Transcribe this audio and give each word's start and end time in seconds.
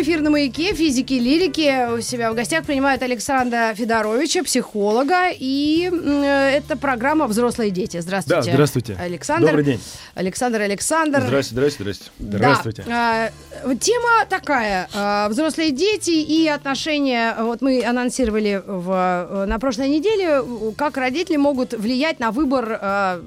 Эфир 0.00 0.22
на 0.22 0.30
маяке 0.30 0.72
физики 0.74 1.12
и 1.12 1.18
лирики. 1.18 1.94
У 1.94 2.00
себя 2.00 2.32
в 2.32 2.34
гостях 2.34 2.64
принимает 2.64 3.02
Александра 3.02 3.74
Федоровича, 3.74 4.42
психолога. 4.42 5.28
И 5.30 5.90
э, 5.92 6.56
это 6.56 6.78
программа 6.78 7.26
«Взрослые 7.26 7.70
дети». 7.70 8.00
Здравствуйте. 8.00 8.46
Да, 8.46 8.52
здравствуйте. 8.54 8.96
Александр. 8.98 9.48
Добрый 9.48 9.64
день. 9.64 9.80
Александр, 10.14 10.62
Александр. 10.62 11.20
Здрасте, 11.20 11.52
здрасте, 11.52 11.82
здрасте. 11.82 12.04
Да. 12.18 12.38
Здравствуйте. 12.38 12.84
А, 12.88 13.30
тема 13.78 14.24
такая. 14.30 14.88
а, 14.94 15.28
взрослые 15.28 15.70
дети 15.70 16.12
и 16.12 16.48
отношения. 16.48 17.36
Вот 17.38 17.60
мы 17.60 17.84
анонсировали 17.84 18.62
в, 18.66 19.44
на 19.46 19.58
прошлой 19.58 19.90
неделе, 19.90 20.42
как 20.78 20.96
родители 20.96 21.36
могут 21.36 21.74
влиять 21.74 22.20
на 22.20 22.30
выбор 22.30 22.78
а, 22.80 23.22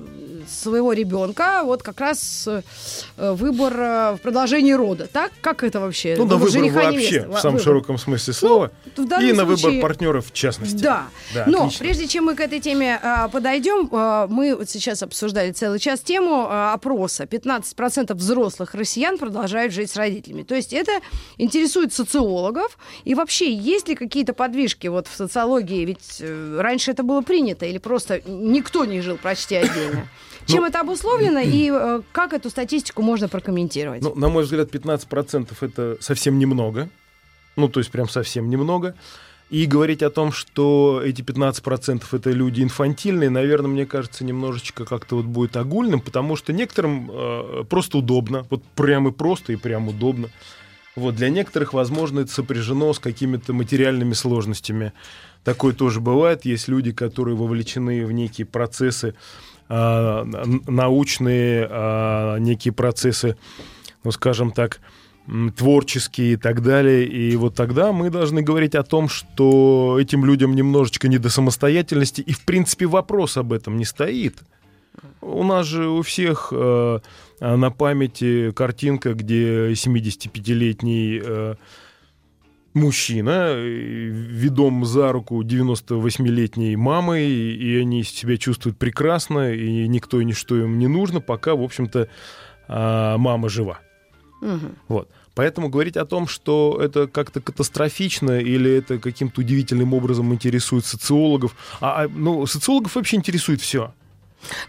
своего 0.60 0.94
ребенка, 0.94 1.62
вот 1.64 1.84
как 1.84 2.00
раз 2.00 2.48
э, 2.48 2.62
выбор 3.18 3.74
э, 3.78 4.14
в 4.16 4.18
продолжении 4.22 4.74
рода, 4.74 5.08
так? 5.08 5.32
Как 5.42 5.64
это 5.64 5.80
вообще? 5.80 6.16
Ну, 6.18 6.26
на 6.26 6.38
выбор 6.38 6.62
вообще, 6.72 6.92
невесты. 6.92 7.30
в 7.30 7.38
самом 7.40 7.54
Выбор. 7.56 7.62
широком 7.62 7.98
смысле 7.98 8.34
слова. 8.34 8.72
в 8.96 9.06
данном 9.08 9.30
и 9.30 9.34
на 9.34 9.46
случае- 9.46 9.68
выбор 9.72 9.82
партнеров 9.82 10.28
в 10.28 10.34
частности. 10.34 10.76
Да. 10.82 11.08
Да, 11.34 11.46
Но 11.48 11.64
отлично. 11.66 11.86
прежде 11.86 12.08
чем 12.08 12.26
мы 12.26 12.36
к 12.36 12.40
этой 12.42 12.60
теме 12.60 13.00
а, 13.02 13.28
подойдем, 13.30 13.90
а, 13.92 14.28
мы 14.28 14.56
вот 14.56 14.70
сейчас 14.70 15.04
обсуждали 15.04 15.52
целый 15.52 15.80
час 15.80 16.00
тему 16.02 16.48
а, 16.50 16.74
опроса. 16.74 17.24
15% 17.26 18.14
взрослых 18.14 18.74
россиян 18.76 19.18
продолжают 19.18 19.74
жить 19.74 19.90
с 19.92 19.96
родителями. 19.96 20.44
То 20.44 20.56
есть 20.56 20.74
это 20.74 20.92
интересует 21.38 21.94
социологов. 21.94 22.78
И 23.04 23.16
вообще, 23.16 23.54
есть 23.54 23.88
ли 23.88 23.96
какие-то 23.96 24.34
подвижки 24.34 24.88
вот 24.88 25.08
в 25.08 25.16
социологии? 25.16 25.86
Ведь 25.86 26.22
раньше 26.60 26.92
это 26.92 27.04
было 27.04 27.22
принято 27.22 27.66
или 27.66 27.78
просто 27.78 28.22
никто 28.26 28.86
не 28.86 29.02
жил 29.02 29.18
почти 29.18 29.56
отдельно? 29.56 30.08
Ну, 30.48 30.54
Чем 30.54 30.64
это 30.66 30.82
обусловлено 30.82 31.40
и 31.40 31.72
э, 31.72 32.02
как 32.12 32.34
эту 32.34 32.50
статистику 32.50 33.02
можно 33.02 33.28
прокомментировать? 33.28 34.02
Ну, 34.02 34.14
на 34.16 34.30
мой 34.30 34.44
взгляд, 34.44 34.70
15% 34.70 35.54
это 35.62 35.98
совсем 36.00 36.40
немного. 36.40 36.90
Ну, 37.56 37.70
то 37.70 37.80
есть 37.80 37.92
прям 37.92 38.10
совсем 38.10 38.50
немного. 38.50 38.96
И 39.50 39.66
говорить 39.66 40.02
о 40.02 40.10
том, 40.10 40.32
что 40.32 41.02
эти 41.04 41.22
15% 41.22 42.04
это 42.12 42.32
люди 42.32 42.64
инфантильные, 42.64 43.30
наверное, 43.30 43.70
мне 43.70 43.86
кажется, 43.86 44.24
немножечко 44.24 44.86
как-то 44.86 45.18
вот 45.18 45.26
будет 45.26 45.56
огульным, 45.56 46.02
потому 46.02 46.36
что 46.36 46.54
некоторым 46.54 47.12
э, 47.12 47.64
просто 47.70 48.00
удобно, 48.00 48.48
вот 48.50 48.64
прям 48.76 49.08
и 49.08 49.12
просто, 49.12 49.54
и 49.54 49.56
прям 49.56 49.90
удобно. 49.90 50.30
Вот, 50.96 51.16
для 51.16 51.30
некоторых, 51.30 51.74
возможно, 51.74 52.22
это 52.22 52.32
сопряжено 52.32 52.94
с 52.94 53.00
какими-то 53.00 53.54
материальными 53.54 54.14
сложностями. 54.14 54.94
Такое 55.44 55.74
тоже 55.74 56.00
бывает. 56.00 56.46
Есть 56.46 56.68
люди, 56.68 56.92
которые 56.92 57.36
вовлечены 57.36 58.06
в 58.06 58.12
некие 58.12 58.46
процессы 58.46 59.16
научные, 59.70 61.68
а, 61.70 62.38
некие 62.38 62.74
процессы, 62.74 63.38
ну, 64.04 64.12
скажем 64.12 64.52
так, 64.52 64.80
творческие 65.56 66.34
и 66.34 66.36
так 66.36 66.62
далее. 66.62 67.06
И 67.06 67.36
вот 67.36 67.56
тогда 67.56 67.92
мы 67.92 68.10
должны 68.10 68.42
говорить 68.42 68.76
о 68.76 68.84
том, 68.84 69.08
что 69.08 69.98
этим 70.00 70.26
людям 70.26 70.56
немножечко 70.56 71.08
не 71.08 71.18
до 71.18 71.30
самостоятельности, 71.30 72.22
и, 72.22 72.34
в 72.34 72.44
принципе, 72.46 72.86
вопрос 72.88 73.38
об 73.38 73.54
этом 73.54 73.78
не 73.78 73.86
стоит. 73.86 74.44
У 75.22 75.44
нас 75.44 75.66
же 75.66 75.88
у 75.90 76.02
всех 76.02 76.50
э, 76.52 77.00
а, 77.40 77.58
на 77.58 77.72
памяти 77.72 78.52
картинка, 78.52 79.14
где 79.14 79.72
75-летний 79.72 81.22
э, 81.24 81.56
мужчина, 82.74 83.48
э, 83.50 84.10
ведом 84.10 84.86
за 84.86 85.12
руку 85.12 85.42
98-летней 85.42 86.76
мамой, 86.76 87.28
и 87.28 87.78
они 87.78 88.04
себя 88.04 88.38
чувствуют 88.38 88.78
прекрасно, 88.78 89.52
и 89.52 89.88
никто 89.88 90.20
и 90.20 90.26
ничто 90.26 90.58
им 90.58 90.80
не 90.80 90.88
нужно, 90.88 91.22
пока, 91.22 91.56
в 91.56 91.62
общем-то, 91.62 92.08
а, 92.68 93.18
мама 93.18 93.50
жива. 93.50 93.80
Мгм. 94.42 94.76
Вот. 94.88 95.10
Поэтому 95.36 95.70
говорить 95.70 95.98
о 95.98 96.06
том, 96.06 96.28
что 96.28 96.80
это 96.82 97.08
как-то 97.08 97.42
катастрофично 97.42 98.40
или 98.40 98.72
это 98.72 99.00
каким-то 99.00 99.42
удивительным 99.42 99.94
образом 99.94 100.32
интересует 100.34 100.86
социологов, 100.86 101.56
а, 101.82 102.04
а, 102.04 102.08
ну, 102.08 102.46
социологов 102.46 102.96
вообще 102.96 103.18
интересует 103.18 103.62
все. 103.62 103.94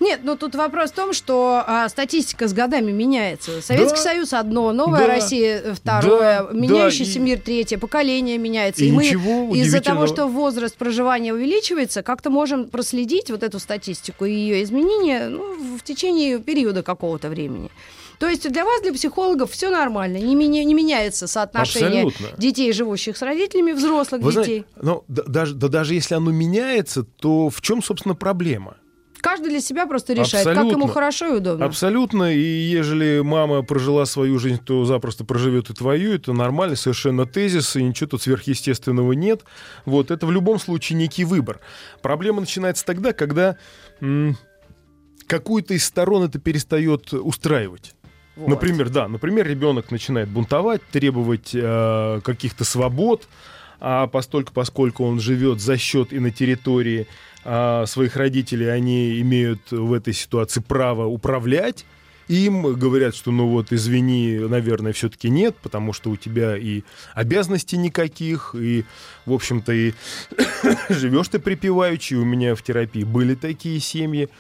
Нет, 0.01 0.21
ну 0.23 0.37
тут 0.37 0.55
вопрос 0.55 0.91
в 0.91 0.95
том, 0.95 1.13
что 1.13 1.63
а, 1.67 1.89
статистика 1.89 2.49
с 2.49 2.53
годами 2.53 2.93
меняется. 2.93 3.61
Советский 3.63 3.97
Да. 3.97 4.03
Союз 4.03 4.33
одно, 4.33 4.73
новая 4.73 5.07
Да. 5.07 5.15
Россия 5.15 5.61
э, 5.61 5.75
второе, 5.75 6.43
Да, 6.45 6.49
меняющийся 6.53 7.15
да, 7.15 7.21
и- 7.21 7.23
мир 7.23 7.41
третье, 7.41 7.79
поколение 7.79 8.39
меняется. 8.39 8.85
И 8.85 8.93
мы 8.93 9.05
ничего 9.05 9.55
из-за 9.55 9.81
того, 9.81 10.07
что 10.07 10.27
возраст 10.29 10.77
проживания 10.77 11.33
увеличивается, 11.35 12.03
как-то 12.03 12.31
можем 12.31 12.69
проследить 12.69 13.31
вот 13.31 13.43
эту 13.43 13.59
статистику 13.59 14.25
и 14.25 14.33
ее 14.33 14.63
изменения 14.63 15.29
ну, 15.29 15.77
в 15.79 15.83
течение 15.83 16.39
периода 16.39 16.83
какого-то 16.83 17.29
времени. 17.29 17.71
То 18.21 18.29
есть 18.29 18.49
для 18.49 18.65
вас, 18.65 18.81
для 18.83 18.93
психологов, 18.93 19.51
все 19.51 19.71
нормально, 19.71 20.19
не, 20.19 20.35
меня- 20.37 20.63
не 20.65 20.73
меняется 20.73 21.27
соотношение 21.27 22.05
Абсолютно. 22.07 22.39
детей, 22.41 22.73
живущих 22.73 23.17
с 23.17 23.23
родителями, 23.23 23.73
взрослых 23.73 24.23
Вы 24.23 24.31
детей. 24.31 24.45
знаете, 24.45 24.65
ну, 24.81 25.05
да- 25.09 25.25
даже, 25.27 25.55
да 25.55 25.69
даже 25.69 25.95
если 25.95 26.15
оно 26.15 26.31
меняется, 26.31 27.03
то 27.03 27.51
в 27.51 27.61
чем, 27.61 27.83
собственно, 27.83 28.15
проблема? 28.15 28.77
Каждый 29.25 29.49
для 29.49 29.61
себя 29.63 29.87
просто 29.87 30.13
решает, 30.13 30.45
как 30.45 30.57
ему 30.57 30.67
Абсолютно. 30.67 30.93
хорошо 30.93 31.27
и 31.29 31.39
удобно. 31.39 31.65
Абсолютно. 31.65 32.35
И 32.35 32.39
ежели 32.39 33.23
мама 33.25 33.63
прожила 33.63 34.05
свою 34.05 34.39
жизнь, 34.39 34.61
то 34.63 34.85
запросто 34.85 35.25
проживет 35.25 35.71
и 35.71 35.73
твою. 35.73 36.13
Это 36.13 36.35
нормально, 36.35 36.77
совершенно 36.77 37.25
тезис, 37.25 37.75
и 37.75 37.83
ничего 37.83 38.11
тут 38.11 38.21
сверхъестественного 38.21 39.13
нет. 39.13 39.41
Вот, 39.87 40.11
это 40.11 40.27
в 40.27 40.31
любом 40.31 40.59
случае 40.59 40.99
некий 40.99 41.25
выбор. 41.25 41.61
Проблема 42.03 42.41
начинается 42.41 42.85
тогда, 42.85 43.15
когда 43.15 43.57
м, 44.03 44.37
какую-то 45.27 45.73
из 45.73 45.87
сторон 45.87 46.25
это 46.25 46.39
перестает 46.39 47.15
устраивать. 47.15 47.95
Вот. 48.37 48.51
Например, 48.51 48.91
да, 48.91 49.09
например, 49.09 49.47
ребенок 49.47 49.91
начинает 49.91 50.29
бунтовать, 50.29 50.83
требовать 50.93 51.53
э, 51.55 52.21
каких-то 52.23 52.65
свобод, 52.65 53.27
а 53.87 54.07
постольку, 54.07 54.55
поскольку 54.55 55.05
он 55.05 55.21
живет 55.21 55.61
за 55.61 55.77
счет 55.77 56.15
и 56.15 56.19
на 56.19 56.31
территории 56.31 57.07
а, 57.45 57.85
своих 57.85 58.17
родителей, 58.17 58.67
они 58.69 59.21
имеют 59.21 59.71
в 59.71 59.93
этой 59.93 60.15
ситуации 60.15 60.63
право 60.67 61.05
управлять. 61.05 61.85
Им 62.29 62.63
говорят, 62.63 63.15
что 63.15 63.31
ну 63.31 63.47
вот 63.49 63.75
извини, 63.75 64.39
наверное, 64.39 64.95
все-таки 64.95 65.29
нет, 65.29 65.55
потому 65.63 65.93
что 65.93 66.09
у 66.09 66.17
тебя 66.17 66.57
и 66.57 66.81
обязанностей 67.13 67.77
никаких, 67.77 68.55
и, 68.59 68.87
в 69.27 69.35
общем-то, 69.35 69.75
и 69.75 69.93
живешь 70.89 71.29
ты 71.29 71.39
припеваючи. 71.39 72.15
У 72.15 72.25
меня 72.25 72.55
в 72.55 72.63
терапии 72.63 73.05
были 73.05 73.35
такие 73.35 73.81
семьи. 73.81 74.31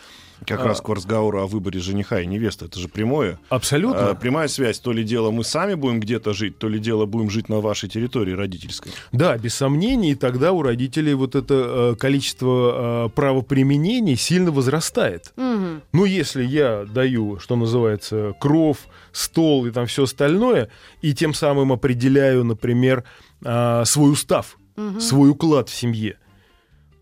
Как 0.47 0.61
А. 0.61 0.65
раз 0.65 0.81
к 0.81 0.89
разговору 0.89 1.41
о 1.41 1.47
выборе 1.47 1.81
жениха 1.81 2.21
и 2.21 2.27
невесты. 2.27 2.67
Это 2.67 2.79
же 2.79 2.89
прямое. 2.89 3.39
Абсолютно. 3.49 4.11
А, 4.11 4.15
прямая 4.15 4.49
связь. 4.49 4.79
То 4.79 4.93
ли 4.93 5.05
дело 5.05 5.31
мы 5.31 5.45
сами 5.45 5.75
будем 5.75 6.01
где-то 6.01 6.33
жить, 6.33 6.59
то 6.59 6.69
ли 6.69 6.79
дело 6.79 7.07
будем 7.07 7.31
жить 7.31 7.49
на 7.49 7.61
вашей 7.61 7.89
территории 7.89 8.33
родительской. 8.33 8.93
Да, 9.13 9.39
без 9.39 9.55
сомнений, 9.55 10.13
и 10.13 10.15
тогда 10.15 10.53
у 10.53 10.63
родителей 10.63 11.15
вот 11.15 11.35
это 11.35 11.93
э, 11.93 11.97
количество 11.97 13.07
э, 13.07 13.09
правоприменений 13.11 14.17
сильно 14.17 14.51
возрастает. 14.51 15.33
Мгм. 15.37 15.83
Ну, 15.93 16.05
если 16.05 16.45
я 16.45 16.85
даю, 16.85 17.39
что 17.39 17.57
называется, 17.57 18.35
кров, 18.41 18.79
стол 19.13 19.67
и 19.67 19.71
там 19.71 19.87
все 19.87 20.05
остальное, 20.05 20.69
и 21.03 21.15
тем 21.15 21.35
самым 21.35 21.73
определяю, 21.73 22.45
например, 22.45 23.05
а, 23.45 23.85
свой 23.85 24.13
устав, 24.13 24.59
свой 24.99 25.31
уклад 25.31 25.69
в 25.69 25.75
семье, 25.75 26.19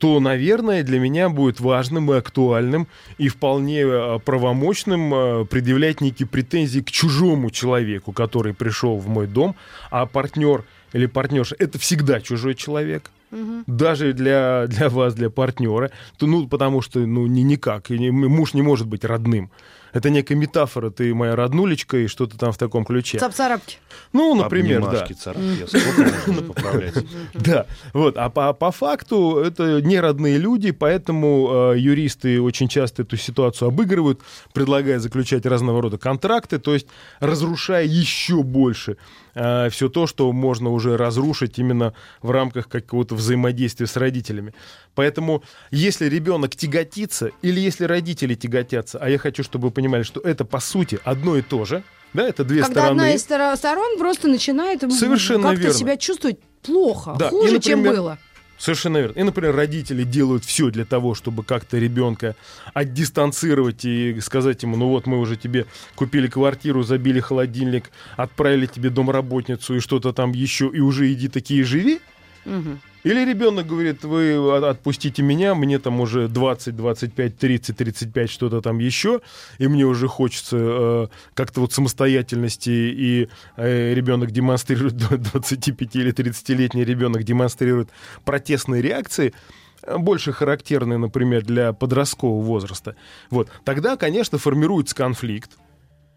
то, 0.03 0.19
наверное, 0.19 0.83
для 0.83 0.99
меня 0.99 1.29
будет 1.29 1.61
важным 1.61 2.13
и 2.13 2.17
актуальным 2.17 2.89
и 3.19 3.29
вполне 3.29 3.85
а, 3.85 4.19
правомочным 4.19 5.15
а, 5.15 5.45
предъявлять 5.45 6.01
некие 6.01 6.27
претензии 6.27 6.81
к 6.81 6.91
чужому 6.91 7.53
человеку, 7.53 8.11
который 8.11 8.53
пришел 8.53 8.99
в 8.99 9.07
мой 9.07 9.29
дом, 9.29 9.55
а 9.93 10.07
партнер 10.07 10.65
или 10.93 11.07
партнерша 11.07 11.55
это 11.57 11.79
всегда 11.79 12.21
чужой 12.21 12.57
человек. 12.57 13.13
Мгм. 13.31 13.63
Даже 13.69 14.13
для, 14.13 14.67
для 14.67 14.89
вас, 14.89 15.15
для 15.15 15.31
партнера, 15.31 15.93
то, 16.19 16.27
ну, 16.27 16.49
потому 16.49 16.83
что 16.83 16.99
ну, 16.99 17.29
ни, 17.29 17.43
никак, 17.43 17.93
и 17.93 17.97
не- 17.97 18.11
муж 18.11 18.55
не 18.55 18.63
может 18.63 18.89
быть 18.89 19.05
родным 19.05 19.53
это 19.93 20.11
некая 20.11 20.35
метафора, 20.35 20.91
ты 20.91 21.15
моя 21.15 21.37
роднулечка 21.37 21.99
и 21.99 22.07
что-то 22.07 22.39
там 22.39 22.53
в 22.53 22.59
таком 22.59 22.85
ключе. 22.85 23.19
Цап-царапки. 23.19 23.77
Ну, 24.13 24.35
например, 24.35 24.81
да. 24.81 24.89
Обнимашки, 24.89 25.13
царапки, 25.13 25.67
сколько 25.67 26.11
можно 26.27 26.43
поправлять? 26.43 26.95
Да, 27.35 27.67
вот, 27.93 28.17
а 28.17 28.31
по, 28.31 28.53
по 28.53 28.71
факту 28.71 29.39
это 29.39 29.81
не 29.81 30.01
родные 30.01 30.39
люди, 30.39 30.71
поэтому 30.71 31.73
э, 31.73 31.79
юристы 31.79 32.41
очень 32.41 32.69
часто 32.69 33.03
эту 33.03 33.17
ситуацию 33.17 33.69
обыгрывают, 33.69 34.21
предлагая 34.53 34.99
заключать 34.99 35.47
разного 35.47 35.83
рода 35.83 35.99
контракты, 35.99 36.59
то 36.59 36.75
есть 36.75 36.87
разрушая 37.21 37.85
еще 37.85 38.43
больше 38.43 38.97
э, 39.35 39.69
все 39.71 39.89
то, 39.89 40.07
что 40.07 40.31
можно 40.33 40.71
уже 40.71 40.97
разрушить 40.97 41.59
именно 41.59 41.95
в 42.21 42.31
рамках 42.31 42.69
какого-то 42.69 43.15
взаимодействия 43.15 43.87
с 43.87 43.97
родителями. 43.97 44.55
Поэтому, 44.95 45.43
если 45.71 46.07
ребенок 46.07 46.55
тяготится 46.57 47.31
или 47.43 47.61
если 47.61 47.85
родители 47.85 48.35
тяготятся, 48.35 48.99
а 49.01 49.09
я 49.09 49.19
хочу, 49.19 49.43
чтобы 49.43 49.69
вы 49.69 49.71
понимали, 49.73 50.03
что 50.03 50.21
это 50.21 50.45
по 50.45 50.61
сути 50.61 50.99
одно 51.05 51.37
и 51.37 51.43
то 51.43 51.65
же, 51.65 51.83
да, 52.13 52.29
это 52.29 52.45
две 52.45 52.61
Когда 52.63 52.83
стороны. 52.83 53.01
одна 53.03 53.15
из 53.15 53.23
стор- 53.23 53.57
сторон 53.57 53.99
просто 53.99 54.29
начинает 54.29 54.81
Совершенно 54.93 55.45
как-то 55.49 55.63
верно. 55.63 55.79
себя 55.79 55.97
чувствовать 55.97 56.39
плохо, 56.61 57.15
Да, 57.19 57.29
и, 57.29 57.31
хуже, 57.31 57.59
чем 57.59 57.79
например, 57.81 57.97
было. 58.03 58.19
Совершенно 58.63 58.99
верно. 58.99 59.19
И, 59.19 59.25
например, 59.25 59.57
родители 59.57 60.05
делают 60.05 60.45
все 60.45 60.71
для 60.71 60.85
того, 60.85 61.17
чтобы 61.17 61.43
как-то 61.43 61.79
ребенка 61.79 62.37
отдистанцировать 62.75 63.85
и 63.85 64.21
сказать 64.21 64.63
ему, 64.63 64.77
ну 64.77 64.87
вот 64.87 65.05
мы 65.09 65.19
уже 65.19 65.35
тебе 65.37 65.67
купили 65.97 66.29
квартиру, 66.29 66.85
забили 66.85 67.19
холодильник, 67.19 67.91
отправили 68.17 68.67
тебе 68.67 68.91
домработницу 68.91 69.75
и 69.75 69.81
что-то 69.81 70.13
там 70.13 70.31
еще, 70.31 70.71
и 70.73 70.79
уже 70.79 71.13
иди 71.13 71.27
такие 71.27 71.65
живи. 71.65 71.99
Мгм. 72.45 72.81
Или 73.05 73.25
ребенок 73.25 73.67
говорит, 73.67 74.05
вы 74.05 74.37
от- 74.57 74.65
отпустите 74.65 75.23
меня, 75.23 75.55
мне 75.55 75.79
там 75.79 76.01
уже 76.01 76.29
20, 76.29 76.77
25, 76.77 77.37
30, 77.37 77.77
35, 77.77 78.31
что-то 78.31 78.61
там 78.61 78.79
еще, 78.79 79.21
и 79.59 79.67
мне 79.67 79.85
уже 79.85 80.07
хочется 80.07 80.57
э, 80.59 81.07
как-то 81.35 81.61
вот 81.61 81.73
самостоятельности, 81.73 82.71
и 82.71 83.29
э, 83.57 83.95
ребенок 83.95 84.31
демонстрирует, 84.31 84.97
25 84.97 85.97
или 85.97 86.13
30-летний 86.13 86.85
ребенок 86.85 87.25
демонстрирует 87.25 87.89
протестные 88.25 88.83
реакции, 88.83 89.35
э, 89.83 89.97
больше 89.99 90.33
характерные, 90.33 90.99
например, 90.99 91.45
для 91.45 91.73
подросткового 91.73 92.41
возраста. 92.43 92.95
Вот. 93.31 93.49
Тогда, 93.65 93.97
конечно, 93.97 94.39
формируется 94.39 94.95
конфликт. 94.95 95.51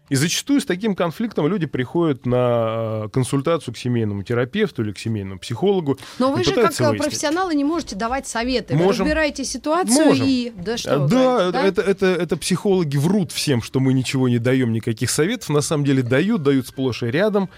И 0.08 0.14
зачастую 0.14 0.60
с 0.60 0.64
таким 0.64 0.94
конфликтом 0.94 1.48
люди 1.48 1.66
приходят 1.66 2.26
на 2.26 3.04
э, 3.06 3.08
консультацию 3.12 3.74
к 3.74 3.76
семейному 3.76 4.22
терапевту 4.22 4.82
или 4.82 4.92
к 4.92 4.98
семейному 4.98 5.40
психологу. 5.40 5.98
Но 6.18 6.32
вы 6.32 6.44
же, 6.44 6.52
как 6.52 6.80
э, 6.80 6.84
выяснить. 6.84 7.02
профессионалы, 7.02 7.54
не 7.54 7.64
можете 7.64 7.96
давать 7.96 8.26
советы. 8.28 8.76
Вы 8.76 8.84
Можем. 8.84 9.04
разбираете 9.04 9.44
ситуацию 9.44 10.06
Можем. 10.06 10.26
и... 10.26 10.52
Да 10.56 10.76
что 10.76 11.00
вы 11.00 11.08
да, 11.08 11.50
говорите, 11.50 11.68
это, 11.68 11.82
это, 11.82 12.06
это 12.06 12.36
психологи 12.36 12.96
врут 12.96 13.32
всем, 13.32 13.62
что 13.62 13.80
мы 13.80 13.92
ничего 13.92 14.28
не 14.28 14.38
даем, 14.38 14.72
никаких 14.72 15.10
советов. 15.10 15.48
На 15.48 15.60
самом 15.60 15.84
деле 15.84 16.02
дают, 16.02 16.42
дают 16.42 16.68
сплошь 16.68 17.02
и 17.02 17.06
рядом. 17.06 17.50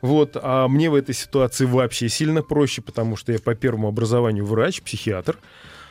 Вот, 0.00 0.36
а 0.40 0.68
мне 0.68 0.90
в 0.90 0.94
этой 0.94 1.14
ситуации 1.14 1.64
вообще 1.64 2.08
сильно 2.08 2.42
проще, 2.42 2.82
потому 2.82 3.16
что 3.16 3.32
я 3.32 3.38
по 3.38 3.54
первому 3.54 3.88
образованию 3.88 4.44
врач, 4.44 4.82
психиатр. 4.82 5.38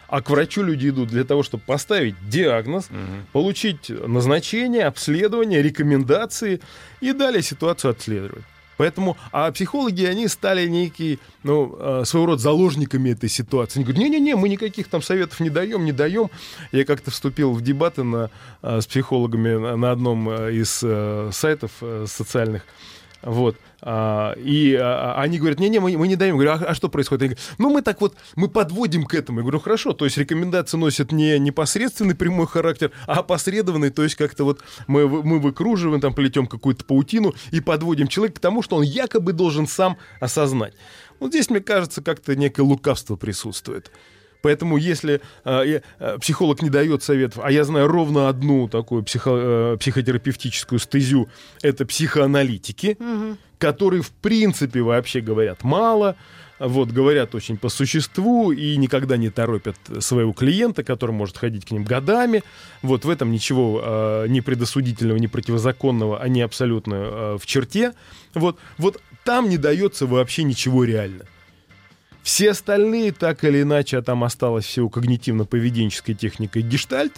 А 0.07 0.21
к 0.21 0.29
врачу 0.29 0.63
люди 0.63 0.89
идут 0.89 1.09
для 1.09 1.23
того, 1.23 1.43
чтобы 1.43 1.63
поставить 1.65 2.15
диагноз, 2.29 2.89
получить 3.31 3.89
назначение, 3.89 4.85
обследование, 4.85 5.61
рекомендации 5.61 6.61
и 7.01 7.11
далее 7.13 7.41
ситуацию 7.41 7.91
отслеживать. 7.91 8.43
Поэтому, 8.77 9.17
а 9.31 9.51
психологи, 9.51 10.03
они 10.03 10.27
стали 10.27 10.67
некие, 10.67 11.19
ну, 11.43 11.75
э, 11.79 12.03
своего 12.05 12.27
рода 12.27 12.41
заложниками 12.41 13.11
этой 13.11 13.29
ситуации. 13.29 13.79
Они 13.79 13.85
говорят, 13.85 14.03
не-не-не, 14.03 14.35
мы 14.35 14.49
никаких 14.49 14.87
там 14.87 15.01
советов 15.01 15.39
не 15.39 15.49
даем, 15.49 15.85
не 15.85 15.91
даем. 15.91 16.29
Я 16.71 16.85
как-то 16.85 17.11
вступил 17.11 17.53
в 17.53 17.61
дебаты 17.61 18.03
на, 18.03 18.29
э, 18.61 18.81
с 18.81 18.87
психологами 18.87 19.75
на, 19.75 19.91
одном 19.91 20.29
э, 20.29 20.53
из 20.53 20.83
сайтов 21.35 21.71
социальных. 22.05 22.63
Вот. 23.25 23.57
А, 23.81 24.33
и 24.37 24.75
а, 24.75 25.15
они 25.19 25.39
говорят, 25.39 25.59
не-не, 25.59 25.79
мы, 25.79 25.97
мы 25.97 26.07
не 26.07 26.15
даем. 26.15 26.39
Я 26.39 26.45
говорю, 26.45 26.65
а, 26.65 26.69
а 26.69 26.75
что 26.75 26.89
происходит? 26.89 27.23
Они 27.23 27.29
говорят, 27.29 27.55
ну 27.57 27.69
мы 27.71 27.81
так 27.81 27.99
вот, 27.99 28.15
мы 28.35 28.47
подводим 28.47 29.03
к 29.03 29.15
этому. 29.15 29.39
Я 29.39 29.43
говорю, 29.43 29.59
хорошо, 29.59 29.93
то 29.93 30.05
есть 30.05 30.17
рекомендации 30.17 30.77
носят 30.77 31.11
не 31.11 31.39
непосредственный 31.39 32.13
прямой 32.13 32.45
характер, 32.45 32.91
а 33.07 33.19
опосредованный, 33.19 33.89
то 33.89 34.03
есть 34.03 34.15
как-то 34.15 34.43
вот 34.43 34.61
мы, 34.85 35.07
мы 35.07 35.39
выкруживаем, 35.39 36.01
там 36.01 36.13
плетем 36.13 36.45
какую-то 36.45 36.85
паутину 36.85 37.33
и 37.51 37.61
подводим 37.61 38.07
человека 38.07 38.37
к 38.37 38.41
тому, 38.41 38.61
что 38.61 38.75
он 38.75 38.83
якобы 38.83 39.33
должен 39.33 39.67
сам 39.67 39.97
осознать. 40.19 40.75
Вот 41.19 41.31
здесь, 41.31 41.49
мне 41.49 41.61
кажется, 41.61 42.03
как-то 42.03 42.35
некое 42.35 42.61
лукавство 42.61 43.15
присутствует. 43.15 43.91
Поэтому 44.41 44.77
если 44.77 45.21
э, 45.43 45.81
э, 45.99 46.17
психолог 46.19 46.61
не 46.61 46.69
дает 46.69 47.03
советов, 47.03 47.43
а 47.43 47.51
я 47.51 47.63
знаю 47.63 47.87
ровно 47.87 48.29
одну 48.29 48.67
такую 48.67 49.03
психо- 49.03 49.73
э, 49.73 49.77
психотерапевтическую 49.79 50.79
стезю, 50.79 51.29
это 51.61 51.85
психоаналитики, 51.85 52.97
которые 53.57 54.01
в 54.01 54.11
принципе 54.11 54.81
вообще 54.81 55.21
говорят 55.21 55.63
мало, 55.63 56.15
вот, 56.59 56.89
говорят 56.89 57.35
очень 57.35 57.57
по 57.57 57.69
существу 57.69 58.51
и 58.51 58.77
никогда 58.77 59.17
не 59.17 59.29
торопят 59.29 59.75
своего 59.99 60.31
клиента, 60.31 60.83
который 60.83 61.11
может 61.11 61.37
ходить 61.37 61.65
к 61.65 61.71
ним 61.71 61.83
годами. 61.83 62.43
Вот 62.81 63.03
в 63.03 63.09
этом 63.09 63.31
ничего 63.31 63.81
э, 63.83 64.25
ни 64.29 64.39
предосудительного, 64.39 65.17
ни 65.17 65.27
противозаконного, 65.27 66.21
они 66.21 66.41
абсолютно 66.41 66.93
э, 66.95 67.37
в 67.41 67.45
черте. 67.45 67.93
Вот, 68.33 68.57
вот 68.77 69.01
там 69.25 69.49
не 69.49 69.57
дается 69.57 70.05
вообще 70.05 70.43
ничего 70.43 70.85
реально. 70.85 71.25
Все 72.25 72.49
остальные, 72.49 73.11
так 73.11 73.43
или 73.43 73.61
иначе, 73.61 73.99
а 73.99 74.01
там 74.01 74.23
осталось 74.23 74.65
всего 74.65 74.89
когнитивно-поведенческой 74.89 76.15
техникой 76.15 76.63
гештальт, 76.63 77.13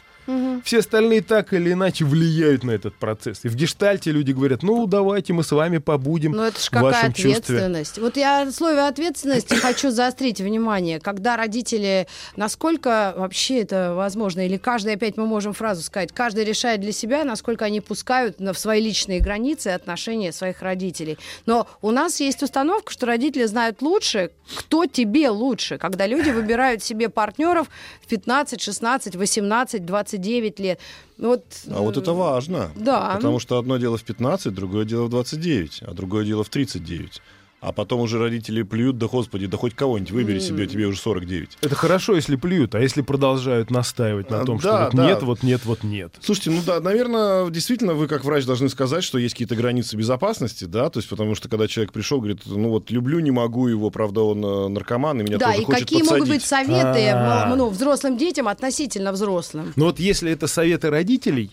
все 0.64 0.80
остальные 0.80 1.22
так 1.22 1.54
или 1.54 1.72
иначе 1.74 2.06
влияют 2.06 2.64
на 2.64 2.72
этот 2.72 2.96
процесс. 2.96 3.40
И 3.44 3.50
в 3.50 3.56
гештальте 3.56 4.12
люди 4.12 4.32
говорят, 4.32 4.64
ну, 4.64 4.86
давайте 4.88 5.34
мы 5.34 5.44
с 5.44 5.52
вами 5.52 5.78
побудем 5.78 6.32
Ну, 6.32 6.44
это 6.44 6.60
ж 6.60 6.66
в 6.66 6.70
какая 6.70 6.92
вашем 6.92 7.14
чувстве. 7.14 7.32
ответственность. 7.32 7.98
Вот 7.98 8.18
я 8.18 8.46
в 8.46 8.52
слове 8.52 8.82
ответственности 8.82 9.56
хочу 9.56 9.92
заострить 9.92 10.40
внимание. 10.42 11.00
Когда 11.00 11.38
родители, 11.38 12.08
насколько 12.36 13.14
вообще 13.18 13.62
это 13.62 13.94
возможно, 13.96 14.46
или 14.46 14.58
каждый, 14.58 14.94
опять 14.96 15.18
мы 15.18 15.26
можем 15.26 15.54
фразу 15.54 15.82
сказать, 15.82 16.12
каждый 16.12 16.44
решает 16.44 16.82
для 16.82 16.92
себя, 16.92 17.24
насколько 17.24 17.66
они 17.66 17.82
пускают 17.82 18.40
в 18.40 18.54
свои 18.56 18.82
личные 18.82 19.20
границы 19.20 19.70
отношения 19.70 20.32
своих 20.32 20.62
родителей. 20.62 21.18
Но 21.46 21.68
у 21.82 21.92
нас 21.92 22.20
есть 22.20 22.44
установка, 22.44 22.92
что 22.92 23.06
родители 23.06 23.46
знают 23.46 23.82
лучше, 23.82 24.32
кто 24.56 24.86
тебе 24.86 25.30
лучше, 25.30 25.78
когда 25.78 26.08
люди 26.08 26.30
выбирают 26.30 26.84
себе 26.84 27.10
партнеров 27.10 27.68
в 28.02 28.08
15, 28.08 28.62
16, 28.62 29.16
18, 29.16 29.86
29 30.18 30.60
лет. 30.60 30.80
Вот, 31.18 31.44
А 31.72 31.82
вот 31.82 31.98
это 31.98 32.14
важно. 32.14 32.72
Да. 32.76 33.14
Потому 33.16 33.40
что 33.40 33.58
одно 33.58 33.78
дело 33.78 33.98
в 33.98 34.04
15, 34.04 34.54
другое 34.54 34.86
дело 34.86 35.06
в 35.06 35.10
29, 35.10 35.84
а 35.84 35.94
другое 35.94 36.26
дело 36.26 36.44
в 36.44 36.50
39. 36.50 37.22
А 37.68 37.74
потом 37.74 38.00
уже 38.00 38.18
родители 38.18 38.64
плюют, 38.64 38.98
да 38.98 39.08
господи, 39.08 39.46
да 39.46 39.58
хоть 39.58 39.74
кого-нибудь 39.76 40.12
выбери 40.12 40.40
себе, 40.40 40.68
тебе 40.68 40.86
уже 40.86 41.00
49. 41.00 41.58
Это 41.62 41.76
хорошо, 41.76 42.16
если 42.16 42.38
плюют, 42.38 42.76
а 42.76 42.80
если 42.80 43.02
продолжают 43.02 43.70
настаивать 43.72 44.30
на 44.30 44.40
А, 44.42 44.46
том, 44.46 44.60
что 44.60 44.70
да, 44.72 44.86
вот 44.86 44.96
да. 44.96 45.06
нет, 45.06 45.22
вот 45.24 45.44
нет, 45.44 45.66
вот 45.66 45.84
нет. 45.84 46.14
Слушайте, 46.22 46.52
ну 46.52 46.62
да, 46.66 46.80
наверное, 46.80 47.50
действительно, 47.50 47.94
вы 47.94 48.08
как 48.08 48.24
врач 48.24 48.46
должны 48.46 48.70
сказать, 48.70 49.04
что 49.04 49.18
есть 49.18 49.34
какие-то 49.34 49.58
границы 49.58 49.98
безопасности, 49.98 50.64
да, 50.64 50.90
то 50.90 51.00
есть 51.00 51.10
потому 51.10 51.36
что 51.36 51.50
когда 51.50 51.68
человек 51.68 51.92
пришел, 51.92 52.20
говорит, 52.20 52.40
ну 52.46 52.70
вот 52.70 52.90
люблю, 52.90 53.20
не 53.20 53.32
могу 53.32 53.68
его, 53.68 53.90
правда, 53.90 54.22
он 54.22 54.46
э, 54.46 54.68
наркоман, 54.70 55.20
и 55.20 55.24
меня 55.26 55.38
да, 55.38 55.48
тоже 55.48 55.62
и 55.62 55.66
хочет 55.66 55.82
какие 55.82 56.00
подсадить. 56.00 56.22
могут 56.22 56.36
быть 56.36 56.46
советы 56.46 57.10
А. 57.10 57.50
м, 57.52 57.58
ну, 57.58 57.68
взрослым 57.70 58.18
детям 58.18 58.48
относительно 58.48 59.12
взрослым? 59.12 59.74
Но 59.76 59.88
вот 59.88 60.00
если 60.00 60.32
это 60.32 60.48
советы 60.48 60.90
родителей 60.90 61.52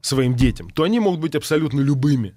своим 0.00 0.34
детям, 0.34 0.70
то 0.70 0.82
они 0.82 0.98
могут 0.98 1.20
быть 1.20 1.34
абсолютно 1.36 1.80
любыми. 1.80 2.34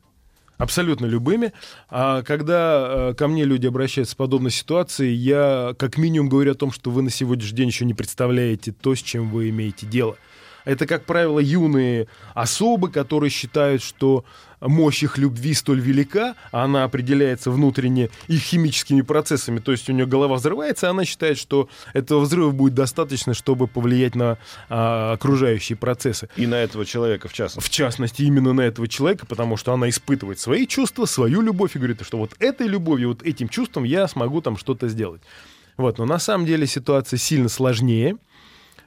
Абсолютно 0.62 1.08
любыми. 1.08 1.54
А 1.90 2.22
когда 2.22 3.10
э, 3.10 3.14
ко 3.18 3.28
мне 3.28 3.46
люди 3.46 3.66
обращаются 3.66 4.12
с 4.12 4.16
подобной 4.16 4.52
ситуацией, 4.52 5.16
я 5.16 5.74
как 5.80 5.98
минимум 5.98 6.30
говорю 6.30 6.52
о 6.52 6.56
том, 6.56 6.72
что 6.72 6.92
вы 6.92 7.02
на 7.02 7.10
сегодняшний 7.10 7.58
день 7.58 7.68
еще 7.70 7.84
не 7.84 7.96
представляете 7.96 8.72
то, 8.72 8.94
с 8.94 9.00
чем 9.00 9.32
вы 9.32 9.50
имеете 9.50 9.88
дело. 9.88 10.18
Это, 10.64 10.86
как 10.86 11.06
правило, 11.06 11.40
юные 11.40 12.06
особы, 12.36 12.92
которые 12.92 13.32
считают, 13.32 13.82
что 13.82 14.24
мощь 14.62 15.04
их 15.04 15.18
любви 15.18 15.54
столь 15.54 15.82
велика, 15.82 16.36
а 16.52 16.64
она 16.64 16.84
определяется 16.84 17.52
внутренне 17.52 18.10
их 18.28 18.42
химическими 18.42 19.02
процессами, 19.02 19.60
то 19.60 19.72
есть 19.72 19.90
у 19.90 19.94
нее 19.94 20.06
голова 20.06 20.36
взрывается, 20.36 20.88
и 20.88 20.90
она 20.90 21.06
считает, 21.06 21.38
что 21.38 21.70
этого 21.94 22.22
взрыва 22.22 22.52
будет 22.52 22.74
достаточно, 22.74 23.34
чтобы 23.34 23.68
повлиять 23.68 24.16
на 24.16 24.38
а, 24.70 25.14
окружающие 25.14 25.78
процессы. 25.78 26.30
И 26.36 26.48
на 26.48 26.56
этого 26.56 26.86
человека, 26.86 27.28
в 27.28 27.34
частности. 27.34 27.68
В 27.68 27.72
частности, 27.72 28.24
именно 28.24 28.54
на 28.54 28.62
этого 28.62 28.88
человека, 28.88 29.26
потому 29.26 29.58
что 29.58 29.74
она 29.74 29.90
испытывает 29.90 30.40
свои 30.40 30.68
чувства, 30.68 31.06
свою 31.06 31.42
любовь, 31.42 31.76
и 31.76 31.80
говорит, 31.80 32.02
что 32.06 32.18
вот 32.18 32.34
этой 32.40 32.68
любовью, 32.68 33.10
вот 33.10 33.24
этим 33.24 33.50
чувством 33.50 33.84
я 33.84 34.08
смогу 34.08 34.42
там 34.42 34.58
что-то 34.58 34.88
сделать. 34.88 35.22
Вот, 35.78 35.98
но 35.98 36.06
на 36.06 36.20
самом 36.20 36.46
деле 36.46 36.68
ситуация 36.68 37.18
сильно 37.18 37.50
сложнее. 37.50 38.18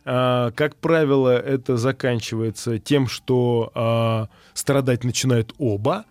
А, 0.04 0.50
как 0.52 0.76
правило, 0.76 1.36
это 1.36 1.76
заканчивается 1.76 2.78
тем, 2.78 3.08
что 3.08 3.70
а, 3.74 4.28
страдать 4.52 5.04
начинают 5.04 5.54
оба. 5.58 6.04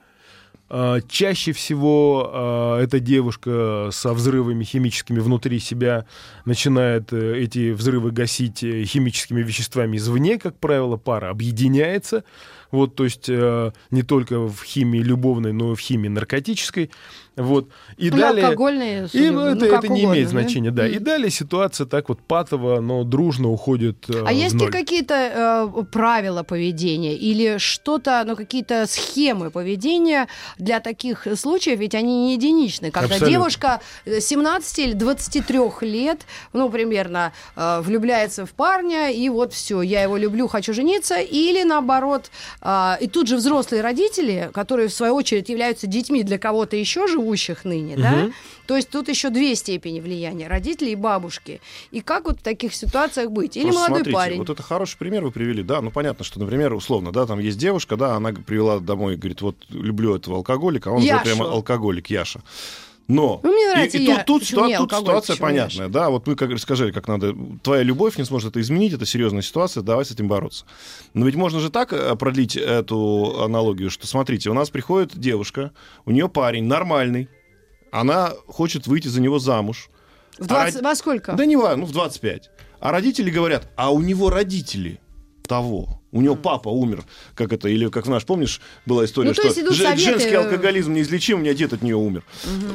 А, 0.70 1.00
Чаще 1.08 1.52
всего 1.52 2.78
эта 2.82 3.00
девушка 3.00 3.90
со 3.92 4.14
взрывами 4.14 4.64
химическими 4.64 5.20
внутри 5.20 5.60
себя 5.60 6.06
начинает 6.46 7.14
э, 7.14 7.38
эти 7.38 7.72
взрывы 7.72 8.12
гасить 8.12 8.64
э, 8.64 8.84
химическими 8.86 9.42
веществами 9.42 9.98
извне, 9.98 10.40
как 10.40 10.58
правило, 10.58 10.98
пара 10.98 11.30
объединяется. 11.30 12.24
вот, 12.72 12.96
то 12.96 13.04
есть 13.04 13.30
э, 13.30 13.72
не 13.92 14.02
только 14.02 14.40
в 14.40 14.64
химии 14.64 15.00
любовной, 15.00 15.54
но 15.54 15.74
и 15.74 15.76
в 15.76 15.80
химии 15.80 16.08
наркотической, 16.08 16.90
вот. 17.36 17.70
И 17.98 18.12
Ну, 18.12 18.18
далее... 18.18 18.46
алкогольные, 18.46 19.06
И 19.06 19.08
судя- 19.08 19.32
ну, 19.32 19.56
ну, 19.56 19.66
это, 19.66 19.88
не 19.88 20.04
имеет 20.04 20.26
да? 20.26 20.30
значения, 20.32 20.72
да. 20.72 20.88
И 20.88 21.00
далее 21.00 21.30
ситуация 21.32 21.86
так 21.88 22.10
вот 22.10 22.22
патово, 22.22 22.80
но 22.80 23.04
дружно 23.04 23.50
уходит 23.50 24.08
э, 24.10 24.24
А 24.26 24.32
есть 24.32 24.54
ли 24.56 24.62
ноль. 24.62 24.72
какие-то 24.72 25.14
э, 25.76 25.84
правила 25.92 26.44
поведения 26.44 27.16
или 27.16 27.58
что-то, 27.58 28.24
ну, 28.26 28.36
какие-то 28.36 28.86
схемы 28.88 29.50
поведения 29.50 30.28
для 30.58 30.80
таких 30.80 31.26
случаев? 31.36 31.80
Ведь 31.80 31.96
они 31.96 32.28
не 32.28 32.34
единичны. 32.34 32.92
Когда 32.92 33.16
Абсолютно. 33.16 33.30
девушка 33.32 33.82
э, 34.06 34.20
17 34.20 34.80
или 34.80 34.94
23 34.94 35.60
лет, 35.82 36.22
ну, 36.54 36.70
примерно, 36.70 37.34
э, 37.56 37.82
влюбляется 37.82 38.46
в 38.46 38.52
парня, 38.52 39.12
и 39.12 39.28
вот 39.30 39.54
все, 39.54 39.82
я 39.82 40.04
его 40.04 40.18
люблю, 40.18 40.48
хочу 40.48 40.74
жениться, 40.74 41.16
или 41.20 41.64
наоборот, 41.64 42.30
э, 42.62 42.94
и 43.02 43.08
тут 43.08 43.28
же 43.28 43.38
взрослые 43.38 43.82
родители, 43.82 44.50
которые, 44.54 44.88
в 44.88 44.94
свою 44.94 45.16
очередь, 45.16 45.50
являются 45.50 45.88
детьми 45.88 46.24
для 46.24 46.38
кого-то 46.38 46.76
еще 46.76 47.08
живущих 47.24 47.66
ныне, 47.66 47.96
да? 47.98 48.12
Мгм. 48.12 48.34
То 48.68 48.76
есть 48.76 48.90
тут 48.90 49.10
еще 49.10 49.30
две 49.30 49.56
степени 49.56 50.00
влияния, 50.00 50.48
родители 50.48 50.92
и 50.92 50.96
бабушки. 50.96 51.62
И 51.92 52.02
как 52.02 52.26
вот 52.26 52.40
в 52.40 52.44
таких 52.44 52.74
ситуациях 52.76 53.32
быть? 53.32 53.58
Или 53.58 53.64
Просто 53.64 53.80
молодой 53.80 53.96
смотрите, 53.96 54.18
парень? 54.18 54.38
Вот 54.38 54.50
это 54.50 54.64
хороший 54.64 54.98
пример 54.98 55.24
вы 55.24 55.32
привели, 55.32 55.64
да. 55.64 55.82
Ну, 55.82 55.92
понятно, 55.92 56.26
что, 56.26 56.40
например, 56.40 56.74
условно, 56.74 57.12
да, 57.12 57.26
там 57.26 57.40
есть 57.40 57.58
девушка, 57.58 57.96
да, 57.96 58.16
она 58.16 58.34
привела 58.34 58.80
домой, 58.80 59.16
говорит, 59.16 59.42
вот 59.42 59.56
люблю 59.70 60.16
этого 60.16 60.38
алкоголика, 60.38 60.90
а 60.90 60.94
он 60.94 61.02
же 61.02 61.08
Яшу. 61.08 61.24
прямо 61.24 61.52
алкоголик, 61.52 62.10
Яша. 62.10 62.42
Но 63.08 63.42
Ну, 63.44 63.52
мне 63.52 63.64
и- 63.64 63.68
нравится 63.68 63.98
и, 63.98 64.04
я- 64.06 64.24
тут, 64.24 64.48
тут, 64.48 64.78
тут 64.78 64.94
ситуация 64.94 65.36
понятная, 65.36 65.90
да. 65.90 66.10
Вот 66.10 66.26
мы 66.26 66.36
как 66.36 66.58
сказали, 66.60 66.92
как 66.92 67.08
надо. 67.08 67.36
Твоя 67.62 67.84
любовь 67.84 68.18
не 68.18 68.24
сможет 68.24 68.52
это 68.52 68.62
изменить, 68.62 68.94
это 68.94 69.06
серьезная 69.06 69.42
ситуация, 69.42 69.84
давай 69.84 70.06
с 70.06 70.12
этим 70.12 70.28
бороться. 70.30 70.66
Но 71.14 71.26
ведь 71.26 71.36
можно 71.36 71.60
же 71.60 71.70
так 71.70 71.92
э, 71.92 72.16
продлить 72.16 72.56
эту 72.56 73.42
аналогию, 73.44 73.90
что 73.90 74.08
смотрите, 74.08 74.50
у 74.50 74.54
нас 74.54 74.70
приходит 74.70 75.18
девушка, 75.18 75.72
у 76.06 76.12
нее 76.12 76.30
парень 76.30 76.64
нормальный, 76.64 77.28
она 77.92 78.32
хочет 78.48 78.88
выйти 78.88 79.10
за 79.10 79.20
него 79.22 79.38
замуж. 79.38 79.90
В 80.40 80.46
А 80.46 80.48
20 80.48 80.76
род- 80.76 80.84
Во 80.84 80.96
сколько? 80.96 81.34
Да 81.34 81.46
не 81.46 81.56
важно, 81.58 81.82
ну 81.82 81.86
в 81.86 81.92
25. 81.92 82.50
А 82.80 82.92
родители 82.92 83.30
говорят, 83.30 83.70
а 83.76 83.92
у 83.92 84.02
него 84.02 84.30
родители 84.30 85.00
того. 85.48 86.02
У 86.14 86.22
него 86.22 86.36
папа 86.36 86.70
умер, 86.70 87.04
как 87.36 87.52
это, 87.52 87.68
или 87.68 87.90
как 87.90 88.08
наш, 88.08 88.24
помнишь, 88.24 88.62
была 88.86 89.04
история, 89.04 89.30
Ну, 89.30 89.34
то 89.34 89.42
что 89.42 89.48
есть 89.50 89.60
идут 89.60 89.74
же- 89.76 89.84
советы, 89.84 90.02
женский 90.04 90.30
э, 90.36 90.38
алкоголизм 90.38 90.94
неизлечим, 90.94 91.40
у 91.40 91.42
меня 91.42 91.54
дед 91.56 91.74
от 91.74 91.82
нее 91.82 91.96
умер. 91.96 92.24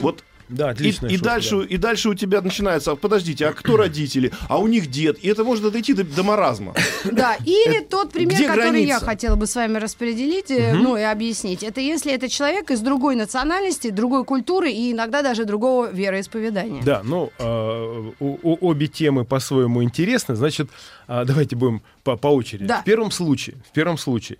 Вот 0.00 0.25
Да, 0.48 0.68
и, 0.68 0.70
отличная 0.72 1.10
и 1.10 1.14
шутка, 1.14 1.30
дальше, 1.30 1.56
да. 1.58 1.64
и 1.64 1.76
дальше 1.76 2.08
у 2.08 2.14
тебя 2.14 2.40
начинается, 2.40 2.92
а 2.92 2.96
подождите, 2.96 3.46
а 3.46 3.52
кто 3.52 3.76
родители? 3.76 4.32
А 4.48 4.58
у 4.58 4.66
них 4.66 4.86
дед. 4.86 5.18
И 5.18 5.28
это 5.28 5.44
может 5.44 5.70
дойти 5.70 5.92
до, 5.92 6.04
до 6.04 6.22
маразма. 6.22 6.74
Да, 7.04 7.36
или 7.44 7.80
тот 7.80 8.12
пример, 8.12 8.34
где 8.34 8.46
который 8.46 8.82
я 8.82 8.98
граница? 8.98 9.04
хотела 9.04 9.36
бы 9.36 9.46
с 9.46 9.54
вами 9.54 9.78
распределить, 9.78 10.50
э, 10.50 10.74
ну 10.74 10.96
и 10.96 11.02
объяснить. 11.02 11.62
Это 11.62 11.80
если 11.80 12.12
это 12.12 12.28
человек 12.28 12.70
из 12.70 12.80
другой 12.80 13.16
национальности, 13.16 13.90
другой 13.90 14.24
культуры 14.24 14.70
и 14.70 14.92
иногда 14.92 15.22
даже 15.22 15.44
другого 15.44 15.90
вероисповедания. 15.90 16.82
Да, 16.82 17.02
ну, 17.04 17.30
э, 17.38 18.12
обе 18.18 18.86
темы 18.86 19.24
по-своему 19.24 19.82
интересны. 19.82 20.34
Значит, 20.34 20.70
а, 21.06 21.24
давайте 21.24 21.56
будем 21.56 21.82
по, 22.04 22.16
по 22.16 22.28
очереди. 22.28 22.66
Да. 22.66 22.80
В 22.82 22.84
первом 22.84 23.10
случае, 23.10 23.56
в 23.68 23.72
первом 23.72 23.98
случае, 23.98 24.38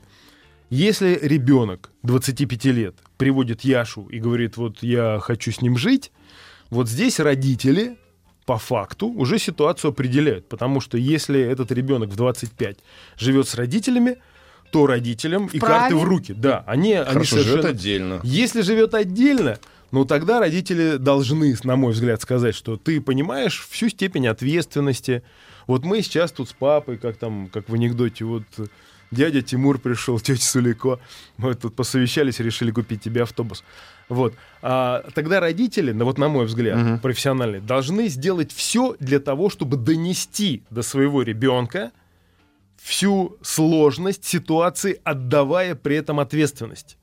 если 0.70 1.18
ребенок 1.20 1.90
25 2.02 2.64
лет 2.66 2.96
приводит 3.16 3.62
Яшу 3.62 4.06
и 4.06 4.18
говорит, 4.18 4.56
вот 4.56 4.82
я 4.82 5.18
хочу 5.20 5.50
с 5.50 5.62
ним 5.62 5.78
жить, 5.78 6.12
вот 6.70 6.88
здесь 6.88 7.20
родители 7.20 7.96
по 8.44 8.58
факту 8.58 9.08
уже 9.08 9.38
ситуацию 9.38 9.90
определяют. 9.90 10.48
Потому 10.48 10.80
что 10.80 10.96
если 10.96 11.40
этот 11.40 11.70
ребенок 11.72 12.10
в 12.10 12.16
25 12.16 12.78
живет 13.18 13.48
с 13.48 13.54
родителями, 13.54 14.16
то 14.72 14.87
родителям 14.87 15.46
и 15.46 15.58
карты 15.58 15.94
Вправе? 15.94 15.96
в 15.96 16.04
руки. 16.04 16.32
Да, 16.34 16.64
они, 16.66 16.94
они 16.94 17.12
Хорошо, 17.12 17.37
живет 17.37 17.46
совершенно... 17.46 17.68
отдельно. 17.68 18.20
Если 18.22 18.60
живет 18.62 18.94
отдельно, 18.94 19.58
ну 19.90 20.04
тогда 20.04 20.40
родители 20.40 20.96
должны, 20.96 21.56
на 21.64 21.76
мой 21.76 21.92
взгляд, 21.92 22.20
сказать, 22.20 22.54
что 22.54 22.76
ты 22.76 23.00
понимаешь 23.00 23.66
всю 23.70 23.88
степень 23.88 24.26
ответственности. 24.26 25.22
Вот 25.66 25.84
мы 25.84 26.02
сейчас 26.02 26.32
тут 26.32 26.50
с 26.50 26.52
папой, 26.52 26.98
как 26.98 27.16
там, 27.16 27.48
как 27.48 27.68
в 27.68 27.75
анекдоте, 27.75 28.25
вот 28.25 28.44
дядя 29.10 29.42
Тимур 29.42 29.78
пришел, 29.78 30.18
тетя 30.20 30.42
Сулико, 30.42 30.98
мы 31.36 31.54
тут 31.54 31.74
посовещались, 31.76 32.40
решили 32.40 32.70
купить 32.70 33.02
тебе 33.02 33.22
автобус. 33.22 33.64
Вот. 34.08 34.34
А 34.62 35.04
тогда 35.14 35.38
родители, 35.40 35.92
ну, 35.92 36.04
вот 36.04 36.18
на 36.18 36.28
мой 36.28 36.46
взгляд, 36.46 36.78
Мгм. 36.78 36.98
профессиональные, 37.00 37.60
должны 37.60 38.08
сделать 38.08 38.52
все 38.52 38.96
для 39.00 39.20
того, 39.20 39.50
чтобы 39.50 39.76
донести 39.76 40.62
до 40.70 40.82
своего 40.82 41.22
ребенка 41.22 41.92
всю 42.76 43.36
сложность 43.42 44.24
ситуации, 44.24 45.00
отдавая 45.04 45.74
при 45.74 45.96
этом 45.96 46.20
ответственность. 46.20 46.96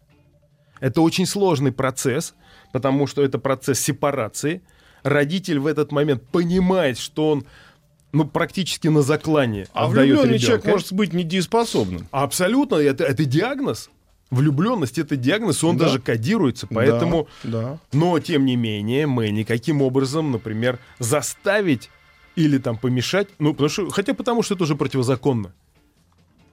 Это 0.80 1.02
очень 1.02 1.26
сложный 1.26 1.72
процесс, 1.72 2.34
потому 2.74 3.08
что 3.08 3.22
это 3.24 3.40
процесс 3.40 3.80
сепарации. 3.80 4.62
Родитель 5.04 5.60
в 5.60 5.68
этот 5.68 5.92
момент 5.92 6.24
понимает, 6.32 6.98
что 6.98 7.30
он 7.30 7.46
ну, 8.16 8.26
практически 8.26 8.88
на 8.88 9.02
заклане 9.02 9.68
А 9.74 9.88
влюбленный 9.88 10.40
человек 10.40 10.66
может 10.66 10.94
быть 10.94 11.12
недееспособным. 11.14 12.08
Абсолютно, 12.12 12.76
это, 12.76 13.04
это 13.04 13.26
диагноз. 13.26 13.90
Влюбленность 14.32 14.98
это 14.98 15.18
диагноз, 15.18 15.64
он 15.64 15.78
Да. 15.78 15.86
даже 15.86 16.00
кодируется. 16.00 16.66
Поэтому, 16.68 17.28
Да. 17.44 17.78
но 17.92 18.18
тем 18.20 18.46
не 18.46 18.56
менее, 18.56 19.06
мы 19.06 19.30
никаким 19.32 19.82
образом, 19.82 20.32
например, 20.32 20.80
заставить 20.98 21.90
или 22.38 22.58
там 22.58 22.78
помешать, 22.78 23.28
ну, 23.38 23.52
потому 23.52 23.70
что, 23.70 23.90
хотя 23.90 24.14
потому 24.14 24.44
что 24.44 24.56
это 24.56 24.64
уже 24.64 24.76
противозаконно. 24.76 25.54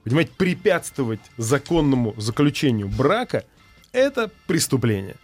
Понимаете, 0.03 0.31
препятствовать 0.37 1.21
законному 1.37 2.13
заключению 2.17 2.89
брака 2.89 3.45
это 3.93 4.29
преступление. 4.47 5.15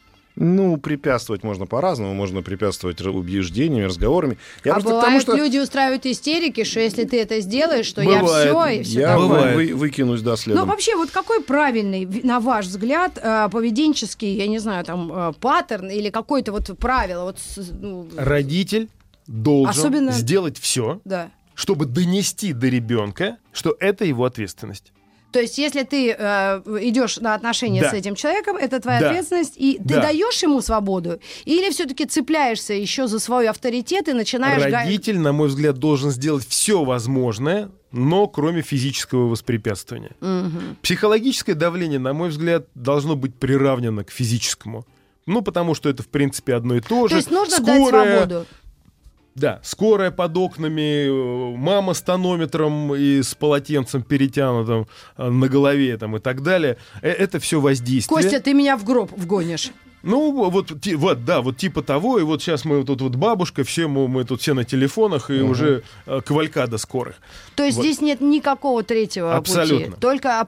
Ну, 0.41 0.77
препятствовать 0.77 1.43
можно 1.43 1.65
по-разному. 1.65 2.13
Можно 2.13 2.41
препятствовать 2.41 3.01
убеждениями, 3.01 3.83
разговорами. 3.85 4.37
Я 4.63 4.75
а 4.75 4.79
к 4.79 4.83
тому, 4.83 4.95
бывают 4.95 5.21
что... 5.21 5.35
люди 5.35 5.57
устраивают 5.57 6.05
истерики, 6.05 6.63
что 6.63 6.79
если 6.79 7.03
ты 7.03 7.19
это 7.21 7.41
сделаешь, 7.41 7.91
то 7.91 8.01
Бывает. 8.01 8.23
я 8.23 8.27
все 8.29 8.79
и 8.79 8.83
все 8.83 8.99
Я. 9.01 9.17
Бывает. 9.17 9.55
вы- 9.55 9.75
выкинусь, 9.75 10.21
да, 10.21 10.31
Ну, 10.31 10.37
следом. 10.37 10.67
вообще, 10.69 10.95
вот 10.95 11.11
какой 11.11 11.43
правильный, 11.43 12.05
на 12.23 12.39
ваш 12.39 12.67
взгляд, 12.67 13.19
э, 13.21 13.49
поведенческий, 13.51 14.33
я 14.37 14.47
не 14.47 14.59
знаю, 14.59 14.85
там, 14.85 15.11
э, 15.13 15.33
паттерн 15.41 15.89
или 15.89 16.09
какое-то 16.09 16.53
вот 16.53 16.71
правило? 16.79 17.25
Вот, 17.25 17.37
ну, 17.81 18.07
Родитель 18.15 18.87
должен 19.27 19.69
Особенно- 19.77 20.11
сделать 20.13 20.57
все, 20.57 21.01
да. 21.03 21.31
чтобы 21.53 21.85
донести 21.85 22.53
до 22.53 22.67
ребенка, 22.69 23.37
что 23.51 23.75
это 23.79 24.05
его 24.05 24.23
ответственность. 24.23 24.93
То 25.31 25.39
есть, 25.39 25.57
если 25.59 25.83
ты 25.83 26.09
э, 26.17 26.61
идешь 26.81 27.17
на 27.17 27.35
отношения 27.35 27.81
Да. 27.81 27.91
с 27.91 27.93
этим 27.93 28.15
человеком, 28.15 28.57
это 28.57 28.79
твоя 28.79 28.99
Да. 28.99 29.09
ответственность, 29.09 29.53
и 29.57 29.77
ты 29.77 29.95
Да. 29.95 30.01
даешь 30.01 30.41
ему 30.41 30.61
свободу, 30.61 31.19
или 31.45 31.69
все-таки 31.71 32.05
цепляешься 32.05 32.73
еще 32.73 33.07
за 33.07 33.19
свой 33.19 33.47
авторитет 33.47 34.07
и 34.07 34.13
начинаешь 34.13 34.63
га- 34.63 34.79
Родитель, 34.83 35.19
на 35.19 35.31
мой 35.31 35.49
взгляд, 35.49 35.77
должен 35.77 36.09
сделать 36.09 36.47
все 36.47 36.83
возможное, 36.83 37.69
но 37.91 38.27
кроме 38.27 38.61
физического 38.63 39.27
воспрепятствования. 39.27 40.11
Мгм. 40.19 40.77
Психологическое 40.81 41.53
давление, 41.53 41.99
на 41.99 42.13
мой 42.13 42.29
взгляд, 42.29 42.65
должно 42.73 43.15
быть 43.15 43.35
приравнено 43.35 44.03
к 44.03 44.11
физическому. 44.11 44.85
Ну, 45.27 45.43
потому 45.43 45.75
что 45.75 45.89
это, 45.89 46.01
в 46.01 46.07
принципе, 46.07 46.55
одно 46.55 46.75
и 46.75 46.81
то 46.81 47.03
же. 47.07 47.09
То 47.11 47.15
есть 47.17 47.29
нужно 47.29 47.59
дать 47.59 47.81
Скорая- 47.87 48.17
свободу. 48.25 48.45
Да, 49.39 49.59
скорая 49.63 50.11
под 50.11 50.35
окнами, 50.37 51.07
э, 51.07 51.57
мама 51.57 51.93
с 51.93 52.01
тонометром 52.01 52.93
и 52.93 53.21
с 53.21 53.35
полотенцем 53.35 54.01
перетянутым 54.03 54.87
э, 55.17 55.29
на 55.29 55.47
голове 55.47 55.97
там, 55.97 56.17
и 56.17 56.19
так 56.19 56.43
далее. 56.43 56.77
Э, 57.01 57.09
Это 57.09 57.39
все 57.39 57.59
воздействие. 57.59 58.15
Костя, 58.15 58.39
ты 58.41 58.53
меня 58.53 58.77
в 58.77 58.83
гроб 58.83 59.11
вгонишь. 59.15 59.71
Ну, 60.01 60.31
вот, 60.49 60.71
вот, 60.95 61.25
да, 61.25 61.41
вот 61.41 61.57
типа 61.57 61.81
того, 61.81 62.19
и 62.19 62.23
вот 62.23 62.41
сейчас 62.41 62.63
мы 62.63 62.83
тут 62.85 63.01
вот 63.01 63.15
бабушка, 63.15 63.63
все 63.63 63.87
мы, 63.87 64.07
мы 64.07 64.23
тут 64.23 64.41
все 64.41 64.53
на 64.53 64.63
телефонах, 64.63 65.29
и 65.29 65.41
уже 65.41 65.83
э, 66.05 66.21
кавалькада 66.21 66.77
скорых. 66.77 67.15
То 67.55 67.63
есть 67.63 67.77
Вот. 67.77 67.85
здесь 67.85 67.99
нет 67.99 68.21
никакого 68.21 68.83
третьего 68.83 69.35
Абсолютно. 69.35 69.87
пути. 69.87 69.99
Только 69.99 70.39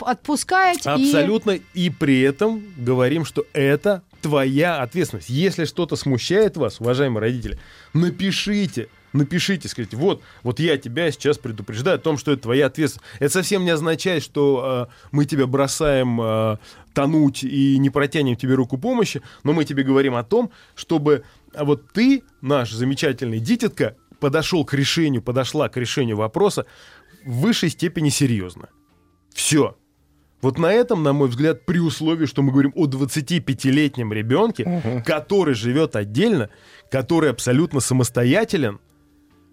и... 0.86 0.89
Абсолютно. 0.89 1.60
И 1.74 1.89
при 1.89 2.21
этом 2.21 2.63
говорим, 2.77 3.25
что 3.25 3.45
это 3.51 4.03
твоя 4.22 4.82
ответственность. 4.82 5.30
Если 5.30 5.66
что-то 5.66 5.96
смущает 5.96 6.58
вас, 6.58 6.80
уважаемые 6.80 7.22
родители, 7.22 7.60
напишите. 7.94 8.90
Напишите, 9.13 9.68
скажите, 9.68 9.98
вот, 9.98 10.22
вот 10.42 10.62
я 10.62 10.78
тебя 10.78 11.12
сейчас 11.12 11.38
предупреждаю 11.38 11.98
о 11.98 12.00
том, 12.00 12.18
что 12.18 12.32
это 12.32 12.44
твоя 12.44 12.68
ответственность. 12.68 13.06
Это 13.20 13.34
совсем 13.34 13.66
не 13.66 13.72
означает, 13.72 14.24
что 14.24 14.88
э, 14.90 14.94
мы 15.12 15.25
тебя 15.25 15.48
бросаем 15.48 16.22
э, 16.22 16.58
тонуть 16.94 17.44
и 17.44 17.78
не 17.78 17.90
протянем 17.90 18.38
тебе 18.38 18.54
руку 18.54 18.78
помощи, 18.78 19.22
но 19.44 19.51
мы 19.51 19.66
тебе 19.66 19.84
говорим 19.84 20.16
о 20.16 20.24
том, 20.24 20.51
чтобы 20.75 21.25
а 21.54 21.66
вот 21.66 21.92
ты, 21.92 22.24
наш 22.42 22.72
замечательный 22.72 23.40
дитятка, 23.40 23.98
подошел 24.20 24.63
к 24.63 24.74
решению, 24.74 25.22
подошла 25.22 25.68
к 25.68 25.78
решению 25.78 26.16
вопроса 26.16 26.66
в 27.25 27.42
высшей 27.42 27.70
степени 27.70 28.10
серьезно. 28.10 28.70
Все. 29.34 29.78
Вот 30.41 30.57
на 30.57 30.71
этом, 30.71 31.03
на 31.03 31.13
мой 31.13 31.29
взгляд, 31.29 31.65
при 31.65 31.79
условии, 31.79 32.25
что 32.25 32.41
мы 32.41 32.51
говорим 32.51 32.71
о 32.75 32.88
25-летнем 32.88 34.12
ребенке, 34.12 35.03
который 35.05 35.53
живет 35.53 35.95
отдельно, 35.95 36.50
который 36.89 37.29
абсолютно 37.29 37.79
самостоятелен, 37.79 38.79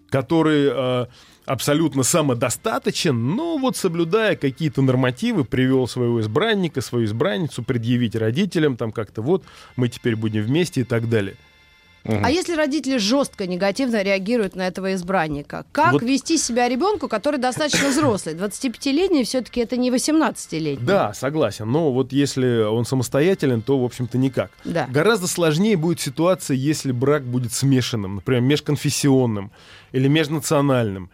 который 0.09 0.69
э, 0.71 1.05
абсолютно 1.45 2.03
самодостаточен, 2.03 3.35
но 3.35 3.57
вот 3.57 3.77
соблюдая 3.77 4.35
какие-то 4.35 4.81
нормативы, 4.81 5.45
привел 5.45 5.87
своего 5.87 6.21
избранника, 6.21 6.81
свою 6.81 7.05
избранницу, 7.05 7.63
предъявить 7.63 8.15
родителям, 8.15 8.77
там 8.77 8.91
как-то 8.91 9.21
вот, 9.21 9.43
мы 9.75 9.89
теперь 9.89 10.15
будем 10.15 10.43
вместе 10.43 10.81
и 10.81 10.83
так 10.83 11.09
далее. 11.09 11.35
А 12.05 12.31
если 12.31 12.55
родители 12.55 12.97
жестко 12.97 13.45
негативно 13.45 14.01
реагируют 14.01 14.55
на 14.55 14.67
этого 14.67 14.93
избранника, 14.93 15.65
как 15.71 15.93
Вот- 15.93 16.01
вести 16.01 16.37
себя 16.37 16.67
ребенку, 16.69 17.07
который 17.07 17.39
достаточно 17.39 17.89
взрослый? 17.89 18.35
25-летний 18.35 19.23
все-таки 19.23 19.61
это 19.61 19.77
не 19.77 19.91
18-летний. 19.91 20.85
Да, 20.85 21.13
согласен, 21.13 21.69
но 21.69 21.91
вот 21.91 22.11
если 22.13 22.63
он 22.63 22.85
самостоятелен, 22.85 23.61
то, 23.61 23.79
в 23.79 23.83
общем-то, 23.83 24.17
никак. 24.17 24.51
Да. 24.63 24.87
Гораздо 24.89 25.27
сложнее 25.27 25.77
будет 25.77 25.99
ситуация, 25.99 26.55
если 26.55 26.91
брак 26.91 27.23
будет 27.23 27.53
смешанным, 27.53 28.15
например, 28.15 28.41
межконфессионным 28.41 29.51
или 29.91 30.07
межнациональным. 30.07 31.09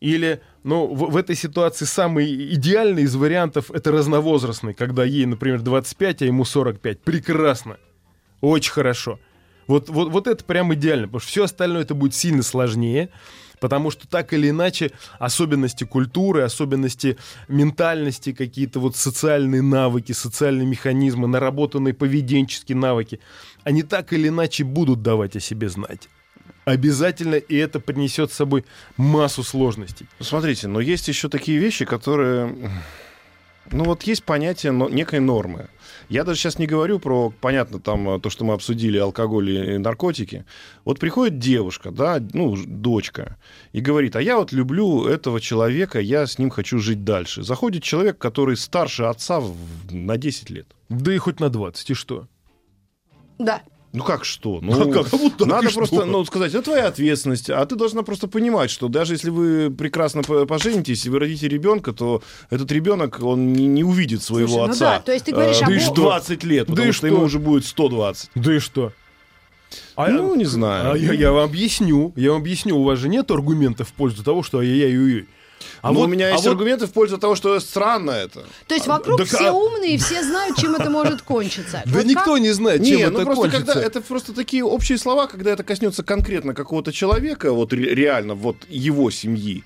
Или, 0.00 0.40
ну, 0.62 0.86
в, 0.86 1.10
в 1.10 1.16
этой 1.16 1.34
ситуации 1.34 1.84
самый 1.84 2.54
идеальный 2.54 3.02
из 3.02 3.16
вариантов 3.16 3.70
это 3.72 3.90
разновозрастный, 3.90 4.72
когда 4.72 5.04
ей, 5.04 5.26
например, 5.26 5.60
25, 5.60 6.22
а 6.22 6.24
ему 6.26 6.44
45. 6.44 7.00
Прекрасно. 7.00 7.78
Очень 8.40 8.72
хорошо. 8.72 9.18
Вот, 9.68 9.88
вот, 9.90 10.10
вот 10.10 10.26
это 10.26 10.42
прям 10.44 10.74
идеально, 10.74 11.06
потому 11.06 11.20
что 11.20 11.28
все 11.28 11.44
остальное 11.44 11.82
это 11.82 11.94
будет 11.94 12.14
сильно 12.14 12.42
сложнее, 12.42 13.10
потому 13.60 13.90
что 13.90 14.08
так 14.08 14.32
или 14.32 14.50
иначе 14.50 14.92
особенности 15.18 15.84
культуры, 15.84 16.42
особенности 16.42 17.18
ментальности, 17.48 18.32
какие-то 18.32 18.80
вот 18.80 18.96
социальные 18.96 19.62
навыки, 19.62 20.12
социальные 20.12 20.66
механизмы, 20.66 21.28
наработанные 21.28 21.94
поведенческие 21.94 22.76
навыки, 22.76 23.20
они 23.62 23.82
так 23.82 24.12
или 24.12 24.28
иначе 24.28 24.64
будут 24.64 25.02
давать 25.02 25.36
о 25.36 25.40
себе 25.40 25.68
знать. 25.68 26.08
Обязательно, 26.64 27.36
и 27.36 27.56
это 27.56 27.80
принесет 27.80 28.32
с 28.32 28.36
собой 28.36 28.64
массу 28.96 29.42
сложностей. 29.42 30.06
Смотрите, 30.20 30.68
но 30.68 30.80
есть 30.80 31.08
еще 31.08 31.28
такие 31.28 31.58
вещи, 31.58 31.84
которые... 31.84 32.54
Ну 33.70 33.84
вот 33.84 34.02
есть 34.04 34.24
понятие 34.24 34.72
но- 34.72 34.88
некой 34.88 35.20
нормы. 35.20 35.68
Я 36.08 36.24
даже 36.24 36.38
сейчас 36.40 36.58
не 36.58 36.66
говорю 36.66 36.98
про, 36.98 37.30
понятно, 37.40 37.80
там 37.80 38.08
э, 38.08 38.20
то, 38.20 38.30
что 38.30 38.44
мы 38.44 38.54
обсудили, 38.54 38.96
алкоголь 38.96 39.50
и 39.50 39.78
наркотики. 39.78 40.46
Вот 40.84 40.98
приходит 40.98 41.38
девушка, 41.38 41.90
да, 41.90 42.18
ну, 42.32 42.56
дочка, 42.66 43.36
и 43.72 43.80
говорит, 43.80 44.16
а 44.16 44.22
я 44.22 44.38
вот 44.38 44.52
люблю 44.52 45.04
этого 45.06 45.38
человека, 45.40 46.00
я 46.00 46.26
с 46.26 46.38
ним 46.38 46.48
хочу 46.50 46.78
жить 46.78 47.04
дальше. 47.04 47.42
Заходит 47.42 47.82
человек, 47.82 48.16
который 48.16 48.56
старше 48.56 49.02
отца 49.04 49.40
в- 49.40 49.54
на 49.90 50.16
10 50.16 50.48
лет. 50.50 50.66
Да 50.88 51.12
и 51.12 51.18
хоть 51.18 51.40
на 51.40 51.50
20, 51.50 51.90
и 51.90 51.94
что? 51.94 52.26
Да. 53.38 53.62
Ну 53.92 54.04
как 54.04 54.24
что? 54.24 54.58
А 54.58 54.60
Ну, 54.64 54.90
как? 54.92 55.12
А 55.12 55.16
вот 55.16 55.36
так 55.38 55.48
надо 55.48 55.70
просто 55.70 55.96
что? 55.96 56.04
ну, 56.04 56.24
сказать, 56.26 56.52
это 56.52 56.62
твоя 56.62 56.88
ответственность, 56.88 57.48
а 57.48 57.64
ты 57.64 57.74
должна 57.74 58.02
просто 58.02 58.28
понимать, 58.28 58.70
что 58.70 58.88
даже 58.88 59.14
если 59.14 59.30
вы 59.30 59.70
прекрасно 59.70 60.22
по- 60.22 60.44
поженитесь, 60.44 61.06
и 61.06 61.10
вы 61.10 61.18
родите 61.20 61.48
ребенка, 61.48 61.92
то 61.92 62.22
этот 62.50 62.70
ребенок, 62.70 63.20
он 63.22 63.52
не, 63.54 63.66
не 63.66 63.84
увидит 63.84 64.22
своего 64.22 64.48
Слушай, 64.48 64.66
ну 64.66 64.72
отца. 64.72 64.84
да, 64.96 65.00
то 65.00 65.12
есть 65.12 65.24
ты 65.24 65.32
говоришь 65.32 65.56
э, 65.60 65.64
об- 65.64 65.68
Да 65.70 65.74
и 65.76 65.78
что? 65.80 65.94
20 65.94 66.44
лет, 66.44 66.66
Да 66.66 66.72
потому 66.72 66.88
и 66.88 66.92
что 66.92 67.06
что? 67.06 67.14
ему 67.14 67.24
уже 67.24 67.38
будет 67.38 67.64
120. 67.64 68.30
Да 68.34 68.54
и 68.54 68.58
что? 68.58 68.92
А 69.96 70.08
ну, 70.08 70.32
я- 70.32 70.36
не 70.38 70.44
знаю. 70.44 70.92
А 70.92 70.96
я, 70.98 71.12
я 71.12 71.32
вам 71.32 71.44
объясню, 71.44 72.12
я 72.16 72.32
вам 72.32 72.40
объясню, 72.42 72.76
у 72.78 72.84
вас 72.84 72.98
же 72.98 73.08
нет 73.08 73.30
аргументов 73.30 73.88
в 73.88 73.92
пользу 73.92 74.22
того, 74.22 74.42
что 74.42 74.58
ай-яй-яй-яй. 74.58 75.26
А 75.82 75.88
Но 75.92 76.00
вот- 76.00 76.04
у 76.06 76.08
меня 76.08 76.26
а 76.28 76.30
есть 76.32 76.44
вот- 76.44 76.50
аргументы 76.50 76.86
в 76.86 76.92
пользу 76.92 77.18
того, 77.18 77.34
что 77.36 77.58
странно 77.60 78.10
это. 78.10 78.44
То 78.66 78.74
есть 78.74 78.86
вокруг 78.86 79.18
да 79.18 79.24
все 79.24 79.38
как? 79.38 79.54
умные, 79.54 79.94
и 79.94 79.98
все 79.98 80.22
знают, 80.22 80.56
чем 80.56 80.74
это 80.74 80.90
может 80.90 81.22
кончиться. 81.22 81.82
Да 81.84 81.92
Вот 81.92 82.04
никто 82.04 82.32
как? 82.34 82.40
не 82.40 82.50
знает, 82.50 82.84
чем 82.84 82.96
Не, 82.96 83.02
это 83.02 83.12
ну 83.18 83.24
просто 83.24 83.42
кончится. 83.42 83.66
когда 83.66 83.82
это 83.86 84.00
просто 84.00 84.32
такие 84.32 84.64
общие 84.64 84.98
слова, 84.98 85.26
когда 85.26 85.50
это 85.52 85.62
коснется 85.64 86.02
конкретно 86.02 86.54
какого-то 86.54 86.92
человека, 86.92 87.52
вот 87.52 87.72
ре- 87.72 87.94
реально 87.94 88.34
вот 88.34 88.56
его 88.68 89.10
семьи, 89.10 89.64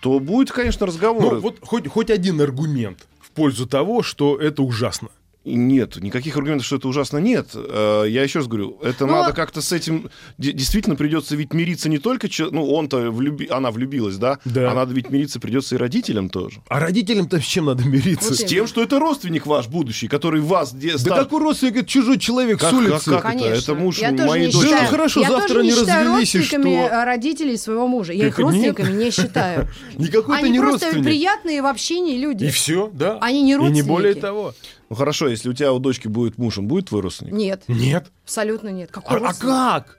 то 0.00 0.18
будет, 0.18 0.50
конечно, 0.52 0.86
разговор. 0.86 1.34
Ну, 1.34 1.40
вот 1.40 1.58
хоть, 1.62 1.86
хоть 1.88 2.10
один 2.10 2.40
аргумент 2.40 3.06
в 3.20 3.30
пользу 3.30 3.66
того, 3.66 4.02
что 4.02 4.36
это 4.36 4.62
ужасно. 4.62 5.08
Нет, 5.44 5.96
никаких 5.96 6.36
аргументов, 6.36 6.64
что 6.66 6.76
это 6.76 6.86
ужасно, 6.86 7.18
нет. 7.18 7.48
Э, 7.54 8.04
Я 8.08 8.22
еще 8.22 8.38
раз 8.38 8.46
говорю, 8.48 8.78
это 8.80 9.06
Ну, 9.06 9.12
надо 9.14 9.32
как-то 9.34 9.60
с 9.60 9.72
этим... 9.72 10.08
де- 10.38 10.52
Действительно 10.52 10.94
придется 10.94 11.34
ведь 11.34 11.52
мириться 11.52 11.88
не 11.88 11.98
только... 11.98 12.28
Ну, 12.52 12.70
он-то, 12.72 13.08
влюби- 13.08 13.50
она 13.50 13.72
влюбилась, 13.72 14.18
да? 14.18 14.38
Да. 14.44 14.70
А 14.70 14.74
надо 14.74 14.94
ведь 14.94 15.10
мириться 15.10 15.40
придется 15.40 15.74
и 15.74 15.78
родителям 15.78 16.28
тоже. 16.28 16.60
А 16.68 16.78
родителям-то 16.78 17.40
с 17.40 17.44
чем 17.44 17.64
надо 17.64 17.82
мириться? 17.84 18.28
Вот 18.30 18.38
С 18.38 18.44
тем, 18.44 18.68
что 18.68 18.82
это 18.84 19.00
родственник 19.00 19.46
ваш 19.46 19.66
будущий, 19.66 20.06
который 20.06 20.40
вас... 20.40 20.72
де- 20.72 20.92
да 20.92 20.98
стар- 20.98 21.18
какой 21.24 21.40
родственник, 21.40 21.76
это 21.78 21.86
чужой 21.86 22.18
человек 22.20 22.60
Как- 22.60 22.70
с 22.70 22.72
улицы. 22.74 23.10
как- 23.10 23.22
как 23.22 23.34
это? 23.34 23.42
Конечно. 23.44 23.72
Это 23.72 23.74
муж 23.74 23.98
я 23.98 24.10
тоже 24.12 24.26
моей 24.28 24.46
не 24.46 24.52
дочери. 24.52 24.68
считаю, 24.68 24.80
Да, 24.84 24.90
ну 24.90 24.96
хорошо, 24.96 25.20
я 25.22 25.28
завтра 25.28 25.48
тоже 25.48 25.64
не 25.64 25.70
считаю 25.72 26.06
развелись, 26.06 26.34
и 26.34 26.38
родственниками 26.38 26.86
что? 26.86 26.94
э, 26.94 27.04
родителей 27.04 27.56
своего 27.56 27.86
мужа. 27.88 28.12
Я 28.12 28.24
Так 28.26 28.28
их 28.32 28.38
родственниками 28.38 28.92
не 29.04 29.10
считаю. 29.10 29.68
Никакой 29.98 30.36
это 30.36 30.44
Они 30.46 30.52
не 30.52 30.60
просто 30.60 30.90
приятные 31.02 31.62
в 31.62 31.66
общении 31.66 32.16
люди. 32.16 32.44
И 32.44 32.50
все, 32.50 32.90
да. 32.94 33.18
Они 33.20 33.42
не 33.42 33.54
И 33.54 33.56
не 33.70 33.82
более 33.82 34.12
родственники. 34.12 34.20
того. 34.20 34.54
Ну, 34.92 34.96
хорошо, 34.96 35.28
если 35.28 35.48
у 35.48 35.54
тебя 35.54 35.72
у 35.72 35.78
дочки 35.78 36.06
будет 36.06 36.36
муж, 36.36 36.58
он 36.58 36.66
будет 36.68 36.88
твой 36.90 37.00
родственник? 37.00 37.32
Нет, 37.32 37.62
Нет. 37.66 38.08
абсолютно 38.24 38.68
нет. 38.68 38.90
А, 38.92 38.94
Какой 39.00 39.16
а 39.16 39.20
родственник? 39.20 39.50
как? 39.54 39.98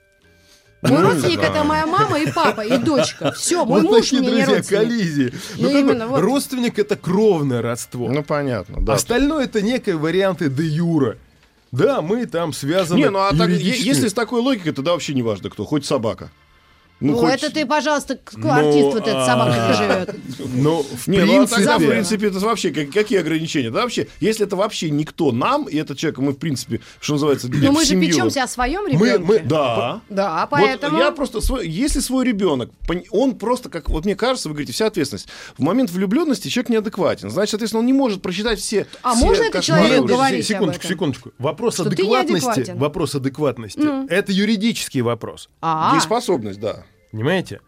Мой 0.83 0.91
Ну, 0.99 1.01
родственник 1.09 1.39
да. 1.41 1.47
это 1.47 1.63
моя 1.63 1.87
мама 1.87 2.19
и 2.19 2.31
папа, 2.31 2.61
и 2.61 2.77
дочка. 2.77 3.31
Все, 3.31 3.65
мой 3.65 3.81
вот 3.81 3.89
муж 3.89 4.01
такие, 4.01 4.19
мне 4.21 4.29
не 4.29 4.35
друзья, 4.43 4.55
родственник. 4.57 4.81
коллизии. 4.83 5.33
Ну, 5.57 5.63
как 5.63 5.71
бы 5.73 5.79
именно, 5.79 6.07
вот. 6.07 6.21
Родственник 6.21 6.77
это 6.77 6.95
кровное 6.95 7.63
родство. 7.63 8.07
Ну, 8.07 8.23
понятно, 8.23 8.81
да. 8.85 8.93
Остальное 8.93 9.45
это 9.45 9.63
некие 9.63 9.97
варианты 9.97 10.47
де 10.47 10.63
юра. 10.63 11.17
Да, 11.71 12.03
мы 12.03 12.27
там 12.27 12.53
связаны 12.53 12.99
Не, 12.99 13.09
ну 13.09 13.17
а 13.17 13.35
так, 13.35 13.49
е- 13.49 13.55
если 13.81 14.07
с 14.09 14.13
такой 14.13 14.41
логикой, 14.41 14.73
тогда 14.73 14.91
вообще 14.91 15.15
не 15.15 15.23
важно 15.23 15.49
кто, 15.49 15.65
хоть 15.65 15.87
собака. 15.87 16.29
Ну, 17.11 17.17
хоть- 17.17 17.33
это 17.33 17.51
ты, 17.51 17.65
пожалуйста, 17.65 18.19
Ну, 18.35 18.49
артист 18.49 18.85
вот 18.85 18.95
этот 19.07 19.15
а- 19.15 19.25
собака 19.25 19.73
живет. 19.77 20.15
Ну, 20.53 20.83
в 20.83 21.07
ну 21.07 21.43
а 21.43 21.47
тогда, 21.47 21.77
в 21.77 21.85
принципе... 21.85 22.27
это 22.27 22.39
вообще 22.39 22.71
как- 22.71 22.91
какие 22.91 23.19
ограничения? 23.19 23.71
Да 23.71 23.81
вообще, 23.81 24.07
если 24.19 24.45
это 24.45 24.55
вообще 24.55 24.89
никто 24.89 25.31
нам, 25.31 25.65
и 25.65 25.75
этот 25.77 25.97
человек, 25.97 26.19
мы, 26.19 26.31
в 26.31 26.37
принципе, 26.37 26.79
что 26.99 27.13
называется, 27.13 27.49
Но 27.51 27.71
мы 27.71 27.83
же 27.85 27.99
печемся 27.99 28.43
о 28.43 28.47
своем 28.47 28.83
Мы- 28.83 29.09
ребенке. 29.09 29.43
Да. 29.45 30.01
Да, 30.09 30.47
поэтому... 30.49 30.97
Я 30.99 31.11
просто 31.11 31.41
свой, 31.41 31.67
если 31.67 31.99
свой 31.99 32.25
ребенок, 32.25 32.69
он 33.11 33.35
просто, 33.37 33.69
как 33.69 33.89
вот 33.89 34.05
мне 34.05 34.15
кажется, 34.15 34.49
вы 34.49 34.53
говорите, 34.55 34.73
вся 34.73 34.87
ответственность. 34.87 35.27
В 35.57 35.61
момент 35.61 35.91
влюбленности 35.91 36.47
человек 36.47 36.69
неадекватен. 36.69 37.29
Значит, 37.29 37.51
соответственно, 37.51 37.79
он 37.81 37.85
не 37.85 37.93
может 37.93 38.21
просчитать 38.21 38.59
все. 38.59 38.87
А 39.01 39.15
можно 39.15 39.43
это 39.43 39.59
уже. 39.59 40.01
говорить? 40.01 40.47
секундочку, 40.47 40.87
секундочку. 40.87 41.31
Вопрос 41.37 41.79
адекватности, 41.79 42.71
вопрос 42.75 43.15
адекватности, 43.15 43.81
это 44.09 44.31
юридический 44.31 45.01
вопрос, 45.01 45.49
А, 45.61 45.93
Дееспособность, 45.93 46.59
да. 46.59 46.85
Понимаете? 47.13 47.61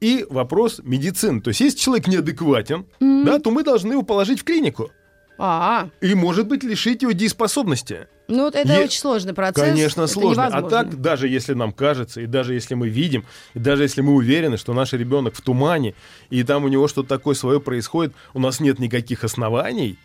И 0.00 0.26
вопрос 0.28 0.80
медицины. 0.82 1.40
То 1.40 1.48
есть, 1.48 1.60
если 1.60 1.78
человек 1.78 2.06
неадекватен, 2.08 2.86
да, 3.00 3.38
то 3.38 3.50
мы 3.50 3.62
должны 3.62 3.92
его 3.92 4.02
положить 4.02 4.40
в 4.40 4.44
клинику. 4.44 4.90
а, 5.38 5.90
И, 6.00 6.14
может 6.14 6.48
быть, 6.48 6.64
лишить 6.64 7.02
его 7.02 7.12
дееспособности. 7.12 8.08
ну 8.28 8.44
вот 8.44 8.54
это 8.54 8.72
Е- 8.72 8.84
очень 8.84 8.98
сложный 8.98 9.34
процесс. 9.34 9.62
Конечно, 9.64 10.02
это 10.02 10.12
сложно. 10.12 10.44
А 10.44 10.48
невозможно. 10.48 10.70
так, 10.90 11.00
даже 11.00 11.28
если 11.28 11.52
нам 11.54 11.72
кажется, 11.72 12.22
и 12.22 12.26
даже 12.26 12.54
если 12.54 12.74
мы 12.74 12.88
видим, 12.88 13.24
и 13.54 13.58
даже 13.58 13.82
если 13.82 14.00
мы 14.00 14.14
уверены, 14.14 14.56
что 14.56 14.72
наш 14.72 14.92
ребенок 14.94 15.34
в 15.34 15.40
тумане, 15.42 15.94
и 16.30 16.42
там 16.42 16.64
у 16.64 16.68
него 16.68 16.88
что-то 16.88 17.08
такое 17.10 17.34
свое 17.34 17.60
происходит, 17.60 18.14
у 18.34 18.40
нас 18.40 18.60
нет 18.60 18.78
никаких 18.78 19.24
оснований 19.24 19.98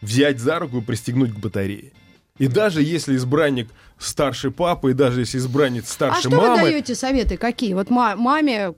взять 0.00 0.38
за 0.40 0.58
руку 0.58 0.78
и 0.78 0.80
пристегнуть 0.80 1.32
к 1.32 1.38
батарее. 1.38 1.92
И 2.38 2.48
даже 2.48 2.82
если 2.82 3.16
избранник 3.16 3.68
старше 3.98 4.50
папы, 4.50 4.90
и 4.90 4.94
даже 4.94 5.20
если 5.20 5.38
избранниц 5.38 5.84
А 5.88 5.92
старше 5.92 6.20
что 6.20 6.30
вы 6.30 6.36
мамы, 6.36 6.62
даете 6.62 6.94
советы? 6.94 7.36
Какие? 7.38 7.72
Вот 7.72 7.88
ма- 7.88 8.14
маме, 8.16 8.74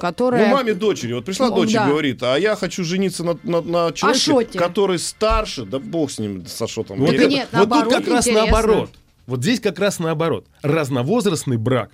которая... 0.00 0.48
Ну, 0.48 0.52
маме 0.56 0.74
дочери. 0.74 1.12
Вот 1.12 1.24
пришла 1.24 1.48
Ну, 1.48 1.56
дочь 1.56 1.72
да. 1.72 1.86
и 1.86 1.88
говорит, 1.90 2.22
а 2.24 2.36
я 2.36 2.56
хочу 2.56 2.82
жениться 2.84 3.22
на, 3.22 3.38
на, 3.44 3.60
на 3.60 3.92
человеке, 3.92 4.20
Ашоте. 4.32 4.58
который 4.58 4.98
старше. 4.98 5.64
Да 5.64 5.78
бог 5.78 6.10
с 6.10 6.18
ним, 6.18 6.44
с 6.46 6.60
Ашотом. 6.60 6.98
вот, 6.98 7.12
это- 7.14 7.26
нет, 7.28 7.48
вот 7.52 7.68
тут 7.70 7.84
как 7.88 8.08
раз 8.08 8.26
интересно. 8.26 8.32
наоборот. 8.50 8.90
Вот 9.26 9.42
здесь 9.42 9.60
как 9.60 9.78
раз 9.78 9.98
наоборот. 10.00 10.46
Разновозрастный 10.62 11.56
брак, 11.56 11.90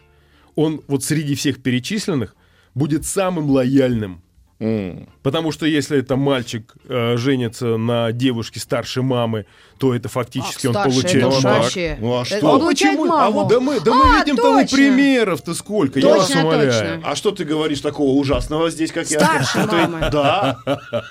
он 0.55 0.81
вот 0.87 1.05
среди 1.05 1.35
всех 1.35 1.63
перечисленных 1.63 2.35
будет 2.75 3.05
самым 3.05 3.51
лояльным. 3.51 4.23
М. 4.61 5.09
Потому 5.23 5.51
что 5.53 5.67
если 5.67 5.99
это 5.99 6.15
мальчик 6.17 6.73
э, 6.89 7.17
женится 7.17 7.77
на 7.77 8.13
девушке 8.13 8.61
старше 8.61 9.03
мамы, 9.03 9.47
то 9.79 9.93
это 9.95 10.09
фактически 10.09 10.67
А, 10.67 10.71
он 10.71 10.75
старше, 10.77 10.91
получает 11.01 11.17
это 11.27 11.41
брак. 11.41 11.63
вообще. 11.63 11.97
Ну, 12.01 12.15
а 12.15 12.23
Это 12.23 12.37
что? 12.37 12.47
Он 12.51 12.63
А 12.63 12.67
почему? 12.67 13.05
маму. 13.07 13.23
А 13.23 13.31
вот 13.31 13.49
да 13.49 13.61
мы, 13.61 13.81
да 13.81 13.93
мы 13.93 14.05
А, 14.17 14.19
видим 14.21 14.37
того 14.37 14.61
точно. 14.61 14.77
примеров-то 14.77 15.55
сколько, 15.55 15.99
я 15.99 16.09
вас 16.09 16.27
Точно, 16.29 16.43
умоляю. 16.43 16.71
точно. 16.73 17.11
А 17.11 17.17
что 17.17 17.31
ты 17.33 17.45
говоришь 17.45 17.81
такого 17.81 18.11
ужасного 18.19 18.71
здесь, 18.71 18.93
как 18.93 19.11
я? 19.11 19.19
Старше 19.21 19.67
мамы. 19.67 20.09
Да. 20.13 20.59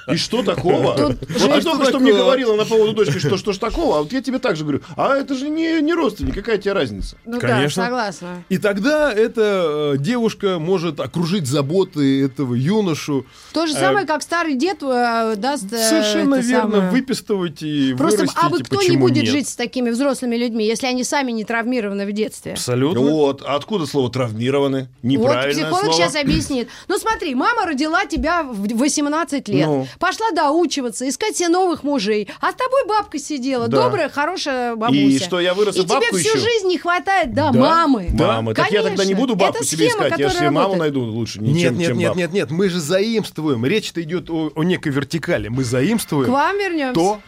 И 0.09 0.15
что 0.15 0.41
такого? 0.43 0.95
Тут 0.95 1.19
Вот 1.19 1.27
ты 1.27 1.39
что 1.61 1.71
только 1.71 1.85
что 1.85 1.99
мне 1.99 2.13
говорила 2.13 2.55
на 2.55 2.63
поводу 2.65 2.93
дочки, 2.93 3.17
что 3.19 3.35
что 3.37 3.51
ж 3.51 3.57
такого, 3.57 3.97
а 3.97 4.01
вот 4.03 4.13
я 4.13 4.21
тебе 4.21 4.39
также 4.39 4.63
говорю, 4.63 4.81
а 4.95 5.15
это 5.17 5.35
же 5.35 5.49
не, 5.49 5.81
не 5.81 5.93
родственник, 5.93 6.33
какая 6.35 6.57
тебе 6.57 6.71
разница? 6.73 7.17
Ну 7.25 7.39
Конечно. 7.39 7.81
да, 7.83 7.87
согласна. 7.87 8.43
И 8.47 8.57
тогда 8.57 9.11
эта 9.11 9.93
э, 9.95 9.97
девушка 9.99 10.59
может 10.59 11.01
окружить 11.01 11.45
заботы 11.45 12.23
этого 12.23 12.53
юношу, 12.55 13.25
То 13.53 13.67
же 13.67 13.73
самое, 13.73 14.07
как 14.07 14.23
старый 14.23 14.55
дед 14.55 14.77
э, 14.81 15.35
даст... 15.37 15.71
э, 15.71 15.77
Совершенно 15.89 16.35
верно, 16.35 16.71
самое. 16.71 16.89
выпистывать 16.91 17.61
и 17.61 17.93
Просто 17.95 18.21
вырастить, 18.21 18.37
а 18.41 18.49
бы 18.49 18.59
кто 18.63 18.81
не 18.81 18.97
будет 18.97 19.23
нет? 19.23 19.31
жить 19.31 19.47
с 19.49 19.55
такими 19.55 19.91
взрослыми 19.91 20.35
людьми, 20.35 20.65
если 20.65 20.87
они 20.87 21.03
сами 21.03 21.31
не 21.31 21.43
травмированы 21.43 22.07
в 22.07 22.11
детстве? 22.13 22.53
Абсолютно. 22.53 23.01
Вот, 23.01 23.43
а 23.45 23.55
откуда 23.55 23.85
слово 23.85 24.09
травмированы? 24.11 24.89
Вот 25.03 25.07
Неправильное 25.09 25.65
психолог 25.65 25.83
слово. 25.85 25.93
сейчас 25.93 26.15
объяснит. 26.15 26.67
Ну 26.87 26.97
смотри, 26.97 27.35
мама 27.35 27.65
родила 27.67 28.05
тебя 28.07 28.41
в 28.41 28.67
18 28.75 29.47
лет, 29.49 29.67
Ну. 29.67 29.87
пошла 29.99 30.31
доучиваться, 30.31 31.07
искать 31.07 31.37
себе 31.37 31.49
новых 31.49 31.83
мужей, 31.83 32.27
а 32.41 32.51
с 32.51 32.55
тобой 32.55 32.87
бабка 32.87 33.19
сидела, 33.19 33.67
Да. 33.67 33.83
добрая, 33.83 34.09
хорошая 34.09 34.75
бабуся. 34.75 34.99
И 34.99 35.19
что, 35.19 35.39
я 35.39 35.53
вырос 35.53 35.75
и 35.75 35.79
И 35.81 35.83
тебе 35.83 35.93
бабку 35.95 36.15
всю 36.17 36.29
ищу? 36.29 36.39
жизнь 36.39 36.67
не 36.67 36.79
хватает, 36.79 37.33
да, 37.35 37.51
Да. 37.51 37.59
мамы. 37.59 38.07
Мамы, 38.13 38.53
так 38.55 38.71
я 38.71 38.81
тогда 38.81 39.05
не 39.05 39.13
буду 39.13 39.35
бабку 39.35 39.57
Это 39.59 39.65
себе 39.67 39.89
схема, 39.89 40.05
искать, 40.07 40.19
я 40.19 40.29
себе 40.29 40.45
маму 40.49 40.57
работает. 40.73 40.79
найду 40.79 41.01
лучше, 41.03 41.39
Нет, 41.39 41.61
чем, 41.61 41.77
нет, 41.77 41.87
чем 41.89 41.97
нет, 41.99 42.15
нет, 42.15 42.33
нет, 42.33 42.51
мы 42.51 42.69
же 42.69 42.79
заимствуем. 43.23 43.65
Речь-то 43.65 44.01
идет 44.01 44.29
о, 44.29 44.51
о 44.55 44.63
некой 44.63 44.91
вертикали. 44.91 45.47
Мы 45.47 45.63
заимствуем 45.63 46.25
К 46.25 46.29
вам 46.29 46.57
вернемся. 46.57 46.93
то, 46.93 47.21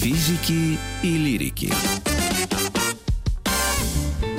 Физики 0.00 0.78
и 1.02 1.16
лирики. 1.16 1.72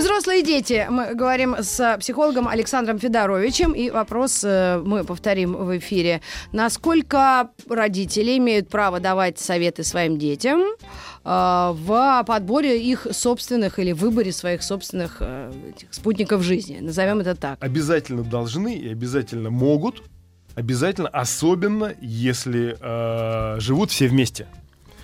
Взрослые 0.06 0.44
дети. 0.44 0.86
Мы 0.88 1.16
говорим 1.16 1.56
с 1.60 1.98
психологом 2.00 2.48
Александром 2.48 3.00
Федоровичем. 3.00 3.72
И 3.72 3.90
вопрос 3.90 4.44
э, 4.44 4.80
мы 4.86 5.04
повторим 5.04 5.54
в 5.54 5.76
эфире. 5.80 6.22
Насколько 6.52 7.50
родители 7.68 8.38
имеют 8.38 8.70
право 8.70 9.00
давать 9.00 9.40
советы 9.40 9.84
своим 9.84 10.20
детям 10.20 10.62
э, 10.62 10.76
в 11.24 12.24
подборе 12.28 12.80
их 12.80 13.08
собственных 13.14 13.80
или 13.80 13.94
выборе 13.94 14.32
своих 14.32 14.62
собственных 14.62 15.18
э, 15.22 15.52
этих 15.76 15.92
спутников 15.92 16.44
жизни? 16.44 16.78
Назовем 16.80 17.22
это 17.22 17.34
так. 17.34 17.58
обязательно 17.64 18.24
должны 18.24 18.76
и 18.76 18.88
обязательно 18.92 19.50
могут, 19.50 20.04
обязательно, 20.54 21.10
особенно 21.10 21.96
если 22.00 22.78
э, 22.80 23.60
живут 23.60 23.90
все 23.90 24.08
вместе. 24.08 24.46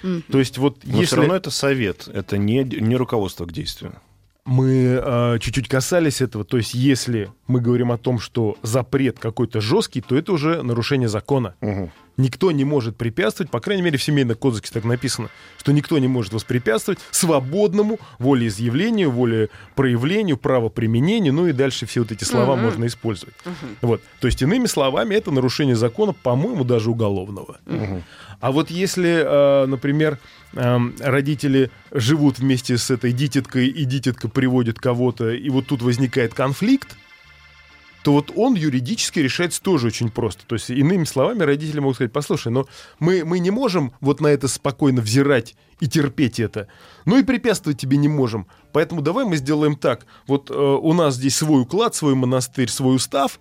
Мгм. 0.04 0.26
То 0.32 0.38
есть 0.38 0.60
вот 0.60 0.84
Но 0.84 0.92
если 0.92 1.06
все 1.06 1.16
равно 1.16 1.36
это 1.36 1.50
совет, 1.50 2.08
это 2.08 2.38
не, 2.38 2.64
не 2.64 2.96
руководство 2.96 3.48
к 3.48 3.52
действию. 3.52 3.96
Мы 4.46 5.00
э, 5.02 5.40
чуть-чуть 5.40 5.68
касались 5.68 6.22
этого, 6.22 6.44
то 6.44 6.58
есть 6.58 6.74
если 6.74 7.30
мы 7.48 7.62
говорим 7.62 7.92
о 7.92 7.98
том, 7.98 8.20
что 8.20 8.58
запрет 8.64 9.20
какой-то 9.20 9.62
жесткий, 9.62 10.02
то 10.02 10.16
это 10.16 10.34
уже 10.34 10.64
нарушение 10.64 11.10
закона. 11.10 11.56
Мгм. 11.62 11.92
Никто 12.22 12.52
не 12.52 12.64
может 12.66 12.98
препятствовать, 12.98 13.52
по 13.52 13.60
крайней 13.60 13.82
мере, 13.82 13.98
в 13.98 14.04
Семейном 14.04 14.36
кодексе 14.38 14.74
так 14.74 14.84
написано, 14.84 15.30
что 15.58 15.72
никто 15.72 15.98
не 15.98 16.08
может 16.08 16.34
воспрепятствовать 16.34 17.00
свободному 17.10 18.00
волеизъявлению, 18.20 19.10
волепроявлению, 19.12 20.38
правоприменению, 20.38 21.34
ну 21.34 21.48
и 21.48 21.52
дальше 21.52 21.86
все 21.86 22.02
вот 22.02 22.12
эти 22.12 22.24
слова 22.24 22.56
Мгм. 22.56 22.66
можно 22.66 22.86
использовать. 22.86 23.34
Вот. 23.82 24.02
То 24.20 24.28
есть, 24.28 24.42
иными 24.42 24.68
словами, 24.68 25.16
это 25.16 25.32
нарушение 25.32 25.76
закона, 25.76 26.14
по-моему, 26.14 26.64
даже 26.64 26.92
уголовного. 26.92 27.58
Мгм. 27.66 28.04
А 28.40 28.52
вот 28.52 28.70
если, 28.70 29.24
э, 29.24 29.66
например, 29.66 30.20
эм, 30.54 30.96
родители 31.00 31.72
живут 31.92 32.40
вместе 32.40 32.78
с 32.78 32.92
этой 32.92 33.12
дитяткой, 33.14 33.68
и 33.68 33.86
дитятка 33.86 34.30
приводит 34.30 34.80
кого-то, 34.80 35.32
и 35.32 35.50
вот 35.50 35.68
тут 35.68 35.82
возникает 35.82 36.34
конфликт, 36.34 36.98
то 38.04 38.14
вот 38.14 38.32
он 38.36 38.56
юридически 38.56 39.20
решается 39.20 39.62
тоже 39.62 39.88
очень 39.88 40.10
просто. 40.10 40.46
То 40.48 40.56
есть, 40.56 40.70
иными 40.70 41.04
словами, 41.04 41.44
родители 41.44 41.80
могут 41.80 41.98
сказать, 41.98 42.12
послушай, 42.12 42.52
но 42.52 42.68
мы, 43.00 43.24
мы 43.24 43.40
не 43.40 43.52
можем 43.52 43.94
вот 44.02 44.22
на 44.22 44.28
это 44.28 44.48
спокойно 44.48 45.02
взирать 45.02 45.56
и 45.80 45.88
терпеть 45.88 46.40
это. 46.40 46.68
Ну 47.06 47.18
и 47.18 47.24
препятствовать 47.24 47.80
тебе 47.80 47.98
не 47.98 48.08
можем. 48.08 48.48
Поэтому 48.72 49.02
давай 49.02 49.26
мы 49.26 49.38
сделаем 49.38 49.76
так. 49.76 50.06
Вот 50.28 50.50
э, 50.50 50.54
у 50.54 50.94
нас 50.94 51.16
здесь 51.16 51.36
свой 51.36 51.62
уклад, 51.62 51.96
свой 51.96 52.16
монастырь, 52.16 52.70
свой 52.70 52.96
устав, 52.96 53.40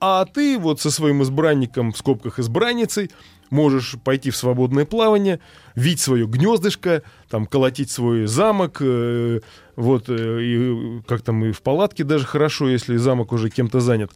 а 0.00 0.24
ты 0.26 0.58
вот 0.58 0.80
со 0.80 0.90
своим 0.90 1.22
избранником, 1.22 1.92
в 1.92 1.98
скобках 1.98 2.38
избранницей, 2.38 3.10
можешь 3.54 3.94
пойти 4.02 4.30
в 4.30 4.36
свободное 4.36 4.84
плавание, 4.84 5.40
вить 5.74 6.00
свое 6.00 6.26
гнездышко, 6.26 7.02
там, 7.30 7.46
колотить 7.46 7.90
свой 7.90 8.26
замок, 8.26 8.78
э, 8.80 9.40
вот, 9.76 10.08
э, 10.08 10.42
и 10.42 11.00
как 11.06 11.22
там 11.22 11.44
и 11.44 11.52
в 11.52 11.62
палатке 11.62 12.04
даже 12.04 12.26
хорошо, 12.26 12.68
если 12.68 12.96
замок 12.96 13.32
уже 13.32 13.48
кем-то 13.48 13.80
занят. 13.80 14.10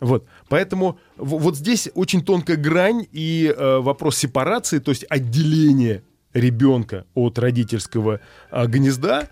Вот, 0.00 0.26
поэтому 0.48 0.98
вот 1.16 1.56
здесь 1.56 1.88
очень 1.94 2.22
тонкая 2.22 2.56
грань 2.56 3.06
и 3.10 3.52
э, 3.56 3.78
вопрос 3.78 4.18
сепарации, 4.18 4.78
то 4.78 4.90
есть 4.90 5.06
отделения 5.08 6.02
ребенка 6.34 7.06
от 7.14 7.38
родительского 7.38 8.20
а, 8.50 8.66
гнезда, 8.66 9.28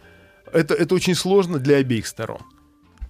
это, 0.52 0.74
это 0.74 0.94
очень 0.94 1.16
сложно 1.16 1.58
для 1.58 1.76
обеих 1.76 2.06
сторон. 2.06 2.40